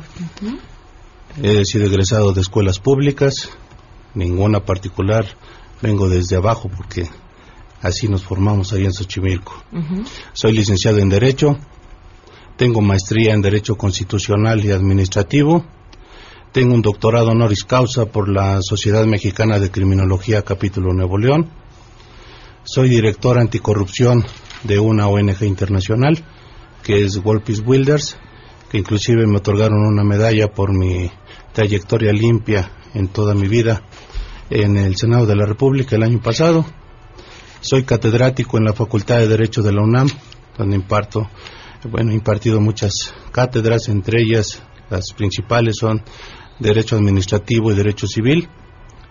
He 1.37 1.63
sido 1.63 1.85
egresado 1.85 2.33
de 2.33 2.41
escuelas 2.41 2.79
públicas, 2.79 3.49
ninguna 4.13 4.65
particular. 4.65 5.25
Vengo 5.81 6.09
desde 6.09 6.35
abajo 6.35 6.69
porque 6.75 7.07
así 7.81 8.07
nos 8.07 8.23
formamos 8.23 8.73
ahí 8.73 8.83
en 8.83 8.93
Xochimilco. 8.93 9.63
Soy 10.33 10.51
licenciado 10.51 10.99
en 10.99 11.09
Derecho, 11.09 11.57
tengo 12.57 12.81
maestría 12.81 13.33
en 13.33 13.41
Derecho 13.41 13.75
Constitucional 13.75 14.63
y 14.63 14.71
Administrativo, 14.71 15.65
tengo 16.51 16.75
un 16.75 16.81
doctorado 16.81 17.29
honoris 17.29 17.63
causa 17.63 18.05
por 18.05 18.27
la 18.27 18.59
Sociedad 18.61 19.05
Mexicana 19.05 19.57
de 19.57 19.71
Criminología 19.71 20.43
Capítulo 20.43 20.93
Nuevo 20.93 21.17
León, 21.17 21.49
soy 22.63 22.89
director 22.89 23.39
anticorrupción 23.39 24.25
de 24.63 24.79
una 24.79 25.07
ONG 25.07 25.43
internacional 25.43 26.23
que 26.83 27.03
es 27.03 27.23
Wolpis 27.23 27.63
Wilders 27.65 28.17
que 28.71 28.77
inclusive 28.77 29.27
me 29.27 29.37
otorgaron 29.37 29.85
una 29.85 30.05
medalla 30.05 30.47
por 30.47 30.73
mi 30.73 31.11
trayectoria 31.51 32.13
limpia 32.13 32.71
en 32.93 33.09
toda 33.09 33.33
mi 33.35 33.49
vida 33.49 33.83
en 34.49 34.77
el 34.77 34.95
Senado 34.95 35.25
de 35.25 35.35
la 35.35 35.45
República 35.45 35.97
el 35.97 36.03
año 36.03 36.21
pasado. 36.21 36.65
Soy 37.59 37.83
catedrático 37.83 38.57
en 38.57 38.63
la 38.63 38.71
Facultad 38.71 39.17
de 39.17 39.27
Derecho 39.27 39.61
de 39.61 39.73
la 39.73 39.81
UNAM, 39.81 40.07
donde 40.57 40.77
imparto, 40.77 41.29
bueno, 41.89 42.11
he 42.11 42.15
impartido 42.15 42.61
muchas 42.61 43.13
cátedras, 43.33 43.89
entre 43.89 44.21
ellas 44.21 44.63
las 44.89 45.11
principales 45.11 45.75
son 45.77 46.01
Derecho 46.57 46.95
Administrativo 46.95 47.73
y 47.73 47.75
Derecho 47.75 48.07
Civil. 48.07 48.47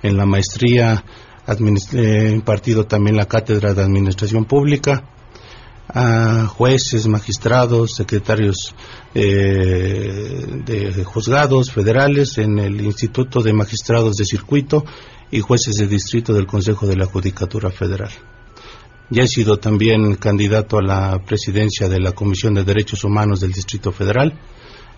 En 0.03 0.16
la 0.16 0.25
maestría 0.25 1.05
he 1.92 2.31
impartido 2.31 2.87
también 2.87 3.18
la 3.18 3.27
cátedra 3.27 3.75
de 3.75 3.83
Administración 3.83 4.46
Pública 4.46 5.05
a 5.94 6.46
jueces, 6.46 7.07
magistrados, 7.07 7.94
secretarios 7.94 8.74
eh, 9.14 10.62
de 10.64 11.05
juzgados 11.05 11.72
federales 11.72 12.38
en 12.38 12.59
el 12.59 12.81
Instituto 12.81 13.42
de 13.42 13.53
Magistrados 13.53 14.16
de 14.16 14.24
Circuito 14.24 14.85
y 15.31 15.40
jueces 15.40 15.76
de 15.76 15.87
distrito 15.87 16.33
del 16.33 16.46
Consejo 16.46 16.87
de 16.87 16.96
la 16.96 17.07
Judicatura 17.07 17.70
Federal. 17.70 18.11
Ya 19.11 19.24
he 19.24 19.29
sido 19.29 19.59
también 19.59 20.14
candidato 20.14 20.79
a 20.79 20.83
la 20.83 21.18
presidencia 21.24 21.88
de 21.88 21.98
la 21.98 22.12
Comisión 22.12 22.55
de 22.55 22.64
Derechos 22.64 23.03
Humanos 23.03 23.40
del 23.40 23.53
Distrito 23.53 23.90
Federal, 23.90 24.38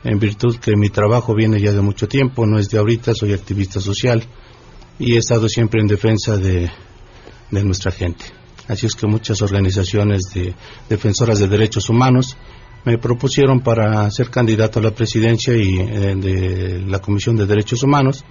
en 0.04 0.18
virtud 0.18 0.56
que 0.56 0.76
mi 0.76 0.90
trabajo 0.90 1.34
viene 1.34 1.60
ya 1.60 1.72
de 1.72 1.80
mucho 1.80 2.08
tiempo, 2.08 2.44
no 2.44 2.58
es 2.58 2.68
de 2.68 2.78
ahorita, 2.78 3.14
soy 3.14 3.32
activista 3.32 3.80
social 3.80 4.24
y 4.98 5.14
he 5.14 5.18
estado 5.18 5.48
siempre 5.48 5.80
en 5.80 5.86
defensa 5.86 6.36
de 6.36 6.70
nuestra 7.50 7.92
gente. 7.92 8.41
Así 8.68 8.86
es 8.86 8.94
que 8.94 9.06
muchas 9.06 9.42
organizaciones 9.42 10.22
de 10.32 10.54
defensoras 10.88 11.38
de 11.38 11.48
derechos 11.48 11.88
humanos 11.88 12.36
me 12.84 12.98
propusieron 12.98 13.60
para 13.60 14.10
ser 14.10 14.30
candidato 14.30 14.78
a 14.78 14.82
la 14.82 14.90
presidencia 14.90 15.54
y 15.54 15.78
eh, 15.78 16.14
de 16.16 16.80
la 16.86 16.98
Comisión 16.98 17.36
de 17.36 17.46
Derechos 17.46 17.82
Humanos 17.82 18.24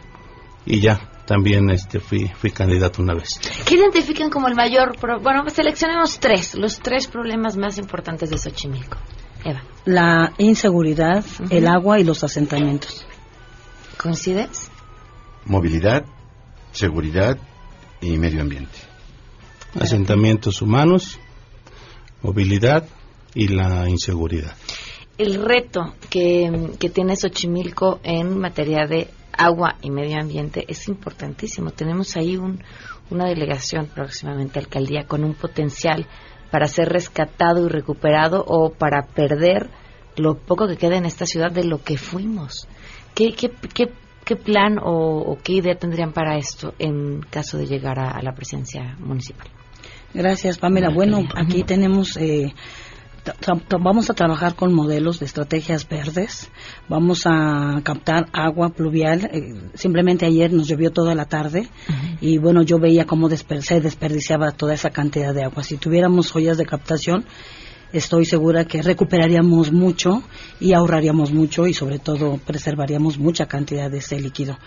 y 0.65 0.81
ya 0.81 1.23
también 1.25 1.69
este 1.69 1.99
fui 1.99 2.27
fui 2.27 2.51
candidato 2.51 3.01
una 3.01 3.13
vez. 3.13 3.39
¿Qué 3.65 3.75
identifican 3.75 4.29
como 4.29 4.47
el 4.47 4.55
mayor 4.55 4.97
bueno, 5.21 5.49
seleccionemos 5.49 6.19
tres, 6.19 6.55
los 6.55 6.79
tres 6.79 7.07
problemas 7.07 7.55
más 7.57 7.77
importantes 7.77 8.29
de 8.29 8.37
Xochimilco? 8.37 8.97
Eva. 9.43 9.63
La 9.85 10.33
inseguridad, 10.37 11.25
el 11.49 11.67
agua 11.67 11.99
y 11.99 12.03
los 12.03 12.23
asentamientos. 12.23 13.05
¿Coincides? 13.97 14.69
Movilidad, 15.45 16.05
seguridad 16.71 17.37
y 18.01 18.17
medio 18.17 18.41
ambiente 18.41 18.90
asentamientos 19.79 20.61
humanos, 20.61 21.19
movilidad 22.21 22.85
y 23.33 23.47
la 23.47 23.89
inseguridad. 23.89 24.55
El 25.17 25.43
reto 25.43 25.93
que, 26.09 26.71
que 26.79 26.89
tiene 26.89 27.15
Xochimilco 27.15 27.99
en 28.03 28.39
materia 28.39 28.85
de 28.87 29.09
agua 29.37 29.77
y 29.81 29.91
medio 29.91 30.19
ambiente 30.19 30.65
es 30.67 30.87
importantísimo. 30.87 31.71
Tenemos 31.71 32.15
ahí 32.17 32.37
un, 32.37 32.63
una 33.09 33.27
delegación 33.27 33.87
próximamente 33.87 34.59
alcaldía 34.59 35.05
con 35.07 35.23
un 35.23 35.33
potencial 35.33 36.07
para 36.49 36.67
ser 36.67 36.89
rescatado 36.89 37.65
y 37.65 37.69
recuperado 37.69 38.43
o 38.45 38.71
para 38.71 39.03
perder 39.03 39.69
lo 40.17 40.35
poco 40.35 40.67
que 40.67 40.77
queda 40.77 40.97
en 40.97 41.05
esta 41.05 41.25
ciudad 41.25 41.51
de 41.51 41.63
lo 41.63 41.81
que 41.81 41.97
fuimos. 41.97 42.67
¿Qué, 43.15 43.33
qué, 43.33 43.51
qué, 43.73 43.91
qué 44.25 44.35
plan 44.35 44.77
o, 44.83 45.37
qué 45.43 45.53
idea 45.53 45.75
tendrían 45.75 46.11
para 46.11 46.37
esto 46.37 46.73
en 46.79 47.21
caso 47.21 47.57
de 47.57 47.67
llegar 47.67 47.99
a 47.99 48.21
la 48.21 48.33
presidencia 48.33 48.95
municipal? 48.99 49.47
Gracias, 50.13 50.57
Pamela. 50.57 50.89
Bueno, 50.89 51.23
aquí 51.35 51.63
tenemos, 51.63 52.17
eh, 52.17 52.53
vamos 53.79 54.09
a 54.09 54.13
trabajar 54.13 54.55
con 54.55 54.73
modelos 54.73 55.19
de 55.19 55.25
estrategias 55.25 55.87
verdes. 55.87 56.49
Vamos 56.89 57.23
a 57.25 57.79
captar 57.83 58.27
agua 58.33 58.69
pluvial. 58.69 59.29
Eh, 59.31 59.53
simplemente 59.73 60.25
ayer 60.25 60.51
nos 60.51 60.67
llovió 60.67 60.91
toda 60.91 61.15
la 61.15 61.25
tarde 61.25 61.69
y 62.19 62.37
bueno, 62.39 62.61
yo 62.61 62.77
veía 62.77 63.05
cómo 63.05 63.29
se 63.29 63.79
desperdiciaba 63.79 64.51
toda 64.51 64.73
esa 64.73 64.89
cantidad 64.89 65.33
de 65.33 65.43
agua. 65.43 65.63
Si 65.63 65.77
tuviéramos 65.77 66.31
joyas 66.31 66.57
de 66.57 66.65
captación, 66.65 67.23
estoy 67.93 68.25
segura 68.25 68.65
que 68.65 68.81
recuperaríamos 68.81 69.71
mucho 69.71 70.23
y 70.59 70.73
ahorraríamos 70.73 71.31
mucho 71.31 71.67
y 71.67 71.73
sobre 71.73 71.99
todo 71.99 72.37
preservaríamos 72.37 73.17
mucha 73.17 73.45
cantidad 73.45 73.89
de 73.89 73.99
ese 73.99 74.19
líquido. 74.19 74.57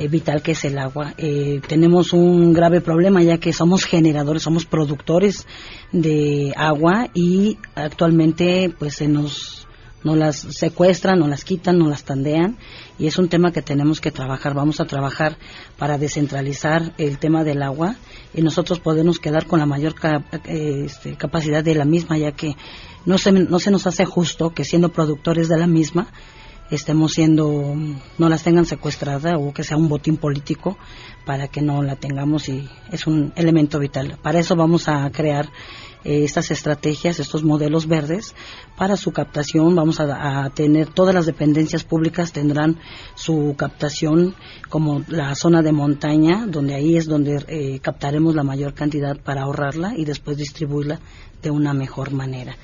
Eh, 0.00 0.06
vital 0.06 0.42
que 0.42 0.52
es 0.52 0.64
el 0.64 0.78
agua. 0.78 1.14
Eh, 1.18 1.60
tenemos 1.66 2.12
un 2.12 2.52
grave 2.52 2.80
problema 2.80 3.20
ya 3.20 3.38
que 3.38 3.52
somos 3.52 3.84
generadores, 3.84 4.44
somos 4.44 4.64
productores 4.64 5.44
de 5.90 6.54
agua 6.56 7.08
y 7.14 7.58
actualmente 7.74 8.72
pues 8.78 8.94
se 8.94 9.08
nos, 9.08 9.66
nos 10.04 10.16
las 10.16 10.36
secuestran, 10.36 11.18
nos 11.18 11.28
las 11.28 11.42
quitan, 11.42 11.80
nos 11.80 11.88
las 11.88 12.04
tandean 12.04 12.58
y 12.96 13.08
es 13.08 13.18
un 13.18 13.28
tema 13.28 13.50
que 13.50 13.60
tenemos 13.60 14.00
que 14.00 14.12
trabajar. 14.12 14.54
Vamos 14.54 14.78
a 14.78 14.84
trabajar 14.84 15.36
para 15.78 15.98
descentralizar 15.98 16.94
el 16.96 17.18
tema 17.18 17.42
del 17.42 17.60
agua 17.60 17.96
y 18.32 18.42
nosotros 18.42 18.78
podemos 18.78 19.18
quedar 19.18 19.46
con 19.46 19.58
la 19.58 19.66
mayor 19.66 19.96
eh, 20.44 20.84
este, 20.86 21.16
capacidad 21.16 21.64
de 21.64 21.74
la 21.74 21.84
misma 21.84 22.16
ya 22.18 22.30
que 22.30 22.54
no 23.04 23.18
se, 23.18 23.32
no 23.32 23.58
se 23.58 23.72
nos 23.72 23.88
hace 23.88 24.04
justo 24.04 24.50
que 24.50 24.64
siendo 24.64 24.90
productores 24.90 25.48
de 25.48 25.58
la 25.58 25.66
misma 25.66 26.06
estemos 26.70 27.12
siendo, 27.12 27.74
no 28.18 28.28
las 28.28 28.42
tengan 28.42 28.66
secuestradas 28.66 29.36
o 29.38 29.52
que 29.52 29.64
sea 29.64 29.76
un 29.76 29.88
botín 29.88 30.16
político 30.16 30.76
para 31.24 31.48
que 31.48 31.62
no 31.62 31.82
la 31.82 31.96
tengamos 31.96 32.48
y 32.48 32.68
es 32.90 33.06
un 33.06 33.32
elemento 33.36 33.78
vital. 33.78 34.18
Para 34.22 34.40
eso 34.40 34.56
vamos 34.56 34.88
a 34.88 35.10
crear 35.10 35.50
eh, 36.04 36.24
estas 36.24 36.50
estrategias, 36.50 37.18
estos 37.18 37.42
modelos 37.42 37.86
verdes 37.86 38.34
para 38.76 38.96
su 38.96 39.12
captación. 39.12 39.74
Vamos 39.74 40.00
a, 40.00 40.48
tener 40.54 40.88
todas 40.88 41.14
las 41.14 41.26
dependencias 41.26 41.84
públicas 41.84 42.32
tendrán 42.32 42.78
su 43.14 43.54
captación 43.56 44.34
como 44.68 45.04
la 45.08 45.34
zona 45.34 45.62
de 45.62 45.72
montaña, 45.72 46.46
donde 46.46 46.74
ahí 46.74 46.96
es 46.96 47.06
donde 47.06 47.44
eh, 47.48 47.80
captaremos 47.80 48.34
la 48.34 48.42
mayor 48.42 48.74
cantidad 48.74 49.16
para 49.18 49.42
ahorrarla 49.42 49.94
y 49.96 50.04
después 50.04 50.36
distribuirla 50.36 51.00
de 51.42 51.50
una 51.50 51.72
mejor 51.72 52.12
manera 52.12 52.56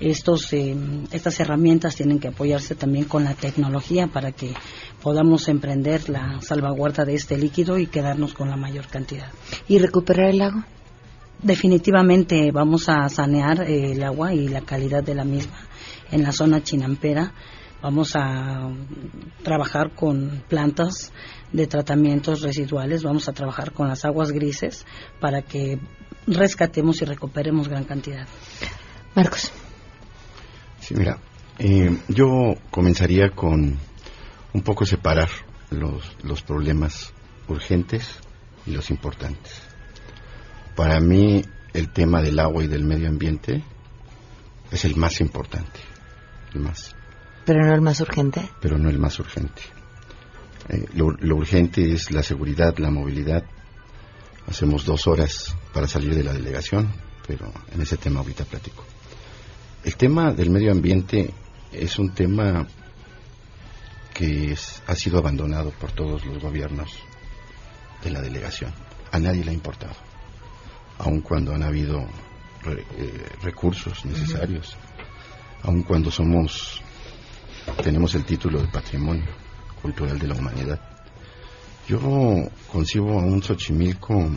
estos, 0.00 0.52
eh, 0.52 0.76
estas 1.10 1.40
herramientas 1.40 1.96
tienen 1.96 2.20
que 2.20 2.28
apoyarse 2.28 2.74
también 2.74 3.04
con 3.04 3.24
la 3.24 3.34
tecnología 3.34 4.06
para 4.06 4.32
que 4.32 4.54
podamos 5.02 5.48
emprender 5.48 6.08
la 6.08 6.40
salvaguarda 6.40 7.04
de 7.04 7.14
este 7.14 7.36
líquido 7.36 7.78
y 7.78 7.86
quedarnos 7.86 8.34
con 8.34 8.48
la 8.48 8.56
mayor 8.56 8.86
cantidad. 8.86 9.30
¿Y 9.66 9.78
recuperar 9.78 10.30
el 10.30 10.42
agua? 10.42 10.66
Definitivamente 11.42 12.50
vamos 12.52 12.88
a 12.88 13.08
sanear 13.08 13.62
eh, 13.62 13.92
el 13.92 14.02
agua 14.02 14.34
y 14.34 14.48
la 14.48 14.62
calidad 14.62 15.02
de 15.02 15.14
la 15.14 15.24
misma 15.24 15.58
en 16.10 16.22
la 16.22 16.32
zona 16.32 16.62
chinampera. 16.62 17.32
Vamos 17.80 18.16
a 18.16 18.70
trabajar 19.44 19.94
con 19.94 20.42
plantas 20.48 21.12
de 21.52 21.66
tratamientos 21.68 22.42
residuales, 22.42 23.04
vamos 23.04 23.28
a 23.28 23.32
trabajar 23.32 23.72
con 23.72 23.86
las 23.86 24.04
aguas 24.04 24.32
grises 24.32 24.84
para 25.20 25.42
que 25.42 25.78
rescatemos 26.26 27.00
y 27.02 27.04
recuperemos 27.04 27.68
gran 27.68 27.84
cantidad. 27.84 28.26
Marcos. 29.14 29.52
Sí, 30.88 30.94
mira, 30.94 31.18
eh, 31.58 31.98
yo 32.08 32.54
comenzaría 32.70 33.28
con 33.28 33.76
un 34.54 34.62
poco 34.62 34.86
separar 34.86 35.28
los, 35.68 36.16
los 36.22 36.42
problemas 36.42 37.12
urgentes 37.46 38.08
y 38.64 38.70
los 38.70 38.88
importantes. 38.88 39.60
Para 40.74 40.98
mí 41.00 41.44
el 41.74 41.90
tema 41.90 42.22
del 42.22 42.38
agua 42.38 42.64
y 42.64 42.68
del 42.68 42.84
medio 42.84 43.10
ambiente 43.10 43.62
es 44.70 44.86
el 44.86 44.96
más 44.96 45.20
importante, 45.20 45.78
el 46.54 46.60
más. 46.60 46.96
Pero 47.44 47.66
no 47.66 47.74
el 47.74 47.82
más 47.82 48.00
urgente. 48.00 48.48
Pero 48.62 48.78
no 48.78 48.88
el 48.88 48.98
más 48.98 49.18
urgente. 49.18 49.60
Eh, 50.70 50.86
lo, 50.94 51.10
lo, 51.10 51.36
urgente 51.36 51.92
es 51.92 52.10
la 52.12 52.22
seguridad, 52.22 52.78
la 52.78 52.90
movilidad. 52.90 53.44
Hacemos 54.46 54.86
dos 54.86 55.06
horas 55.06 55.54
para 55.74 55.86
salir 55.86 56.14
de 56.14 56.24
la 56.24 56.32
delegación, 56.32 56.90
pero 57.26 57.52
en 57.74 57.82
ese 57.82 57.98
tema 57.98 58.20
ahorita 58.20 58.46
platico. 58.46 58.86
El 59.84 59.96
tema 59.96 60.32
del 60.32 60.50
medio 60.50 60.72
ambiente 60.72 61.32
es 61.72 61.98
un 61.98 62.10
tema 62.10 62.66
que 64.12 64.56
ha 64.86 64.94
sido 64.94 65.18
abandonado 65.18 65.70
por 65.70 65.92
todos 65.92 66.24
los 66.26 66.42
gobiernos 66.42 66.90
de 68.02 68.10
la 68.10 68.20
delegación. 68.20 68.72
A 69.12 69.18
nadie 69.18 69.44
le 69.44 69.52
ha 69.52 69.54
importado, 69.54 69.94
aun 70.98 71.20
cuando 71.20 71.54
han 71.54 71.62
habido 71.62 72.00
eh, 72.66 73.28
recursos 73.42 74.04
necesarios, 74.04 74.76
aun 75.62 75.82
cuando 75.82 76.10
somos 76.10 76.82
tenemos 77.82 78.14
el 78.14 78.24
título 78.24 78.60
de 78.60 78.68
Patrimonio 78.68 79.28
Cultural 79.80 80.18
de 80.18 80.26
la 80.26 80.34
Humanidad. 80.34 80.80
Yo 81.86 82.00
concibo 82.70 83.20
a 83.20 83.22
un 83.22 83.42
Xochimilco 83.42 84.30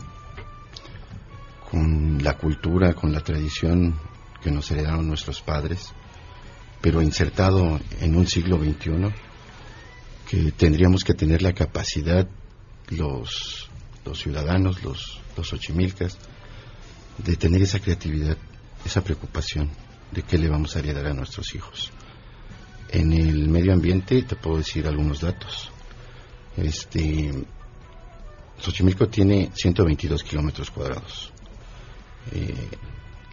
con 1.70 2.22
la 2.22 2.34
cultura, 2.36 2.94
con 2.94 3.12
la 3.12 3.20
tradición 3.20 3.98
que 4.42 4.50
nos 4.50 4.70
heredaron 4.70 5.06
nuestros 5.06 5.40
padres, 5.40 5.92
pero 6.80 7.00
insertado 7.00 7.80
en 8.00 8.16
un 8.16 8.26
siglo 8.26 8.58
XXI, 8.58 9.12
que 10.28 10.52
tendríamos 10.52 11.04
que 11.04 11.14
tener 11.14 11.42
la 11.42 11.52
capacidad, 11.52 12.28
los, 12.88 13.70
los 14.04 14.18
ciudadanos, 14.18 14.82
los, 14.82 15.20
los 15.36 15.52
ochimilcas, 15.52 16.18
de 17.18 17.36
tener 17.36 17.62
esa 17.62 17.80
creatividad, 17.80 18.36
esa 18.84 19.02
preocupación 19.02 19.70
de 20.10 20.22
qué 20.22 20.38
le 20.38 20.48
vamos 20.48 20.74
a 20.74 20.80
heredar 20.80 21.06
a 21.06 21.14
nuestros 21.14 21.54
hijos. 21.54 21.90
En 22.88 23.12
el 23.12 23.48
medio 23.48 23.72
ambiente 23.72 24.22
te 24.22 24.36
puedo 24.36 24.58
decir 24.58 24.86
algunos 24.86 25.20
datos. 25.20 25.70
Este, 26.56 27.32
Xochimilco 28.60 29.08
tiene 29.08 29.50
122 29.54 30.22
kilómetros 30.22 30.70
cuadrados. 30.70 31.32
Eh, 32.32 32.54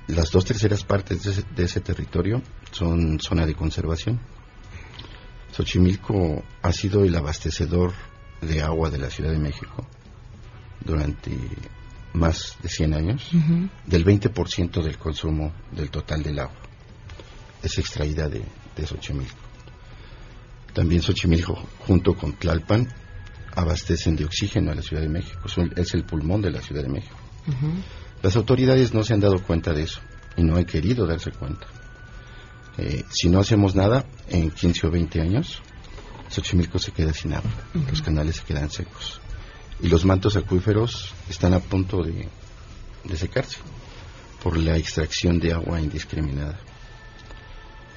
las 0.10 0.32
dos 0.32 0.46
terceras 0.46 0.84
partes 0.84 1.24
de 1.24 1.32
ese, 1.32 1.44
de 1.56 1.64
ese 1.64 1.82
territorio 1.82 2.42
son 2.72 3.20
zona 3.20 3.46
de 3.46 3.56
conservación. 3.56 4.20
Xochimilco 5.52 6.44
ha 6.62 6.72
sido 6.72 7.04
el 7.04 7.16
abastecedor 7.16 7.94
de 8.42 8.62
agua 8.62 8.90
de 8.90 8.98
la 9.00 9.10
Ciudad 9.10 9.32
de 9.32 9.40
México 9.40 9.86
durante 10.84 11.32
más 12.14 12.56
de 12.64 12.70
100 12.70 12.94
años, 12.94 13.30
del 13.86 14.06
20% 14.06 14.82
del 14.82 14.98
consumo 14.98 15.54
del 15.72 15.90
total 15.90 16.24
del 16.24 16.40
agua. 16.40 16.56
Es 17.62 17.78
extraída 17.78 18.30
de, 18.30 18.44
de 18.76 18.88
Xochimilco. 18.88 19.38
También 20.74 21.02
Xochimilco, 21.02 21.56
junto 21.86 22.16
con 22.16 22.34
Tlalpan, 22.34 22.88
abastecen 23.56 24.16
de 24.16 24.26
oxígeno 24.26 24.72
a 24.72 24.76
la 24.76 24.82
Ciudad 24.82 25.02
de 25.02 25.10
México. 25.10 25.48
Son- 25.50 25.74
Es 25.76 25.94
el 25.94 26.06
pulmón 26.06 26.42
de 26.42 26.52
la 26.52 26.62
Ciudad 26.62 26.84
de 26.84 26.90
México. 26.90 27.18
Las 28.22 28.36
autoridades 28.36 28.94
no 28.94 29.04
se 29.04 29.14
han 29.14 29.22
dado 29.22 29.42
cuenta 29.42 29.74
de 29.74 29.84
eso 29.84 30.02
y 30.36 30.44
no 30.44 30.58
han 30.58 30.66
querido 30.66 31.06
darse 31.06 31.32
cuenta. 31.32 31.68
Eh, 32.78 33.04
si 33.10 33.30
no 33.30 33.40
hacemos 33.40 33.76
nada, 33.76 34.06
en 34.28 34.52
15 34.52 34.88
o 34.88 34.92
20 34.92 35.22
años, 35.22 35.62
Xochimilco 36.30 36.80
se 36.80 36.92
queda 36.92 37.14
sin 37.14 37.34
agua, 37.34 37.52
los 37.74 38.02
canales 38.02 38.38
se 38.38 38.44
quedan 38.44 38.70
secos 38.70 39.20
y 39.82 39.88
los 39.88 40.06
mantos 40.06 40.36
acuíferos 40.36 41.14
están 41.30 41.54
a 41.54 41.60
punto 41.60 42.04
de, 42.04 42.28
de 43.04 43.18
secarse 43.18 43.58
por 44.44 44.58
la 44.58 44.78
extracción 44.78 45.40
de 45.40 45.54
agua 45.54 45.82
indiscriminada. 45.82 46.60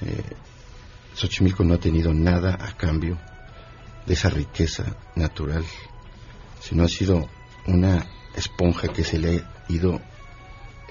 Eh, 0.01 0.23
Xochimilco 1.15 1.63
no 1.63 1.75
ha 1.75 1.79
tenido 1.79 2.13
nada 2.13 2.57
a 2.59 2.75
cambio 2.75 3.19
de 4.05 4.13
esa 4.13 4.29
riqueza 4.29 4.95
natural, 5.15 5.63
sino 6.59 6.83
ha 6.83 6.89
sido 6.89 7.29
una 7.67 8.05
esponja 8.35 8.87
que 8.87 9.03
se 9.03 9.19
le 9.19 9.37
ha 9.37 9.63
ido 9.69 10.01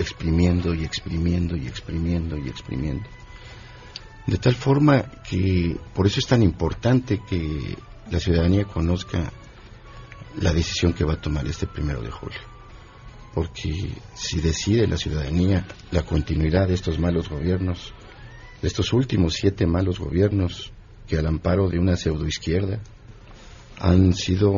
exprimiendo 0.03 0.75
y 0.75 0.85
exprimiendo 0.85 1.57
y 1.57 1.67
exprimiendo 1.67 2.37
y 2.37 2.49
exprimiendo. 2.49 3.09
De 4.27 4.37
tal 4.37 4.55
forma 4.55 5.03
que 5.29 5.77
por 5.95 6.07
eso 6.07 6.21
es 6.21 6.27
tan 6.27 6.43
importante 6.43 7.21
que 7.29 7.77
la 8.11 8.21
ciudadanía 8.21 8.65
conozca 8.65 9.33
la 10.41 10.53
decisión 10.53 10.93
que 10.93 11.05
va 11.05 11.15
a 11.15 11.21
tomar 11.21 11.47
este 11.47 11.67
primero 11.67 12.03
de 12.03 12.11
julio. 12.11 12.39
Porque 13.35 13.95
si 14.15 14.41
decide 14.41 14.87
la 14.87 14.97
ciudadanía 14.97 15.67
la 15.91 16.03
continuidad 16.03 16.69
de 16.69 16.75
estos 16.75 16.99
malos 16.99 17.29
gobiernos, 17.29 17.93
de 18.61 18.69
estos 18.69 18.93
últimos 18.93 19.35
siete 19.35 19.67
malos 19.67 19.99
gobiernos 19.99 20.71
que 21.09 21.19
al 21.19 21.27
amparo 21.27 21.69
de 21.69 21.79
una 21.79 21.97
pseudoizquierda 21.97 22.81
han 23.81 24.15
sido, 24.15 24.53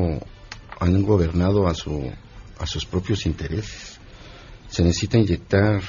han 0.80 1.02
gobernado 1.02 1.66
a 1.68 1.74
su, 1.74 2.11
a 2.59 2.66
sus 2.66 2.85
propios 2.85 3.26
intereses. 3.26 3.93
Se 4.74 4.82
necesita 4.82 5.18
inyectar 5.18 5.80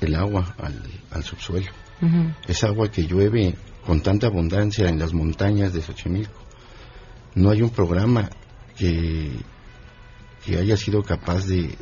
el 0.00 0.14
agua 0.14 0.54
al, 0.56 0.80
al 1.10 1.24
subsuelo. 1.24 1.72
Es 2.46 2.62
agua 2.62 2.88
que 2.88 3.02
llueve 3.02 3.56
con 3.84 4.00
tanta 4.00 4.28
abundancia 4.28 4.88
en 4.88 5.00
las 5.00 5.12
montañas 5.12 5.72
de 5.72 5.82
Xochimilco. 5.82 6.40
No 7.34 7.50
hay 7.50 7.62
un 7.62 7.70
programa 7.70 8.30
que, 8.78 9.32
que 10.44 10.56
haya 10.56 10.76
sido 10.76 11.02
capaz 11.02 11.46
de, 11.46 11.76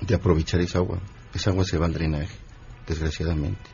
de 0.00 0.14
aprovechar 0.16 0.60
esa 0.60 0.78
agua. 0.78 0.98
Esa 1.32 1.50
agua 1.50 1.64
se 1.64 1.78
va 1.78 1.86
al 1.86 1.92
drenaje, 1.92 2.34
desgraciadamente. 2.84 3.70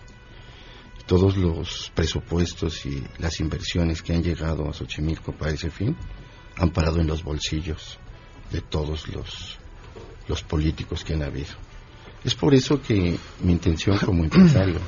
Todos 1.07 1.39
los 1.39 1.91
presupuestos 1.95 2.85
y 2.85 3.03
las 3.17 3.41
inversiones 3.41 4.03
que 4.03 4.13
han 4.13 4.23
llegado 4.23 4.69
a 4.69 4.75
Xochimilco 4.75 5.33
para 5.33 5.53
ese 5.53 5.71
fin 5.71 5.97
han 6.59 6.69
parado 6.69 7.01
en 7.01 7.07
los 7.07 7.25
bolsillos 7.25 7.99
de 8.53 8.61
todos 8.61 9.09
los, 9.09 9.59
los 10.29 10.43
políticos 10.43 11.03
que 11.03 11.15
han 11.15 11.23
habido. 11.23 11.55
Es 12.25 12.35
por 12.35 12.55
eso 12.55 12.81
que 12.81 13.19
mi 13.41 13.53
intención 13.53 13.99
como 13.99 14.25
empresario 14.25 14.81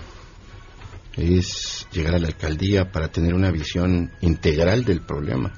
es 1.16 1.86
llegar 1.92 2.14
a 2.14 2.18
la 2.18 2.28
alcaldía 2.28 2.90
para 2.90 3.08
tener 3.08 3.34
una 3.34 3.50
visión 3.50 4.10
integral 4.22 4.84
del 4.84 5.02
problema. 5.02 5.52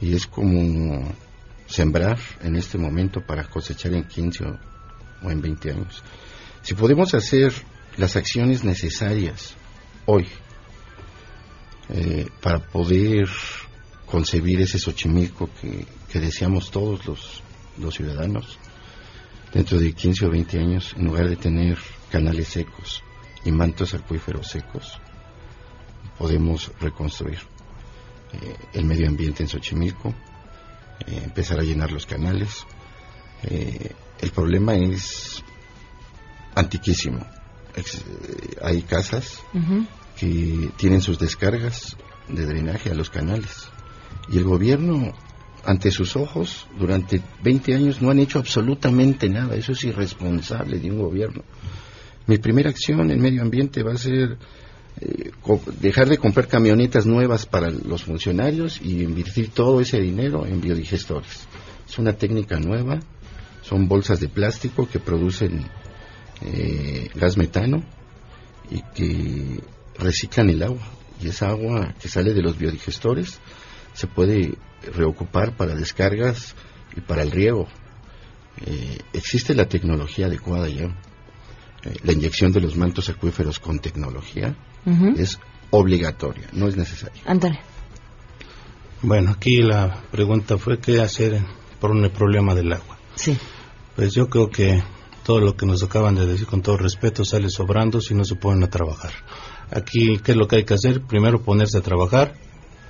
Y 0.00 0.14
es 0.14 0.26
como 0.26 1.12
sembrar 1.66 2.18
en 2.42 2.56
este 2.56 2.78
momento 2.78 3.20
para 3.20 3.44
cosechar 3.44 3.92
en 3.94 4.04
15 4.04 4.44
o, 4.44 5.30
en 5.30 5.40
20 5.40 5.70
años. 5.70 6.02
Si 6.62 6.74
podemos 6.74 7.12
hacer 7.14 7.52
las 7.96 8.14
acciones 8.16 8.62
necesarias 8.62 9.54
hoy 10.06 10.28
eh, 11.88 12.26
para 12.40 12.60
poder 12.60 13.28
concebir 14.06 14.60
ese 14.60 14.78
Xochimilco 14.78 15.50
que, 15.60 15.86
que 16.08 16.20
deseamos 16.20 16.70
todos 16.70 17.04
los, 17.06 17.42
los 17.78 17.94
ciudadanos, 17.94 18.58
dentro 19.54 19.78
de 19.78 19.92
15 19.92 20.26
o 20.26 20.30
20 20.30 20.58
años, 20.58 20.94
en 20.98 21.04
lugar 21.06 21.28
de 21.28 21.36
tener 21.36 21.78
canales 22.10 22.48
secos 22.48 23.02
y 23.44 23.52
mantos 23.52 23.94
acuíferos 23.94 24.48
secos, 24.48 25.00
podemos 26.18 26.70
reconstruir 26.80 27.38
eh, 28.32 28.56
el 28.72 28.84
medio 28.84 29.08
ambiente 29.08 29.42
en 29.42 29.48
Xochimilco, 29.48 30.14
eh, 31.06 31.20
empezar 31.24 31.58
a 31.60 31.62
llenar 31.62 31.92
los 31.92 32.04
canales. 32.06 32.66
Eh, 33.44 33.92
el 34.20 34.30
problema 34.30 34.74
es 34.74 35.42
antiquísimo. 36.54 37.24
Ex- 37.76 38.04
hay 38.62 38.82
casas 38.82 39.40
que 40.18 40.70
tienen 40.76 41.00
sus 41.00 41.18
descargas 41.18 41.96
de 42.28 42.46
drenaje 42.46 42.90
a 42.90 42.94
los 42.94 43.10
canales 43.10 43.68
y 44.30 44.38
el 44.38 44.44
gobierno 44.44 45.12
ante 45.66 45.90
sus 45.90 46.16
ojos 46.16 46.66
durante 46.78 47.20
20 47.42 47.74
años 47.74 48.02
no 48.02 48.10
han 48.10 48.18
hecho 48.18 48.38
absolutamente 48.38 49.28
nada. 49.28 49.56
Eso 49.56 49.72
es 49.72 49.84
irresponsable 49.84 50.78
de 50.78 50.90
un 50.90 50.98
gobierno. 50.98 51.42
Mi 52.26 52.38
primera 52.38 52.70
acción 52.70 53.10
en 53.10 53.20
medio 53.20 53.42
ambiente 53.42 53.82
va 53.82 53.92
a 53.92 53.98
ser 53.98 54.38
eh, 55.00 55.30
dejar 55.80 56.08
de 56.08 56.18
comprar 56.18 56.46
camionetas 56.46 57.04
nuevas 57.04 57.46
para 57.46 57.70
los 57.70 58.04
funcionarios 58.04 58.80
y 58.82 59.02
invertir 59.02 59.50
todo 59.50 59.80
ese 59.80 60.00
dinero 60.00 60.46
en 60.46 60.60
biodigestores. 60.60 61.46
Es 61.88 61.98
una 61.98 62.14
técnica 62.14 62.58
nueva, 62.58 63.00
son 63.62 63.88
bolsas 63.88 64.20
de 64.20 64.28
plástico 64.28 64.88
que 64.88 65.00
producen 65.00 65.64
eh, 66.40 67.10
gas 67.14 67.36
metano 67.36 67.82
y 68.70 68.82
que 68.94 69.60
reciclan 69.98 70.50
el 70.50 70.62
agua. 70.62 70.82
Y 71.20 71.28
esa 71.28 71.48
agua 71.48 71.94
que 72.00 72.08
sale 72.08 72.32
de 72.32 72.42
los 72.42 72.58
biodigestores 72.58 73.40
se 73.92 74.06
puede 74.06 74.54
reocupar 74.92 75.56
para 75.56 75.74
descargas 75.74 76.54
y 76.96 77.00
para 77.00 77.22
el 77.22 77.30
riego. 77.30 77.68
Eh, 78.64 78.98
existe 79.12 79.54
la 79.54 79.66
tecnología 79.66 80.26
adecuada 80.26 80.68
ya. 80.68 80.84
Eh, 81.84 81.96
la 82.02 82.12
inyección 82.12 82.52
de 82.52 82.60
los 82.60 82.76
mantos 82.76 83.08
acuíferos 83.08 83.58
con 83.58 83.78
tecnología 83.78 84.56
es 85.16 85.38
obligatoria, 85.70 86.48
no 86.52 86.68
es 86.68 86.76
necesaria. 86.76 87.22
Antonio. 87.24 87.58
Bueno, 89.02 89.30
aquí 89.30 89.62
la 89.62 90.02
pregunta 90.10 90.58
fue 90.58 90.78
qué 90.78 91.00
hacer 91.00 91.40
por 91.80 91.96
el 91.96 92.10
problema 92.10 92.54
del 92.54 92.72
agua. 92.72 92.98
Sí. 93.14 93.36
Pues 93.96 94.14
yo 94.14 94.28
creo 94.28 94.50
que 94.50 94.82
todo 95.24 95.40
lo 95.40 95.56
que 95.56 95.66
nos 95.66 95.82
acaban 95.82 96.14
de 96.14 96.26
decir 96.26 96.46
con 96.46 96.62
todo 96.62 96.76
respeto 96.76 97.24
sale 97.24 97.48
sobrando 97.48 98.00
si 98.00 98.14
no 98.14 98.24
se 98.24 98.36
ponen 98.36 98.62
a 98.64 98.70
trabajar. 98.70 99.12
Aquí, 99.70 100.18
¿qué 100.18 100.32
es 100.32 100.36
lo 100.36 100.46
que 100.46 100.56
hay 100.56 100.64
que 100.64 100.74
hacer? 100.74 101.02
Primero 101.02 101.42
ponerse 101.42 101.78
a 101.78 101.82
trabajar, 101.82 102.34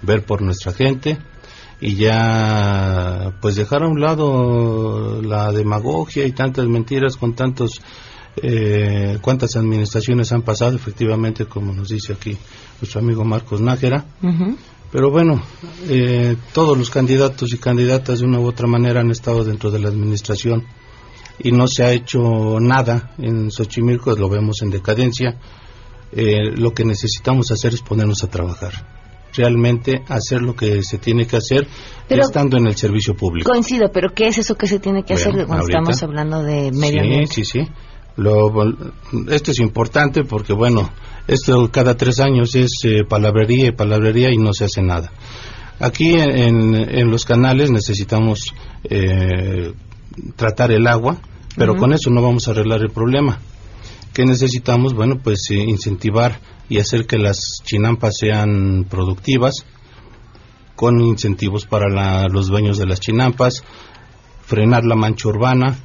ver 0.02 0.24
por 0.24 0.42
nuestra 0.42 0.72
gente 0.72 1.18
y 1.80 1.96
ya 1.96 3.36
pues 3.40 3.56
dejar 3.56 3.82
a 3.82 3.88
un 3.88 4.00
lado 4.00 5.20
la 5.22 5.52
demagogia 5.52 6.26
y 6.26 6.32
tantas 6.32 6.66
mentiras 6.66 7.16
con 7.16 7.34
tantos 7.34 7.80
eh, 8.36 9.18
cuántas 9.20 9.56
administraciones 9.56 10.32
han 10.32 10.42
pasado 10.42 10.76
efectivamente 10.76 11.46
como 11.46 11.72
nos 11.72 11.88
dice 11.88 12.12
aquí 12.12 12.36
nuestro 12.80 13.00
amigo 13.00 13.24
Marcos 13.24 13.60
Nájera 13.60 14.04
pero 14.94 15.10
bueno, 15.10 15.42
eh, 15.88 16.36
todos 16.52 16.78
los 16.78 16.88
candidatos 16.88 17.52
y 17.52 17.58
candidatas 17.58 18.20
de 18.20 18.26
una 18.26 18.38
u 18.38 18.46
otra 18.46 18.68
manera 18.68 19.00
han 19.00 19.10
estado 19.10 19.42
dentro 19.42 19.72
de 19.72 19.80
la 19.80 19.88
administración 19.88 20.64
y 21.40 21.50
no 21.50 21.66
se 21.66 21.82
ha 21.82 21.90
hecho 21.90 22.60
nada 22.60 23.12
en 23.18 23.50
Xochimilco, 23.50 24.14
lo 24.14 24.28
vemos 24.28 24.62
en 24.62 24.70
decadencia. 24.70 25.36
Eh, 26.12 26.52
lo 26.56 26.72
que 26.74 26.84
necesitamos 26.84 27.50
hacer 27.50 27.74
es 27.74 27.82
ponernos 27.82 28.22
a 28.22 28.30
trabajar. 28.30 28.93
Realmente 29.36 30.02
hacer 30.08 30.42
lo 30.42 30.54
que 30.54 30.82
se 30.82 30.98
tiene 30.98 31.26
que 31.26 31.36
hacer 31.36 31.66
Pero- 32.08 32.22
estando 32.22 32.56
en 32.56 32.66
el 32.68 32.76
servicio 32.76 33.14
público. 33.16 33.50
Coincido, 33.50 33.90
pero 33.92 34.10
¿qué 34.14 34.28
es 34.28 34.38
eso 34.38 34.54
que 34.54 34.66
se 34.68 34.78
tiene 34.78 35.02
que 35.02 35.14
Bueno, 35.14 35.20
hacer 35.30 35.46
cuando 35.46 35.62
ahorita- 35.64 35.78
estamos 35.78 36.02
hablando 36.02 36.42
de 36.42 36.70
medio 36.72 36.92
sí, 36.92 36.98
ambiente? 37.00 37.34
Sí, 37.34 37.44
sí, 37.44 37.60
Lo- 38.16 38.52
esto 39.28 39.50
es 39.50 39.58
importante 39.58 40.22
porque, 40.22 40.52
bueno, 40.52 40.88
esto 41.26 41.68
cada 41.72 41.96
tres 41.96 42.20
años 42.20 42.54
es 42.54 42.70
eh, 42.84 43.02
palabrería 43.08 43.66
y 43.66 43.72
palabrería 43.72 44.30
y 44.30 44.36
no 44.36 44.52
se 44.52 44.66
hace 44.66 44.82
nada. 44.82 45.10
Aquí 45.80 46.12
en, 46.14 46.76
en 46.76 47.10
los 47.10 47.24
canales 47.24 47.72
necesitamos 47.72 48.54
eh, 48.88 49.72
tratar 50.36 50.70
el 50.70 50.86
agua, 50.86 51.16
pero 51.56 51.74
con 51.76 51.92
eso 51.92 52.08
no 52.10 52.22
vamos 52.22 52.46
a 52.46 52.52
arreglar 52.52 52.82
el 52.82 52.90
problema. 52.90 53.40
¿Qué 54.14 54.24
necesitamos? 54.24 54.94
Bueno, 54.94 55.18
pues 55.18 55.50
eh, 55.50 55.56
incentivar 55.56 56.38
y 56.68 56.78
hacer 56.78 57.04
que 57.04 57.18
las 57.18 57.60
chinampas 57.64 58.16
sean 58.16 58.86
productivas 58.88 59.66
con 60.76 61.00
incentivos 61.00 61.66
para 61.66 62.28
los 62.28 62.46
dueños 62.46 62.78
de 62.78 62.86
las 62.86 63.00
chinampas, 63.00 63.64
frenar 64.46 64.84
la 64.84 64.94
mancha 64.94 65.28
urbana, 65.28 65.76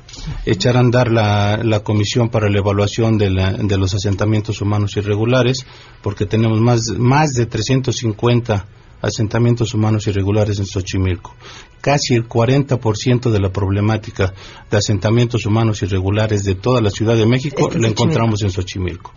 echar 0.46 0.78
a 0.78 0.82
andar 0.82 1.12
la, 1.12 1.60
la 1.64 1.80
comisión 1.80 2.30
para 2.30 2.50
la 2.50 2.60
evaluación 2.60 3.18
de, 3.18 3.32
de, 3.32 3.78
los 3.80 3.96
asentamientos 3.96 4.62
humanos 4.62 4.96
irregulares, 4.96 5.66
porque 6.04 6.28
tenemos 6.28 6.62
más, 6.62 6.82
más 7.00 7.32
de 7.32 7.48
350 7.48 8.68
asentamientos 9.02 9.74
humanos 9.74 10.08
irregulares 10.08 10.60
en 10.60 10.66
Xochimilco. 10.66 11.36
Casi 11.82 12.16
el 12.16 12.28
40% 12.28 13.32
de 13.32 13.40
la 13.40 13.52
problemática 13.52 14.34
de 14.70 14.78
asentamientos 14.78 15.46
humanos 15.46 15.82
irregulares 15.82 16.44
de 16.44 16.56
toda 16.56 16.82
la 16.82 16.90
Ciudad 16.90 17.16
de 17.16 17.26
México 17.26 17.70
lo 17.74 17.88
encontramos 17.88 18.42
en 18.44 18.52
Xochimilco. 18.52 19.14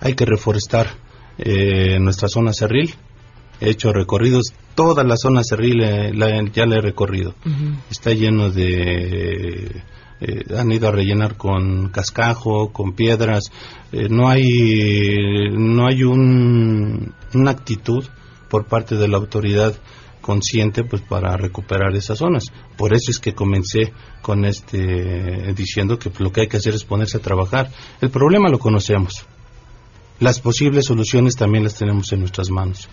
Hay 0.00 0.14
que 0.14 0.24
reforestar 0.24 0.88
eh, 1.38 1.98
nuestra 1.98 2.28
zona 2.28 2.52
cerril. 2.52 2.94
He 3.60 3.70
hecho 3.70 3.92
recorridos, 3.92 4.52
toda 4.74 5.04
la 5.04 5.16
zona 5.16 5.42
cerril 5.44 5.82
eh, 5.82 6.12
ya 6.52 6.66
la 6.66 6.76
he 6.76 6.80
recorrido. 6.80 7.34
Está 7.90 8.12
lleno 8.12 8.50
de 8.50 9.82
eh, 10.20 10.44
han 10.56 10.70
ido 10.70 10.88
a 10.88 10.92
rellenar 10.92 11.36
con 11.36 11.88
cascajo, 11.88 12.72
con 12.72 12.92
piedras. 12.92 13.50
no 13.92 14.28
hay 14.28 15.48
no 15.52 15.86
hay 15.86 16.02
un, 16.02 17.12
una 17.34 17.50
actitud 17.50 18.04
por 18.52 18.66
parte 18.66 18.96
de 18.96 19.08
la 19.08 19.16
autoridad 19.16 19.74
consciente 20.20 20.84
pues 20.84 21.00
para 21.00 21.38
recuperar 21.38 21.96
esas 21.96 22.18
zonas. 22.18 22.52
Por 22.76 22.92
eso 22.92 23.10
es 23.10 23.18
que 23.18 23.32
comencé 23.32 23.94
con 24.20 24.44
este 24.44 25.54
diciendo 25.54 25.98
que 25.98 26.12
lo 26.18 26.30
que 26.30 26.42
hay 26.42 26.48
que 26.48 26.58
hacer 26.58 26.74
es 26.74 26.84
ponerse 26.84 27.16
a 27.16 27.22
trabajar. 27.22 27.70
El 28.02 28.10
problema 28.10 28.50
lo 28.50 28.58
conocemos. 28.58 29.24
Las 30.20 30.38
posibles 30.38 30.84
soluciones 30.84 31.34
también 31.34 31.64
las 31.64 31.76
tenemos 31.76 32.12
en 32.12 32.20
nuestras 32.20 32.50
manos. 32.50 32.90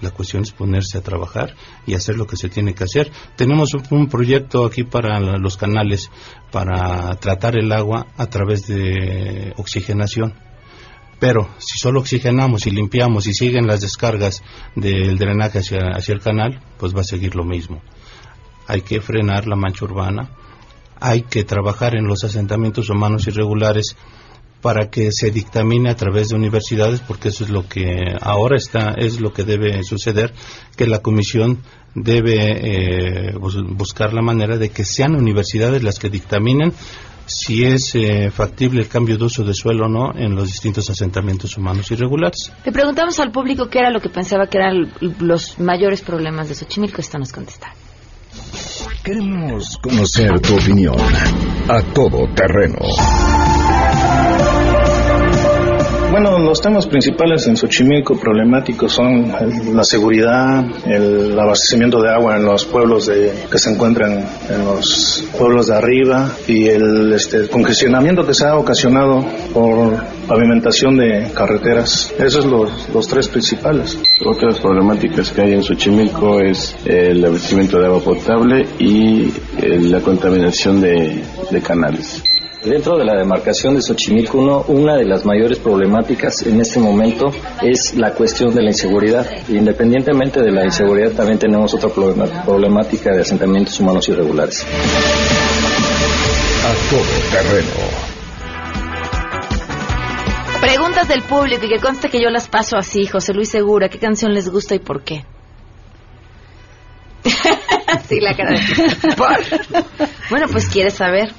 La 0.00 0.10
cuestión 0.10 0.42
es 0.42 0.50
ponerse 0.50 0.98
a 0.98 1.02
trabajar 1.02 1.54
y 1.86 1.94
hacer 1.94 2.16
lo 2.16 2.26
que 2.26 2.36
se 2.36 2.48
tiene 2.48 2.74
que 2.74 2.82
hacer. 2.82 3.12
Tenemos 3.36 3.74
un, 3.74 4.08
proyecto 4.08 4.64
aquí 4.64 4.82
para 4.82 5.20
los 5.20 5.56
canales 5.56 6.10
para 6.50 7.14
tratar 7.20 7.56
el 7.56 7.70
agua 7.70 8.08
a 8.16 8.26
través 8.26 8.66
de 8.66 9.54
oxigenación 9.56 10.49
pero 11.20 11.50
si 11.58 11.78
solo 11.78 12.00
oxigenamos 12.00 12.66
y 12.66 12.70
limpiamos 12.70 13.26
y 13.26 13.34
siguen 13.34 13.66
las 13.66 13.82
descargas 13.82 14.42
del 14.74 15.18
drenaje 15.18 15.58
hacia, 15.58 15.90
hacia 15.94 16.14
el 16.14 16.20
canal, 16.20 16.60
pues 16.78 16.96
va 16.96 17.02
a 17.02 17.04
seguir 17.04 17.36
lo 17.36 17.44
mismo. 17.44 17.82
Hay 18.66 18.80
que 18.80 19.00
frenar 19.00 19.46
la 19.46 19.54
mancha 19.54 19.84
urbana, 19.84 20.30
hay 20.98 21.22
que 21.22 21.44
trabajar 21.44 21.94
en 21.94 22.06
los 22.06 22.24
asentamientos 22.24 22.88
humanos 22.88 23.26
irregulares 23.26 23.96
para 24.62 24.90
que 24.90 25.10
se 25.12 25.30
dictamine 25.30 25.90
a 25.90 25.96
través 25.96 26.28
de 26.28 26.36
universidades, 26.36 27.00
porque 27.00 27.28
eso 27.28 27.44
es 27.44 27.50
lo 27.50 27.66
que 27.66 28.16
ahora 28.20 28.56
está, 28.56 28.94
es 28.96 29.20
lo 29.20 29.32
que 29.32 29.44
debe 29.44 29.82
suceder, 29.84 30.32
que 30.76 30.86
la 30.86 31.00
comisión 31.00 31.62
debe 31.94 33.30
eh, 33.30 33.34
buscar 33.36 34.12
la 34.12 34.22
manera 34.22 34.56
de 34.56 34.70
que 34.70 34.84
sean 34.84 35.16
universidades 35.16 35.82
las 35.82 35.98
que 35.98 36.08
dictaminen 36.08 36.72
si 37.30 37.64
es 37.64 37.94
eh, 37.94 38.30
factible 38.30 38.80
el 38.82 38.88
cambio 38.88 39.16
de 39.16 39.24
uso 39.24 39.44
de 39.44 39.54
suelo 39.54 39.86
o 39.86 39.88
no 39.88 40.12
en 40.14 40.34
los 40.34 40.46
distintos 40.48 40.90
asentamientos 40.90 41.56
humanos 41.56 41.90
irregulares. 41.90 42.52
Le 42.64 42.72
preguntamos 42.72 43.18
al 43.20 43.30
público 43.30 43.68
qué 43.68 43.78
era 43.78 43.90
lo 43.90 44.00
que 44.00 44.08
pensaba 44.08 44.46
que 44.48 44.58
eran 44.58 44.92
los 45.20 45.58
mayores 45.58 46.02
problemas 46.02 46.48
de 46.48 46.56
Xochimilco. 46.56 47.00
Esto 47.00 47.18
nos 47.18 47.32
contesta. 47.32 47.72
Queremos 49.04 49.78
conocer 49.78 50.40
tu 50.40 50.56
opinión 50.56 50.96
a 51.68 51.82
todo 51.94 52.28
terreno 52.34 52.78
bueno, 56.10 56.38
los 56.38 56.60
temas 56.60 56.86
principales 56.86 57.46
en 57.46 57.56
Xochimilco 57.56 58.18
problemáticos 58.18 58.92
son 58.92 59.32
la 59.74 59.84
seguridad, 59.84 60.64
el 60.86 61.38
abastecimiento 61.38 62.02
de 62.02 62.10
agua 62.10 62.36
en 62.36 62.44
los 62.44 62.64
pueblos 62.64 63.06
de, 63.06 63.32
que 63.50 63.58
se 63.58 63.70
encuentran 63.70 64.24
en 64.48 64.64
los 64.64 65.24
pueblos 65.38 65.68
de 65.68 65.76
arriba 65.76 66.30
y 66.48 66.66
el, 66.66 67.12
este, 67.12 67.48
congestionamiento 67.48 68.26
que 68.26 68.34
se 68.34 68.46
ha 68.46 68.56
ocasionado 68.56 69.24
por 69.54 69.96
pavimentación 70.26 70.96
de 70.96 71.30
carreteras. 71.32 72.12
Esos 72.18 72.44
son 72.44 72.70
los, 72.92 73.08
tres 73.08 73.28
principales. 73.28 73.98
Otras 74.24 74.58
problemáticas 74.58 75.30
que 75.30 75.42
hay 75.42 75.52
en 75.54 75.62
Xochimilco 75.62 76.40
es 76.40 76.76
el 76.84 77.24
abastecimiento 77.24 77.78
de 77.78 77.86
agua 77.86 78.00
potable 78.00 78.66
y 78.78 79.32
eh, 79.58 79.80
la 79.80 80.00
contaminación 80.00 80.80
de 80.80 81.62
canales. 81.62 82.22
Dentro 82.64 82.98
de 82.98 83.06
la 83.06 83.16
demarcación 83.16 83.74
de 83.74 83.80
Xochimilco, 83.80 84.36
uno, 84.36 84.64
una 84.68 84.96
de 84.96 85.06
las 85.06 85.24
mayores 85.24 85.58
problemáticas 85.58 86.42
en 86.42 86.60
este 86.60 86.78
momento 86.78 87.28
es 87.62 87.94
la 87.96 88.12
cuestión 88.12 88.54
de 88.54 88.62
la 88.62 88.68
inseguridad. 88.68 89.26
Independientemente 89.48 90.42
de 90.42 90.50
la 90.50 90.66
inseguridad, 90.66 91.12
también 91.12 91.38
tenemos 91.38 91.72
otra 91.72 91.88
problemática 91.88 93.12
de 93.14 93.22
asentamientos 93.22 93.80
humanos 93.80 94.06
irregulares. 94.10 94.66
A 96.62 96.74
todo 96.90 97.00
terreno. 97.32 97.70
Preguntas 100.60 101.08
del 101.08 101.22
público 101.22 101.64
y 101.64 101.70
que 101.70 101.78
conste 101.80 102.10
que 102.10 102.22
yo 102.22 102.28
las 102.28 102.46
paso 102.46 102.76
así, 102.76 103.06
José 103.06 103.32
Luis 103.32 103.48
Segura. 103.48 103.88
¿Qué 103.88 103.98
canción 103.98 104.34
les 104.34 104.50
gusta 104.50 104.74
y 104.74 104.80
por 104.80 105.02
qué? 105.02 105.24
sí, 108.06 108.20
la 108.20 108.36
cara 108.36 108.50
de... 108.50 108.60
Bueno, 110.30 110.46
pues 110.52 110.68
quieres 110.68 110.92
saber. 110.92 111.32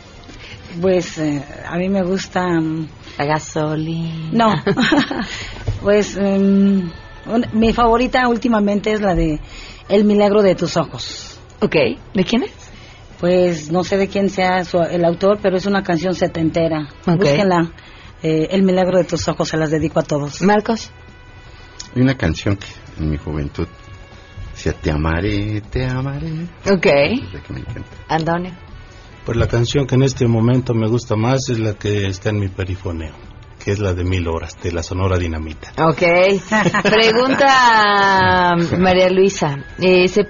Pues 0.80 1.18
eh, 1.18 1.44
a 1.68 1.78
mí 1.78 1.90
me 1.90 2.04
gusta... 2.04 2.48
Mm, 2.48 2.88
la 3.18 3.26
gasolina. 3.26 4.30
No, 4.32 4.64
pues 5.82 6.18
em, 6.18 6.90
mi 7.54 7.74
favorita 7.74 8.28
últimamente 8.28 8.94
es 8.94 9.02
la 9.02 9.16
de 9.16 9.40
El 9.90 10.06
milagro 10.06 10.42
de 10.42 10.56
tus 10.56 10.78
ojos. 10.78 11.40
Ok, 11.62 11.76
¿de 12.14 12.24
quién 12.24 12.44
es? 12.44 12.52
Pues 13.20 13.72
no 13.72 13.84
sé 13.84 13.98
de 13.98 14.08
quién 14.08 14.30
sea 14.30 14.64
el 14.90 15.06
autor, 15.06 15.40
pero 15.42 15.58
es 15.58 15.66
una 15.66 15.84
canción 15.84 16.16
setentera. 16.16 16.90
Okay. 17.02 17.18
Búsquenla. 17.18 17.72
Eh, 18.24 18.48
el 18.52 18.64
milagro 18.64 18.98
de 18.98 19.04
tus 19.04 19.28
ojos 19.28 19.50
se 19.50 19.58
las 19.58 19.70
dedico 19.70 20.00
a 20.00 20.04
todos. 20.04 20.42
Marcos. 20.42 20.92
Hay 21.96 22.02
una 22.02 22.16
canción 22.16 22.58
que 22.58 22.68
en 23.00 23.10
mi 23.10 23.18
juventud 23.18 23.68
decía 24.54 24.74
Te 24.74 24.92
amaré, 24.92 25.62
te 25.62 25.86
amaré. 25.86 26.48
Ok. 26.66 26.88
Antonio. 28.08 28.52
Pues 29.26 29.38
la 29.38 29.48
canción 29.48 29.86
que 29.86 29.96
en 29.96 30.04
este 30.04 30.28
momento 30.28 30.74
me 30.74 30.88
gusta 30.88 31.16
más 31.16 31.50
es 31.50 31.60
la 31.60 31.74
que 31.74 32.08
está 32.08 32.30
en 32.30 32.40
mi 32.40 32.48
perifoneo, 32.48 33.14
que 33.64 33.72
es 33.72 33.80
la 33.80 33.94
de 33.94 34.04
Mil 34.04 34.28
Horas, 34.28 34.58
de 34.64 34.72
la 34.72 34.82
Sonora 34.82 35.18
Dinamita. 35.18 35.72
Ok. 35.78 36.02
Pregunta 36.84 38.56
María 38.80 39.10
Luisa. 39.10 39.58
Eh, 39.80 40.08
¿se 40.08 40.28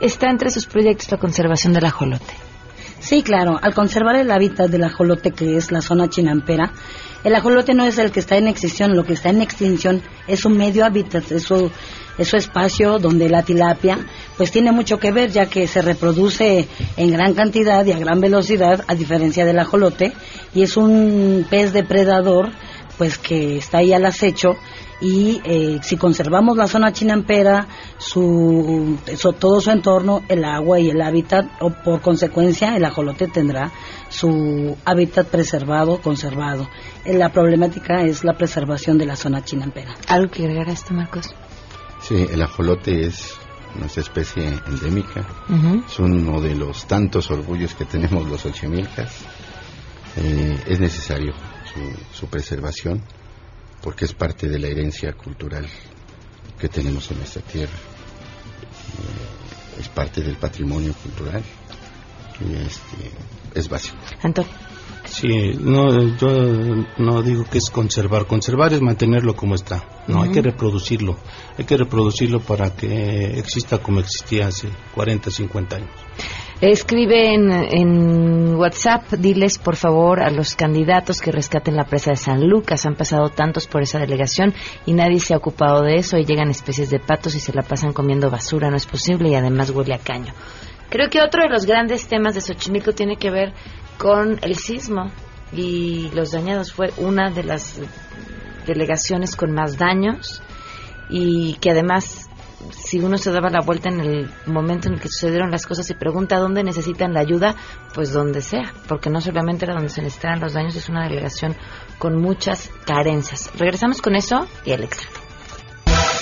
¿Está 0.00 0.30
entre 0.30 0.50
sus 0.50 0.66
proyectos 0.66 1.10
la 1.10 1.16
conservación 1.16 1.72
del 1.72 1.86
ajolote? 1.86 2.34
Sí, 3.00 3.22
claro. 3.22 3.58
Al 3.60 3.74
conservar 3.74 4.16
el 4.16 4.30
hábitat 4.30 4.70
del 4.70 4.84
ajolote, 4.84 5.32
que 5.32 5.56
es 5.56 5.72
la 5.72 5.80
zona 5.80 6.08
chinampera, 6.08 6.72
el 7.24 7.34
ajolote 7.34 7.72
no 7.72 7.84
es 7.84 7.98
el 7.98 8.10
que 8.12 8.20
está 8.20 8.36
en 8.36 8.48
extinción, 8.48 8.96
lo 8.96 9.04
que 9.04 9.12
está 9.12 9.30
en 9.30 9.42
extinción 9.42 10.02
es 10.26 10.40
su 10.40 10.50
medio 10.50 10.84
hábitat, 10.84 11.30
es 11.32 11.44
su 11.44 11.70
es 12.18 12.28
su 12.28 12.36
espacio 12.36 12.98
donde 12.98 13.28
la 13.28 13.42
tilapia 13.42 13.98
pues 14.36 14.50
tiene 14.50 14.72
mucho 14.72 14.98
que 14.98 15.12
ver 15.12 15.30
ya 15.30 15.46
que 15.46 15.66
se 15.66 15.82
reproduce 15.82 16.68
en 16.96 17.10
gran 17.10 17.34
cantidad 17.34 17.84
y 17.84 17.92
a 17.92 17.98
gran 17.98 18.20
velocidad 18.20 18.84
a 18.88 18.94
diferencia 18.94 19.44
del 19.44 19.58
ajolote 19.58 20.12
y 20.54 20.62
es 20.62 20.76
un 20.76 21.46
pez 21.48 21.72
depredador 21.72 22.50
pues 22.98 23.18
que 23.18 23.56
está 23.56 23.78
ahí 23.78 23.92
al 23.92 24.06
acecho 24.06 24.56
y 25.02 25.40
eh, 25.44 25.80
si 25.82 25.96
conservamos 25.96 26.56
la 26.56 26.68
zona 26.68 26.92
chinampera, 26.92 27.66
su, 27.98 28.96
todo 29.40 29.60
su 29.60 29.70
entorno, 29.72 30.22
el 30.28 30.44
agua 30.44 30.78
y 30.78 30.90
el 30.90 31.02
hábitat, 31.02 31.46
o 31.60 31.70
por 31.70 32.00
consecuencia 32.00 32.76
el 32.76 32.84
ajolote 32.84 33.26
tendrá 33.26 33.72
su 34.08 34.76
hábitat 34.84 35.26
preservado, 35.26 36.00
conservado. 36.00 36.68
La 37.04 37.32
problemática 37.32 38.04
es 38.04 38.22
la 38.22 38.34
preservación 38.34 38.96
de 38.96 39.06
la 39.06 39.16
zona 39.16 39.44
chinampera. 39.44 39.96
¿Algo 40.06 40.30
que 40.30 40.44
agregar 40.44 40.68
a 40.68 40.72
esto, 40.72 40.94
Marcos? 40.94 41.34
Sí, 42.12 42.26
el 42.30 42.42
ajolote 42.42 43.06
es 43.06 43.38
nuestra 43.74 44.02
especie 44.02 44.46
endémica. 44.66 45.26
Es 45.86 45.98
uno 45.98 46.42
de 46.42 46.54
los 46.54 46.86
tantos 46.86 47.30
orgullos 47.30 47.74
que 47.74 47.86
tenemos 47.86 48.28
los 48.28 48.44
ochimilcas. 48.44 49.14
Eh, 50.18 50.62
es 50.66 50.78
necesario 50.78 51.32
su, 52.12 52.26
preservación 52.26 53.02
porque 53.80 54.04
es 54.04 54.12
parte 54.12 54.46
de 54.46 54.58
la 54.58 54.66
herencia 54.66 55.14
cultural 55.14 55.66
que 56.58 56.68
tenemos 56.68 57.10
en 57.12 57.16
nuestra 57.16 57.40
tierra. 57.40 57.72
Eh, 57.72 59.80
es 59.80 59.88
parte 59.88 60.20
del 60.20 60.36
patrimonio 60.36 60.92
cultural 60.92 61.42
y 62.46 62.56
este, 62.56 63.10
es 63.54 63.70
básico. 63.70 63.96
Antonio. 64.22 64.71
Sí, 65.12 65.52
no, 65.60 66.16
yo 66.16 66.86
no 66.96 67.22
digo 67.22 67.44
que 67.44 67.58
es 67.58 67.68
conservar. 67.68 68.24
Conservar 68.26 68.72
es 68.72 68.80
mantenerlo 68.80 69.36
como 69.36 69.54
está. 69.54 69.84
No, 70.06 70.22
hay 70.22 70.30
que 70.30 70.40
reproducirlo. 70.40 71.18
Hay 71.58 71.66
que 71.66 71.76
reproducirlo 71.76 72.40
para 72.40 72.74
que 72.74 73.38
exista 73.38 73.76
como 73.76 74.00
existía 74.00 74.46
hace 74.46 74.70
40, 74.94 75.30
50 75.30 75.76
años. 75.76 75.90
Escribe 76.62 77.34
en, 77.34 77.52
en, 77.52 78.54
WhatsApp, 78.54 79.12
diles 79.12 79.58
por 79.58 79.76
favor 79.76 80.22
a 80.22 80.30
los 80.30 80.54
candidatos 80.54 81.20
que 81.20 81.30
rescaten 81.30 81.76
la 81.76 81.84
presa 81.84 82.12
de 82.12 82.16
San 82.16 82.48
Lucas. 82.48 82.86
Han 82.86 82.94
pasado 82.94 83.28
tantos 83.28 83.66
por 83.66 83.82
esa 83.82 83.98
delegación 83.98 84.54
y 84.86 84.94
nadie 84.94 85.20
se 85.20 85.34
ha 85.34 85.36
ocupado 85.36 85.82
de 85.82 85.96
eso. 85.96 86.16
Y 86.16 86.24
llegan 86.24 86.48
especies 86.48 86.88
de 86.88 87.00
patos 87.00 87.34
y 87.34 87.40
se 87.40 87.52
la 87.52 87.62
pasan 87.62 87.92
comiendo 87.92 88.30
basura. 88.30 88.70
No 88.70 88.78
es 88.78 88.86
posible 88.86 89.28
y 89.28 89.34
además 89.34 89.68
huele 89.70 89.92
a 89.92 89.98
caño. 89.98 90.32
Creo 90.92 91.08
que 91.08 91.22
otro 91.22 91.42
de 91.42 91.48
los 91.48 91.64
grandes 91.64 92.06
temas 92.06 92.34
de 92.34 92.42
Xochimilco 92.42 92.92
tiene 92.92 93.16
que 93.16 93.30
ver 93.30 93.54
con 94.02 94.40
el 94.42 94.56
sismo 94.56 95.12
y 95.52 96.10
los 96.12 96.32
dañados. 96.32 96.72
Fue 96.72 96.92
una 96.96 97.30
de 97.30 97.44
las 97.44 97.78
delegaciones 98.66 99.36
con 99.36 99.52
más 99.52 99.78
daños 99.78 100.42
y 101.08 101.54
que 101.60 101.70
además 101.70 102.28
si 102.70 102.98
uno 102.98 103.16
se 103.16 103.30
daba 103.30 103.48
la 103.48 103.60
vuelta 103.60 103.90
en 103.90 104.00
el 104.00 104.30
momento 104.46 104.88
en 104.88 104.94
el 104.94 105.00
que 105.00 105.08
sucedieron 105.08 105.52
las 105.52 105.66
cosas 105.66 105.88
y 105.90 105.94
pregunta 105.94 106.38
dónde 106.38 106.64
necesitan 106.64 107.12
la 107.12 107.20
ayuda, 107.20 107.54
pues 107.94 108.12
donde 108.12 108.40
sea, 108.40 108.72
porque 108.88 109.08
no 109.08 109.20
solamente 109.20 109.66
era 109.66 109.74
donde 109.74 109.88
se 109.88 110.02
necesitan 110.02 110.40
los 110.40 110.54
daños, 110.54 110.74
es 110.74 110.88
una 110.88 111.04
delegación 111.04 111.54
con 111.98 112.20
muchas 112.20 112.70
carencias. 112.84 113.52
Regresamos 113.56 114.02
con 114.02 114.16
eso 114.16 114.48
y 114.64 114.72
el 114.72 114.82
extra. 114.82 115.21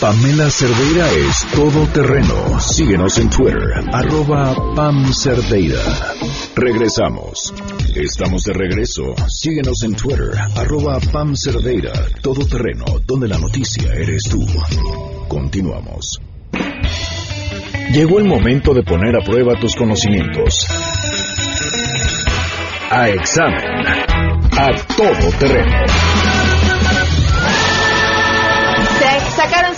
Pamela 0.00 0.48
Cerdeira 0.48 1.12
es 1.12 1.46
todo 1.54 1.86
terreno. 1.88 2.58
Síguenos 2.58 3.18
en 3.18 3.28
Twitter, 3.28 3.58
arroba 3.92 4.54
Pam 4.74 5.12
Cerdeira. 5.12 5.82
Regresamos. 6.56 7.52
Estamos 7.94 8.44
de 8.44 8.54
regreso. 8.54 9.14
Síguenos 9.28 9.82
en 9.82 9.94
Twitter, 9.94 10.30
arroba 10.56 10.98
Pam 11.12 11.36
Cerdeira, 11.36 11.92
todo 12.22 12.46
terreno, 12.46 12.86
donde 13.06 13.28
la 13.28 13.36
noticia 13.36 13.92
eres 13.92 14.22
tú. 14.30 14.42
Continuamos. 15.28 16.18
Llegó 17.92 18.20
el 18.20 18.26
momento 18.26 18.72
de 18.72 18.82
poner 18.82 19.14
a 19.16 19.22
prueba 19.22 19.60
tus 19.60 19.76
conocimientos. 19.76 20.66
A 22.90 23.10
examen. 23.10 23.86
A 24.52 24.68
todo 24.96 25.30
terreno. 25.38 26.09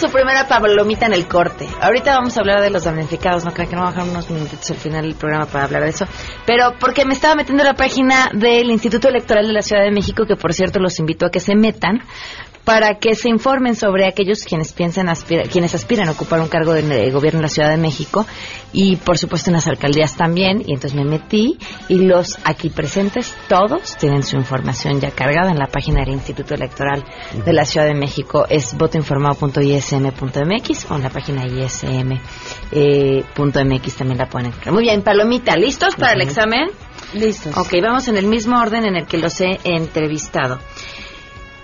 Su 0.03 0.11
primera 0.11 0.49
palomita 0.49 1.07
en 1.07 1.13
el 1.13 1.29
corte. 1.29 1.69
Ahorita 1.81 2.17
vamos 2.17 2.37
a 2.37 2.41
hablar 2.41 2.61
de 2.61 2.71
los 2.71 2.83
damnificados, 2.83 3.45
no 3.45 3.53
creo 3.53 3.69
que 3.69 3.77
no 3.77 3.87
a 3.87 3.93
dejar 3.93 4.09
unos 4.09 4.29
minutitos 4.31 4.69
al 4.73 4.77
final 4.77 5.03
del 5.03 5.15
programa 5.15 5.47
para 5.47 5.67
hablar 5.67 5.85
de 5.85 5.91
eso. 5.91 6.07
Pero 6.45 6.75
porque 6.81 7.05
me 7.05 7.15
estaba 7.15 7.37
metiendo 7.37 7.63
en 7.63 7.69
la 7.69 7.75
página 7.75 8.29
del 8.35 8.69
Instituto 8.71 9.09
Electoral 9.09 9.47
de 9.47 9.53
la 9.53 9.63
Ciudad 9.63 9.85
de 9.85 9.93
México, 9.93 10.27
que 10.27 10.35
por 10.35 10.55
cierto 10.55 10.81
los 10.81 10.99
invito 10.99 11.27
a 11.27 11.31
que 11.31 11.39
se 11.39 11.55
metan, 11.55 12.01
para 12.65 12.99
que 12.99 13.15
se 13.15 13.29
informen 13.29 13.75
sobre 13.75 14.07
aquellos 14.07 14.45
quienes 14.45 14.73
piensan 14.73 15.09
quienes 15.51 15.75
aspiran 15.75 16.09
a 16.09 16.13
ocupar 16.13 16.41
un 16.41 16.49
cargo 16.49 16.73
de, 16.73 17.11
gobierno 17.11 17.41
en 17.41 17.43
la 17.43 17.49
Ciudad 17.49 17.71
de 17.71 17.77
México 17.77 18.25
y 18.73 18.97
por 18.97 19.19
supuesto 19.19 19.51
en 19.51 19.55
las 19.55 19.67
alcaldías 19.67 20.17
también 20.17 20.63
y 20.67 20.75
entonces 20.75 20.95
me 20.95 21.05
metí 21.05 21.59
y 21.89 21.99
los 21.99 22.39
aquí 22.45 22.71
presentes 22.71 23.35
todos 23.49 23.97
tienen 23.97 24.23
su 24.23 24.37
información 24.37 25.01
ya 25.01 25.11
cargada 25.11 25.51
en 25.51 25.59
la 25.59 25.67
página 25.67 26.05
del 26.05 26.15
Instituto 26.15 26.55
Electoral 26.55 27.05
de 27.45 27.53
la 27.53 27.65
Ciudad 27.65 27.87
de 27.87 27.95
México 27.95 28.47
es 28.49 28.77
votoinformado.ism.mx 28.77 30.91
o 30.91 30.97
en 30.97 31.03
la 31.03 31.11
página 31.11 31.47
ism.mx 31.47 32.21
eh, 32.73 33.25
también 33.99 34.19
la 34.19 34.29
pueden 34.29 34.49
encontrar. 34.49 34.73
Muy 34.73 34.85
bien, 34.85 35.03
Palomita, 35.03 35.57
¿listos 35.57 35.97
para 35.97 36.13
el 36.13 36.23
examen? 36.23 36.71
Listos. 37.15 37.57
Ok, 37.57 37.75
vamos 37.83 38.09
en 38.09 38.17
el 38.17 38.27
mismo 38.27 38.59
orden 38.59 38.87
en 38.87 38.97
el 38.97 39.07
que 39.07 39.19
los 39.19 39.39
he 39.41 39.59
entrevistado. 39.65 40.59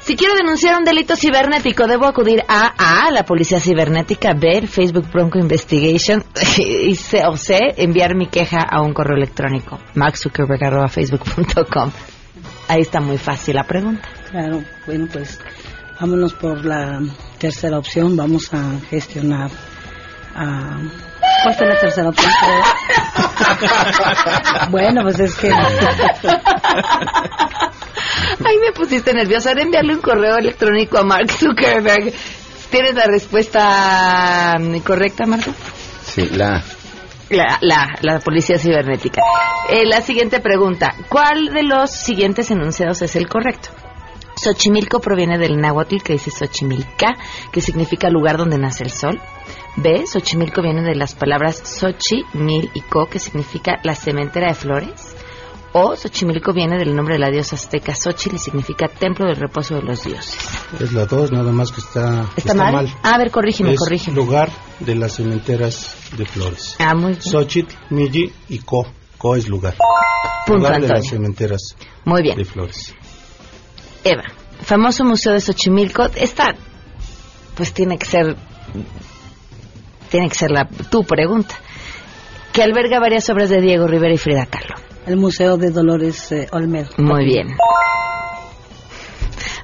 Si 0.09 0.17
quiero 0.17 0.35
denunciar 0.37 0.79
un 0.79 0.85
delito 0.85 1.17
cibernético, 1.17 1.87
debo 1.87 2.07
acudir 2.07 2.43
a 2.49 2.73
A, 2.79 3.11
la 3.11 3.27
policía 3.27 3.61
cibernética, 3.61 4.33
B, 4.33 4.67
Facebook 4.67 5.07
Bronco 5.13 5.39
Investigation, 5.39 6.25
y 6.57 6.95
C, 6.95 7.27
o 7.27 7.37
C, 7.37 7.75
enviar 7.77 8.17
mi 8.17 8.29
queja 8.29 8.63
a 8.63 8.81
un 8.81 8.95
correo 8.95 9.19
electrónico, 9.19 9.79
maxzuckerberg.facebook.com. 9.97 11.91
Ahí 12.69 12.81
está 12.81 13.03
muy 13.03 13.19
fácil 13.19 13.57
la 13.57 13.65
pregunta. 13.65 14.09
Claro, 14.31 14.65
bueno, 14.87 15.09
pues 15.13 15.39
vámonos 16.01 16.33
por 16.33 16.65
la 16.65 17.03
tercera 17.39 17.77
opción, 17.77 18.17
vamos 18.17 18.55
a 18.55 18.81
gestionar 18.89 19.51
a... 20.35 20.79
¿Cuál 21.43 21.55
fue 21.55 21.67
la 21.67 21.81
tercera 21.81 22.09
opción? 22.09 22.33
bueno, 24.71 25.03
pues 25.03 25.21
es 25.21 25.35
que... 25.35 25.53
Ay, 28.45 28.57
me 28.59 28.73
pusiste 28.73 29.13
nerviosa. 29.13 29.51
Ahora 29.51 29.63
enviarle 29.63 29.95
un 29.95 30.01
correo 30.01 30.37
electrónico 30.37 30.99
a 30.99 31.05
Mark 31.05 31.31
Zuckerberg. 31.31 32.13
¿Tienes 32.71 32.95
la 32.95 33.07
respuesta 33.07 34.57
mm, 34.59 34.79
correcta, 34.81 35.27
Marco? 35.27 35.53
Sí, 36.05 36.29
la 36.33 36.63
la, 37.31 37.59
la, 37.61 37.89
la, 38.01 38.21
policía 38.21 38.59
cibernética. 38.59 39.21
Eh, 39.71 39.85
la 39.85 40.01
siguiente 40.01 40.41
pregunta. 40.41 40.95
¿Cuál 41.09 41.53
de 41.53 41.63
los 41.63 41.91
siguientes 41.91 42.51
enunciados 42.51 43.03
es 43.03 43.17
el 43.17 43.29
correcto? 43.29 43.69
Xochimilco 44.37 45.01
proviene 45.01 45.37
del 45.37 45.61
náhuatl 45.61 45.99
que 46.03 46.15
dice 46.15 46.31
Xochimilca, 46.31 47.17
que 47.53 47.61
significa 47.61 48.09
lugar 48.09 48.37
donde 48.37 48.57
nace 48.57 48.85
el 48.85 48.91
sol. 48.91 49.21
B. 49.77 50.07
Xochimilco 50.07 50.63
viene 50.63 50.83
de 50.83 50.95
las 50.95 51.15
palabras 51.15 51.63
Xochi, 51.65 52.25
Mil 52.35 52.71
y 52.73 52.81
Co, 52.83 53.07
que 53.07 53.19
significa 53.19 53.79
la 53.83 53.95
cementera 53.95 54.49
de 54.49 54.55
flores. 54.55 55.08
O 55.73 55.95
Xochimilco 55.97 56.53
viene 56.55 56.79
del 56.79 56.97
nombre 56.97 57.15
de 57.17 57.19
la 57.21 57.31
diosa 57.31 57.57
azteca 57.57 57.95
Xochitl 57.95 58.37
y 58.37 58.39
significa 58.39 58.89
templo 58.89 59.27
del 59.27 59.37
reposo 59.37 59.75
de 59.75 59.83
los 59.83 60.03
dioses. 60.03 60.39
Es 60.81 60.93
la 60.93 61.05
dos, 61.05 61.31
nada 61.31 61.53
más 61.53 61.71
que 61.71 61.81
está, 61.81 62.25
¿Está, 62.37 62.55
mal? 62.55 62.89
Ah, 63.03 63.15
a 63.15 63.19
ver, 63.19 63.31
corrígeme, 63.31 63.73
es 63.75 63.79
corrígeme. 63.79 64.17
lugar 64.17 64.51
de 64.81 64.95
las 64.95 65.17
cementeras 65.17 65.95
de 66.17 66.25
flores. 66.25 66.75
Ah, 66.79 66.95
muy 66.95 67.13
bien. 67.13 67.23
Xochitl, 67.23 67.75
Miji 67.91 68.33
y 68.49 68.59
Co. 68.61 68.87
Co 69.19 69.37
es 69.37 69.47
lugar. 69.49 69.75
Punto, 70.47 70.59
lugar 70.59 70.75
Antonio. 70.75 70.95
de 70.95 71.01
las 71.01 71.09
cementeras 71.11 71.77
muy 72.05 72.23
bien. 72.23 72.37
de 72.37 72.45
flores. 72.47 72.95
Eva, 74.05 74.25
famoso 74.63 75.05
museo 75.05 75.35
de 75.35 75.41
Xochimilco. 75.41 76.05
Esta, 76.15 76.55
pues 77.55 77.75
tiene 77.75 77.99
que 77.99 78.07
ser, 78.07 78.37
tiene 80.11 80.29
que 80.31 80.35
ser 80.35 80.51
la, 80.51 80.67
tu 80.67 81.05
pregunta. 81.05 81.55
Que 82.53 82.63
alberga 82.63 82.99
varias 82.99 83.29
obras 83.29 83.51
de 83.51 83.61
Diego 83.61 83.87
Rivera 83.87 84.15
y 84.15 84.19
Frida 84.19 84.47
Kahlo. 84.47 84.75
El 85.09 85.17
Museo 85.17 85.57
de 85.57 85.71
Dolores 85.71 86.33
eh, 86.33 86.49
Olmedo. 86.53 86.91
Muy 86.99 87.25
bien. 87.25 87.57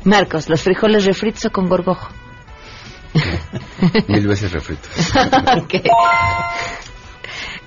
Marcos, 0.04 0.48
¿los 0.48 0.62
frijoles 0.62 1.04
refritos 1.04 1.44
o 1.44 1.50
con 1.50 1.68
gorgojo? 1.68 2.08
Mil 4.08 4.26
veces 4.26 4.52
refritos. 4.52 4.90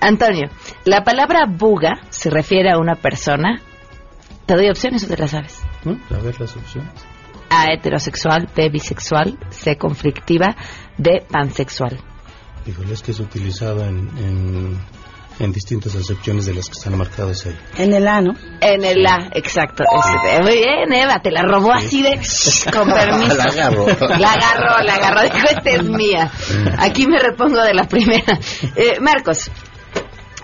Antonio, 0.02 0.50
la 0.86 1.04
palabra 1.04 1.46
buga 1.48 2.02
se 2.10 2.32
refiere 2.32 2.72
a 2.72 2.80
una 2.80 2.96
persona. 2.96 3.62
¿Te 4.48 4.56
doy 4.56 4.70
opciones 4.70 5.04
o 5.04 5.08
te 5.08 5.18
las 5.18 5.30
sabes? 5.30 5.62
¿Mm? 5.84 6.14
A 6.16 6.18
ver 6.18 6.40
las 6.40 6.58
opciones. 6.58 6.92
A 7.52 7.72
heterosexual, 7.72 8.50
B 8.56 8.70
bisexual, 8.70 9.38
C 9.52 9.78
conflictiva, 9.78 10.56
D 10.98 11.24
pansexual. 11.30 12.00
Híjole, 12.66 12.94
es 12.94 13.04
que 13.04 13.12
es 13.12 13.20
utilizado 13.20 13.86
en, 13.86 14.10
en, 14.18 14.78
en 15.40 15.52
distintas 15.52 15.96
acepciones 15.96 16.46
de 16.46 16.54
las 16.54 16.66
que 16.68 16.74
están 16.74 16.98
marcadas 16.98 17.46
ahí. 17.46 17.58
En 17.78 17.94
el 17.94 18.08
A, 18.08 18.22
¿no? 18.22 18.34
En 18.60 18.84
el 18.84 19.06
A, 19.06 19.30
exacto. 19.34 19.84
Este, 19.84 20.42
muy 20.42 20.56
bien, 20.58 20.92
Eva, 20.94 21.20
te 21.22 21.32
la 21.32 21.44
robó 21.44 21.72
así 21.72 22.02
de... 22.02 22.20
Con 22.72 22.90
permiso. 22.90 23.36
La 23.36 23.44
agarró. 23.44 23.86
La 24.18 24.34
agarró, 24.34 24.84
la 24.84 24.94
agarró. 24.96 25.22
Dijo, 25.24 25.48
esta 25.50 25.70
es 25.70 25.84
mía. 25.84 26.32
Aquí 26.80 27.08
me 27.08 27.20
repongo 27.20 27.62
de 27.62 27.74
la 27.74 27.84
primera. 27.84 28.40
Eh, 28.76 29.00
Marcos. 29.00 29.52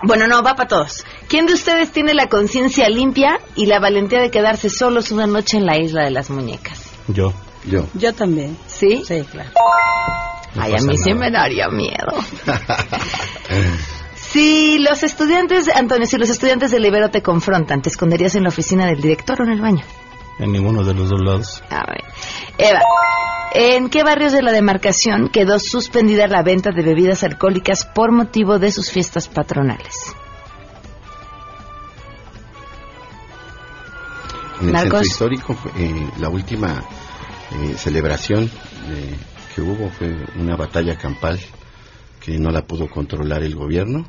Bueno, 0.06 0.26
no, 0.26 0.42
va 0.42 0.54
para 0.54 0.68
todos. 0.68 1.04
¿Quién 1.28 1.46
de 1.46 1.54
ustedes 1.54 1.90
tiene 1.90 2.14
la 2.14 2.28
conciencia 2.28 2.88
limpia 2.88 3.40
y 3.56 3.66
la 3.66 3.80
valentía 3.80 4.20
de 4.20 4.30
quedarse 4.30 4.68
solos 4.68 5.10
una 5.10 5.26
noche 5.26 5.56
en 5.56 5.66
la 5.66 5.78
isla 5.78 6.04
de 6.04 6.10
las 6.10 6.30
muñecas? 6.30 6.90
Yo. 7.08 7.32
Yo. 7.64 7.86
Yo 7.94 8.12
también. 8.12 8.56
¿Sí? 8.66 9.02
Sí, 9.06 9.24
claro. 9.30 9.50
No 10.54 10.62
Ay, 10.62 10.72
a 10.72 10.82
mí 10.82 10.96
sí 10.96 11.14
me 11.14 11.30
daría 11.30 11.68
miedo. 11.68 12.12
Si 14.34 14.80
los 14.80 15.04
estudiantes, 15.04 15.68
Antonio, 15.68 16.08
si 16.08 16.18
los 16.18 16.28
estudiantes 16.28 16.72
del 16.72 16.84
Ibero 16.84 17.08
te 17.08 17.22
confrontan, 17.22 17.82
¿te 17.82 17.88
esconderías 17.88 18.34
en 18.34 18.42
la 18.42 18.48
oficina 18.48 18.84
del 18.84 19.00
director 19.00 19.40
o 19.40 19.44
en 19.44 19.52
el 19.52 19.60
baño? 19.60 19.84
En 20.40 20.50
ninguno 20.50 20.82
de 20.82 20.92
los 20.92 21.08
dos 21.08 21.20
lados. 21.22 21.62
A 21.70 21.84
ver. 21.86 22.02
Eva, 22.58 22.80
¿en 23.52 23.88
qué 23.90 24.02
barrios 24.02 24.32
de 24.32 24.42
la 24.42 24.50
demarcación 24.50 25.28
quedó 25.28 25.60
suspendida 25.60 26.26
la 26.26 26.42
venta 26.42 26.72
de 26.72 26.82
bebidas 26.82 27.22
alcohólicas 27.22 27.84
por 27.84 28.10
motivo 28.10 28.58
de 28.58 28.72
sus 28.72 28.90
fiestas 28.90 29.28
patronales? 29.28 29.94
En 34.62 34.66
el 34.66 34.72
Marcos. 34.72 35.06
centro 35.06 35.28
histórico, 35.30 35.56
eh, 35.76 36.10
la 36.18 36.28
última 36.28 36.82
eh, 37.52 37.74
celebración 37.76 38.46
eh, 38.46 39.14
que 39.54 39.60
hubo 39.60 39.90
fue 39.90 40.12
una 40.34 40.56
batalla 40.56 40.98
campal 40.98 41.38
que 42.18 42.36
no 42.36 42.50
la 42.50 42.62
pudo 42.62 42.90
controlar 42.90 43.44
el 43.44 43.54
gobierno 43.54 44.08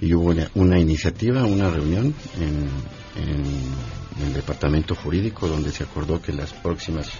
Y 0.00 0.12
hubo 0.14 0.30
una, 0.30 0.50
una 0.54 0.78
iniciativa, 0.78 1.44
una 1.44 1.70
reunión 1.70 2.14
en, 2.38 2.68
en 3.16 4.26
el 4.26 4.34
departamento 4.34 4.94
jurídico 4.94 5.48
donde 5.48 5.70
se 5.72 5.84
acordó 5.84 6.20
que 6.20 6.32
las 6.32 6.52
próximas 6.52 7.10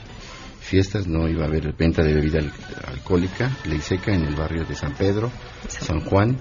fiestas 0.61 1.07
no 1.07 1.29
iba 1.29 1.45
a 1.45 1.49
haber 1.49 1.73
venta 1.75 2.03
de 2.03 2.15
bebida 2.15 2.39
al- 2.41 2.53
alcohólica, 2.87 3.51
ley 3.65 3.81
seca 3.81 4.13
en 4.15 4.25
el 4.25 4.35
barrio 4.35 4.65
de 4.65 4.75
San 4.75 4.93
Pedro, 4.95 5.31
San 5.69 6.01
Juan, 6.01 6.37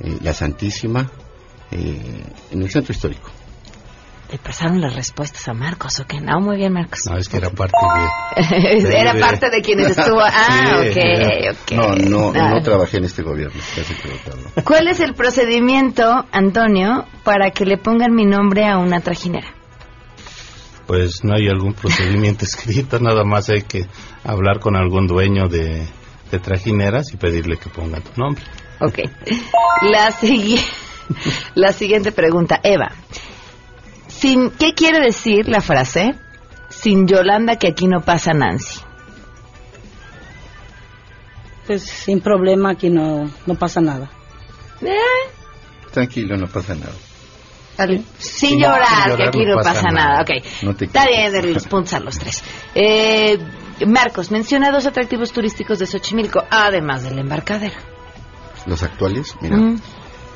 eh, 0.00 0.18
la 0.22 0.32
Santísima 0.32 1.10
eh, 1.70 2.22
en 2.52 2.62
el 2.62 2.70
centro 2.70 2.92
histórico. 2.92 3.30
¿Le 4.34 4.38
pasaron 4.38 4.80
las 4.80 4.96
respuestas 4.96 5.46
a 5.46 5.54
Marcos 5.54 6.00
o 6.00 6.06
qué? 6.08 6.20
No, 6.20 6.40
muy 6.40 6.56
bien, 6.56 6.72
Marcos. 6.72 6.98
No, 7.08 7.16
es 7.16 7.28
que 7.28 7.36
era 7.36 7.50
parte 7.50 7.76
de... 8.34 8.80
de 8.82 8.98
era 8.98 9.14
parte 9.14 9.48
de 9.48 9.60
quienes 9.62 9.96
estuvo... 9.96 10.20
Ah, 10.24 10.82
Sí, 10.82 10.98
ok, 10.98 11.52
ok. 11.52 11.70
No, 11.76 11.94
no, 11.94 12.32
Ah. 12.34 12.50
no 12.50 12.60
trabajé 12.60 12.96
en 12.96 13.04
este 13.04 13.22
gobierno, 13.22 13.60
casi 13.76 13.92
equivocado. 13.92 14.38
¿Cuál 14.64 14.88
es 14.88 14.98
el 14.98 15.14
procedimiento, 15.14 16.26
Antonio, 16.32 17.04
para 17.22 17.52
que 17.52 17.64
le 17.64 17.78
pongan 17.78 18.12
mi 18.12 18.26
nombre 18.26 18.66
a 18.66 18.78
una 18.78 18.98
trajinera? 19.02 19.46
Pues 20.88 21.22
no 21.22 21.34
hay 21.36 21.46
algún 21.48 21.74
procedimiento 21.74 22.44
escrito, 22.48 22.98
nada 22.98 23.22
más 23.22 23.48
hay 23.50 23.62
que 23.62 23.86
hablar 24.24 24.58
con 24.58 24.74
algún 24.74 25.06
dueño 25.06 25.46
de, 25.46 25.86
de 26.32 26.38
trajineras 26.40 27.12
y 27.14 27.16
pedirle 27.18 27.56
que 27.56 27.70
ponga 27.70 28.00
tu 28.00 28.20
nombre. 28.20 28.42
Ok. 28.80 28.98
La, 29.92 30.10
sigui- 30.10 30.60
la 31.54 31.70
siguiente 31.70 32.10
pregunta, 32.10 32.58
Eva. 32.64 32.90
Sin, 34.16 34.50
¿Qué 34.50 34.74
quiere 34.74 35.00
decir 35.00 35.48
la 35.48 35.60
frase? 35.60 36.14
Sin 36.68 37.06
Yolanda 37.06 37.56
que 37.56 37.68
aquí 37.68 37.86
no 37.86 38.00
pasa 38.00 38.32
Nancy. 38.32 38.80
Pues 41.66 41.82
sin 41.82 42.20
problema, 42.20 42.70
aquí 42.70 42.90
no, 42.90 43.30
no 43.46 43.54
pasa 43.54 43.80
nada. 43.80 44.10
Tranquilo, 45.92 46.36
no 46.36 46.46
pasa 46.46 46.74
nada. 46.74 46.92
Sin, 47.76 48.06
Sin 48.18 48.60
llorar, 48.60 49.08
llorar 49.08 49.16
que 49.16 49.38
aquí 49.38 49.46
no, 49.46 49.56
pasa, 49.56 49.90
nada. 49.90 50.22
Ok. 50.22 50.30
No 50.62 50.76
te 50.76 50.84
Está 50.84 51.06
bien, 51.06 51.32
de 51.32 51.42
los 51.52 51.66
puntos 51.68 51.92
a 51.94 52.00
los 52.00 52.18
tres. 52.18 52.42
Eh, 52.74 53.38
Marcos, 53.86 54.30
menciona 54.30 54.70
dos 54.70 54.86
atractivos 54.86 55.32
turísticos 55.32 55.78
de 55.80 55.86
Xochimilco, 55.86 56.44
además 56.50 57.02
del 57.02 57.18
embarcadero. 57.18 57.74
Los 58.66 58.82
actuales, 58.82 59.34
mira, 59.40 59.56
Mm. 59.56 59.80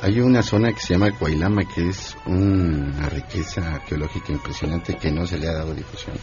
Hay 0.01 0.21
una 0.21 0.43
zona 0.43 0.73
que 0.73 0.81
se 0.81 0.95
llama 0.95 1.13
Coailama 1.13 1.65
que 1.65 1.89
es 1.89 2.17
una 2.27 3.09
riqueza 3.09 3.75
arqueológica 3.75 4.33
impresionante 4.33 4.97
que 4.97 5.11
no 5.11 5.27
se 5.27 5.39
le 5.39 5.49
ha 5.49 5.55
dado 5.55 5.75
difusión. 5.75 6.17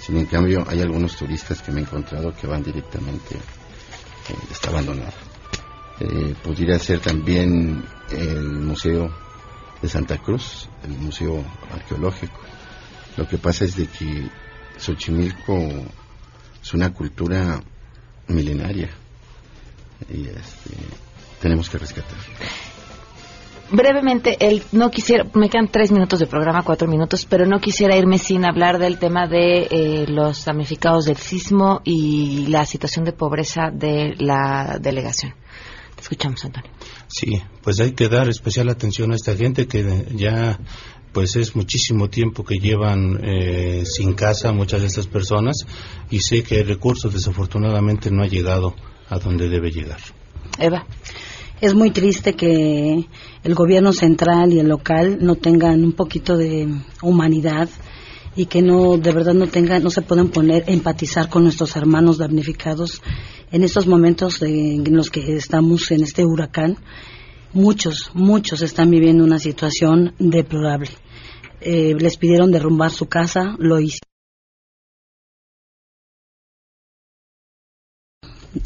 Sin 0.00 0.16
en 0.16 0.26
cambio, 0.26 0.64
hay 0.68 0.80
algunos 0.80 1.16
turistas 1.16 1.62
que 1.62 1.72
me 1.72 1.80
he 1.80 1.82
encontrado 1.82 2.34
que 2.34 2.46
van 2.46 2.62
directamente, 2.62 3.34
eh, 3.34 4.34
está 4.50 4.70
abandonado. 4.70 5.12
Eh, 6.00 6.34
pudiera 6.42 6.78
ser 6.78 7.00
también 7.00 7.84
el 8.10 8.44
Museo 8.44 9.10
de 9.82 9.88
Santa 9.88 10.18
Cruz, 10.18 10.68
el 10.84 10.92
Museo 10.92 11.44
Arqueológico. 11.72 12.40
Lo 13.16 13.26
que 13.26 13.38
pasa 13.38 13.64
es 13.64 13.76
de 13.76 13.86
que 13.86 14.30
Xochimilco 14.78 15.58
es 16.62 16.74
una 16.74 16.92
cultura 16.92 17.60
milenaria 18.28 18.90
y 20.10 20.26
este, 20.26 20.76
tenemos 21.40 21.70
que 21.70 21.78
rescatar. 21.78 22.18
Brevemente, 23.70 24.36
el, 24.46 24.62
no 24.72 24.90
quisiera, 24.90 25.26
me 25.34 25.48
quedan 25.48 25.68
tres 25.68 25.90
minutos 25.90 26.20
de 26.20 26.26
programa, 26.26 26.62
cuatro 26.62 26.86
minutos, 26.86 27.26
pero 27.28 27.46
no 27.46 27.58
quisiera 27.58 27.96
irme 27.96 28.18
sin 28.18 28.44
hablar 28.44 28.78
del 28.78 28.98
tema 28.98 29.26
de 29.26 29.66
eh, 29.70 30.06
los 30.06 30.44
damnificados 30.44 31.06
del 31.06 31.16
sismo 31.16 31.80
y 31.84 32.46
la 32.46 32.64
situación 32.64 33.04
de 33.04 33.12
pobreza 33.12 33.70
de 33.72 34.14
la 34.18 34.78
delegación. 34.80 35.34
Te 35.96 36.02
escuchamos, 36.02 36.44
Antonio. 36.44 36.70
Sí, 37.08 37.42
pues 37.62 37.80
hay 37.80 37.92
que 37.92 38.08
dar 38.08 38.28
especial 38.28 38.68
atención 38.68 39.10
a 39.12 39.16
esta 39.16 39.34
gente 39.34 39.66
que 39.66 40.06
ya 40.14 40.58
pues 41.12 41.34
es 41.34 41.56
muchísimo 41.56 42.08
tiempo 42.08 42.44
que 42.44 42.58
llevan 42.58 43.18
eh, 43.24 43.84
sin 43.86 44.12
casa 44.12 44.52
muchas 44.52 44.82
de 44.82 44.88
estas 44.88 45.06
personas 45.06 45.66
y 46.10 46.20
sé 46.20 46.42
que 46.42 46.60
el 46.60 46.68
recurso 46.68 47.08
desafortunadamente 47.08 48.10
no 48.10 48.22
ha 48.22 48.26
llegado 48.26 48.74
a 49.08 49.18
donde 49.18 49.48
debe 49.48 49.70
llegar. 49.70 49.98
Eva. 50.58 50.84
Es 51.60 51.74
muy 51.74 51.90
triste 51.90 52.34
que 52.34 53.06
el 53.42 53.54
gobierno 53.54 53.92
central 53.92 54.52
y 54.52 54.58
el 54.60 54.68
local 54.68 55.18
no 55.20 55.36
tengan 55.36 55.82
un 55.84 55.92
poquito 55.92 56.36
de 56.36 56.68
humanidad 57.02 57.68
y 58.34 58.44
que 58.46 58.60
no 58.60 58.98
de 58.98 59.12
verdad 59.12 59.32
no 59.32 59.46
tengan 59.46 59.82
no 59.82 59.88
se 59.90 60.02
puedan 60.02 60.28
poner 60.28 60.64
empatizar 60.66 61.30
con 61.30 61.44
nuestros 61.44 61.74
hermanos 61.76 62.18
damnificados 62.18 63.00
en 63.50 63.64
estos 63.64 63.86
momentos 63.86 64.38
de- 64.40 64.74
en 64.74 64.96
los 64.96 65.10
que 65.10 65.36
estamos 65.36 65.90
en 65.90 66.02
este 66.02 66.24
huracán. 66.26 66.76
Muchos 67.54 68.10
muchos 68.12 68.60
están 68.60 68.90
viviendo 68.90 69.24
una 69.24 69.38
situación 69.38 70.12
deplorable. 70.18 70.90
Eh, 71.62 71.94
les 71.98 72.18
pidieron 72.18 72.50
derrumbar 72.52 72.90
su 72.90 73.06
casa 73.06 73.56
lo 73.58 73.80
hicieron. 73.80 74.02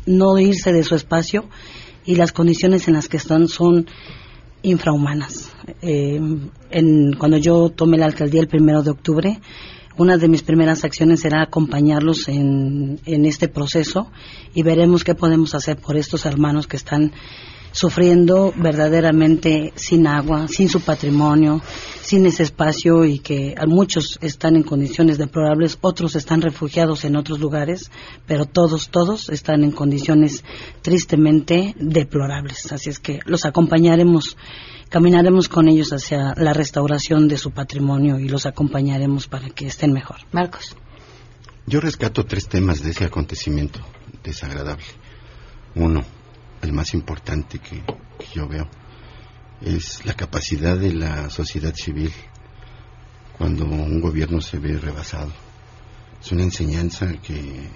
No 0.06 0.38
irse 0.38 0.72
de 0.72 0.82
su 0.82 0.96
espacio 0.96 1.48
y 2.04 2.14
las 2.16 2.32
condiciones 2.32 2.88
en 2.88 2.94
las 2.94 3.08
que 3.08 3.16
están 3.16 3.48
son 3.48 3.86
infrahumanas. 4.62 5.52
Eh, 5.82 6.20
en- 6.70 7.12
cuando 7.14 7.36
yo 7.38 7.70
tomé 7.70 7.96
la 7.98 8.06
alcaldía 8.06 8.40
el 8.40 8.48
primero 8.48 8.82
de 8.82 8.90
octubre, 8.90 9.40
una 9.96 10.16
de 10.16 10.28
mis 10.28 10.42
primeras 10.42 10.84
acciones 10.84 11.24
era 11.24 11.42
acompañarlos 11.42 12.28
en, 12.28 13.00
en 13.04 13.24
este 13.26 13.48
proceso 13.48 14.10
y 14.54 14.62
veremos 14.62 15.04
qué 15.04 15.14
podemos 15.14 15.54
hacer 15.54 15.76
por 15.76 15.96
estos 15.96 16.24
hermanos 16.26 16.66
que 16.66 16.76
están 16.76 17.12
sufriendo 17.72 18.52
verdaderamente 18.56 19.72
sin 19.76 20.06
agua, 20.06 20.48
sin 20.48 20.68
su 20.68 20.80
patrimonio, 20.80 21.62
sin 22.00 22.26
ese 22.26 22.42
espacio 22.42 23.04
y 23.04 23.18
que 23.18 23.54
a 23.56 23.66
muchos 23.66 24.18
están 24.20 24.56
en 24.56 24.62
condiciones 24.62 25.18
deplorables, 25.18 25.78
otros 25.80 26.16
están 26.16 26.42
refugiados 26.42 27.04
en 27.04 27.16
otros 27.16 27.38
lugares, 27.38 27.90
pero 28.26 28.46
todos, 28.46 28.90
todos 28.90 29.28
están 29.28 29.62
en 29.62 29.70
condiciones 29.70 30.44
tristemente 30.82 31.74
deplorables. 31.78 32.72
Así 32.72 32.90
es 32.90 32.98
que 32.98 33.20
los 33.26 33.44
acompañaremos, 33.44 34.36
caminaremos 34.88 35.48
con 35.48 35.68
ellos 35.68 35.92
hacia 35.92 36.34
la 36.36 36.52
restauración 36.52 37.28
de 37.28 37.38
su 37.38 37.52
patrimonio 37.52 38.18
y 38.18 38.28
los 38.28 38.46
acompañaremos 38.46 39.28
para 39.28 39.48
que 39.50 39.66
estén 39.66 39.92
mejor. 39.92 40.16
Marcos. 40.32 40.76
Yo 41.66 41.80
rescato 41.80 42.24
tres 42.24 42.48
temas 42.48 42.82
de 42.82 42.90
ese 42.90 43.04
acontecimiento 43.04 43.78
desagradable. 44.24 44.84
Uno, 45.76 46.02
el 46.62 46.72
más 46.72 46.94
importante 46.94 47.58
que, 47.58 47.82
yo 48.34 48.46
veo, 48.48 48.68
es 49.60 50.04
la 50.04 50.14
capacidad 50.14 50.76
de 50.76 50.92
la 50.92 51.30
sociedad 51.30 51.74
civil 51.74 52.12
cuando 53.36 53.64
un 53.64 54.00
gobierno 54.00 54.40
se 54.40 54.58
ve 54.58 54.78
rebasado. 54.78 55.32
Es 56.22 56.32
una 56.32 56.42
enseñanza 56.42 57.12
que 57.22 57.68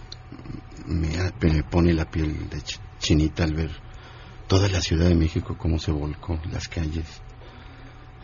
me, 0.86 1.62
pone 1.64 1.92
la 1.94 2.10
piel 2.10 2.48
de 2.50 2.58
ch- 2.58 2.78
chinita 2.98 3.44
al 3.44 3.54
ver 3.54 3.70
toda 4.46 4.68
la 4.68 4.80
Ciudad 4.80 5.08
de 5.08 5.14
México 5.14 5.56
cómo 5.56 5.78
se 5.78 5.90
volcó, 5.90 6.38
las 6.52 6.68
calles. 6.68 7.06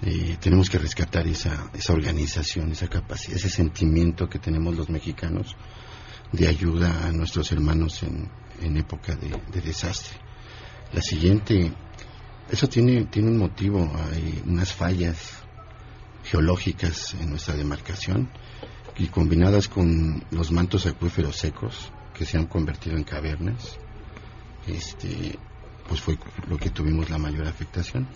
Eh, 0.03 0.37
tenemos 0.41 0.69
que 0.71 0.79
rescatar 0.79 1.27
esa, 1.27 1.71
esa 1.75 1.93
organización, 1.93 2.73
esa 2.73 2.89
capacidad, 2.89 3.37
ese 3.37 3.51
sentimiento 3.51 4.29
que 4.29 4.39
tenemos 4.39 4.75
los 4.75 4.89
mexicanos 4.89 5.57
de 6.33 6.49
ayuda 6.49 7.07
a 7.07 7.13
nuestros 7.13 7.51
hermanos 7.53 8.03
en, 8.03 8.31
época 8.77 9.17
de 9.17 9.61
desastre. 9.63 10.19
La 10.93 11.01
siguiente, 11.01 11.73
eso 12.51 12.69
tiene, 12.69 13.05
tiene 13.05 13.29
un 13.29 13.39
motivo, 13.39 13.91
hay 14.13 14.43
unas 14.45 14.73
fallas 14.73 15.35
geológicas 16.25 17.15
en 17.15 17.31
nuestra 17.31 17.55
demarcación 17.55 18.29
y 18.99 19.07
combinadas 19.07 19.69
con 19.69 20.25
los 20.33 20.51
mantos 20.51 20.87
acuíferos 20.87 21.37
secos 21.37 21.93
que 22.13 22.27
se 22.27 22.39
han 22.39 22.47
convertido 22.47 22.97
en 22.97 23.05
cavernas, 23.05 23.79
este, 24.67 25.39
pues 25.89 26.01
fue 26.01 26.19
lo 26.49 26.57
que 26.59 26.71
tuvimos 26.71 27.09
la 27.09 27.19
mayor 27.19 27.47
afectación. 27.47 28.09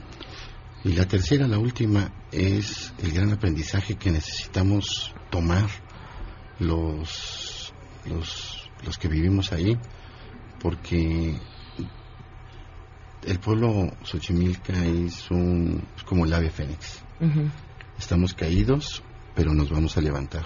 Y 0.83 0.95
la 0.95 1.07
tercera, 1.07 1.47
la 1.47 1.59
última, 1.59 2.13
es 2.33 2.93
el 3.03 3.13
gran 3.13 3.33
aprendizaje 3.33 3.95
que 3.95 4.11
necesitamos 4.11 5.15
tomar 5.31 5.71
los, 6.59 7.73
los, 8.05 8.69
los 8.85 8.99
que 8.99 9.09
vivimos 9.09 9.53
ahí, 9.53 9.79
porque 10.61 11.39
el 13.27 13.39
pueblo 13.39 13.91
Xochimilca 14.03 14.85
es 14.85 15.31
un, 15.31 15.83
es 15.97 16.03
como 16.05 16.25
el 16.25 16.33
ave 16.33 16.51
fénix. 16.51 17.03
Estamos 17.99 18.35
caídos, 18.35 19.03
pero 19.35 19.55
nos 19.55 19.71
vamos 19.71 19.97
a 19.97 20.01
levantar. 20.01 20.45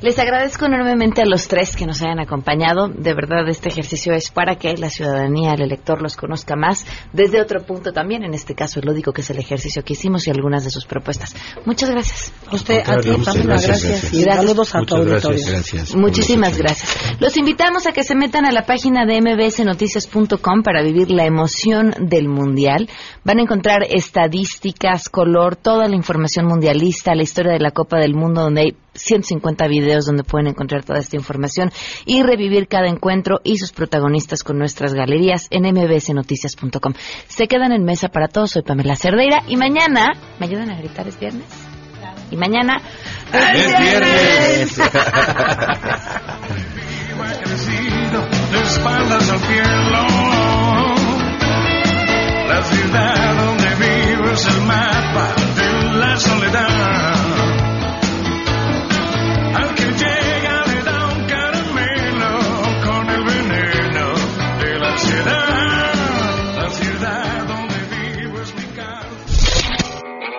Les 0.00 0.18
agradezco 0.18 0.66
enormemente 0.66 1.22
a 1.22 1.24
los 1.24 1.48
tres 1.48 1.76
que 1.76 1.86
nos 1.86 2.02
hayan 2.02 2.20
acompañado. 2.20 2.88
De 2.88 3.14
verdad, 3.14 3.48
este 3.48 3.68
ejercicio 3.68 4.12
es 4.12 4.30
para 4.30 4.56
que 4.56 4.76
la 4.76 4.90
ciudadanía, 4.90 5.52
el 5.52 5.62
elector, 5.62 6.02
los 6.02 6.16
conozca 6.16 6.56
más 6.56 6.84
desde 7.12 7.40
otro 7.40 7.64
punto 7.64 7.92
también, 7.92 8.24
en 8.24 8.34
este 8.34 8.54
caso 8.54 8.80
el 8.80 8.86
lúdico, 8.86 9.12
que 9.12 9.20
es 9.20 9.30
el 9.30 9.38
ejercicio 9.38 9.82
que 9.84 9.92
hicimos 9.92 10.26
y 10.26 10.30
algunas 10.30 10.64
de 10.64 10.70
sus 10.70 10.86
propuestas. 10.86 11.34
Muchas 11.64 11.90
gracias. 11.90 12.32
A 12.50 12.54
usted, 12.54 12.82
a 12.86 13.00
ti, 13.00 13.10
Pamela, 13.24 13.56
gracias. 13.60 14.12
Y 14.12 14.22
saludos 14.22 14.74
a 14.74 14.82
tu 14.82 14.96
auditorio. 14.96 15.40
Muchísimas 15.96 16.58
gracias. 16.58 16.96
Los 17.20 17.36
invitamos 17.36 17.86
a 17.86 17.92
que 17.92 18.04
se 18.04 18.14
metan 18.14 18.44
a 18.44 18.52
la 18.52 18.66
página 18.66 19.06
de 19.06 19.20
mbsnoticias.com 19.20 20.62
para 20.62 20.82
vivir 20.82 21.10
la 21.10 21.24
emoción 21.24 21.94
del 22.00 22.28
Mundial. 22.28 22.88
Van 23.24 23.38
a 23.38 23.42
encontrar 23.42 23.82
estadísticas, 23.88 25.08
color, 25.08 25.56
toda 25.56 25.88
la 25.88 25.96
información 25.96 26.46
mundialista, 26.46 27.14
la 27.14 27.22
historia 27.22 27.52
de 27.52 27.60
la 27.60 27.70
Copa 27.70 27.98
del 27.98 28.14
Mundo, 28.14 28.42
donde 28.42 28.60
hay 28.62 28.76
150 28.94 29.51
cuenta 29.52 29.68
videos 29.68 30.06
donde 30.06 30.24
pueden 30.24 30.46
encontrar 30.46 30.82
toda 30.82 30.98
esta 30.98 31.14
información 31.14 31.70
y 32.06 32.22
revivir 32.22 32.68
cada 32.68 32.88
encuentro 32.88 33.40
y 33.44 33.58
sus 33.58 33.72
protagonistas 33.72 34.42
con 34.42 34.58
nuestras 34.58 34.94
galerías 34.94 35.46
en 35.50 35.64
mbsnoticias.com. 35.64 36.94
Se 37.28 37.46
quedan 37.48 37.72
en 37.72 37.84
mesa 37.84 38.08
para 38.08 38.28
todos. 38.28 38.52
Soy 38.52 38.62
Pamela 38.62 38.96
Cerdeira 38.96 39.42
y 39.46 39.56
mañana, 39.56 40.06
¿me 40.40 40.46
ayudan 40.46 40.70
a 40.70 40.78
gritar? 40.78 41.06
¿Es 41.06 41.20
viernes? 41.20 41.44
Y 42.30 42.36
mañana 42.36 42.80
es 43.30 43.78
viernes. 43.78 44.78
de 48.52 48.62
espaldas 48.62 49.30
al 49.30 49.38
cielo. 49.38 50.06
La 52.48 52.62
ciudad 52.62 53.34
donde 53.36 53.74
vivo 53.74 54.30
es 54.30 54.46
el 54.46 54.62
mapa 54.62 55.34
de 55.56 55.98
la 55.98 56.16
soledad. 56.16 57.21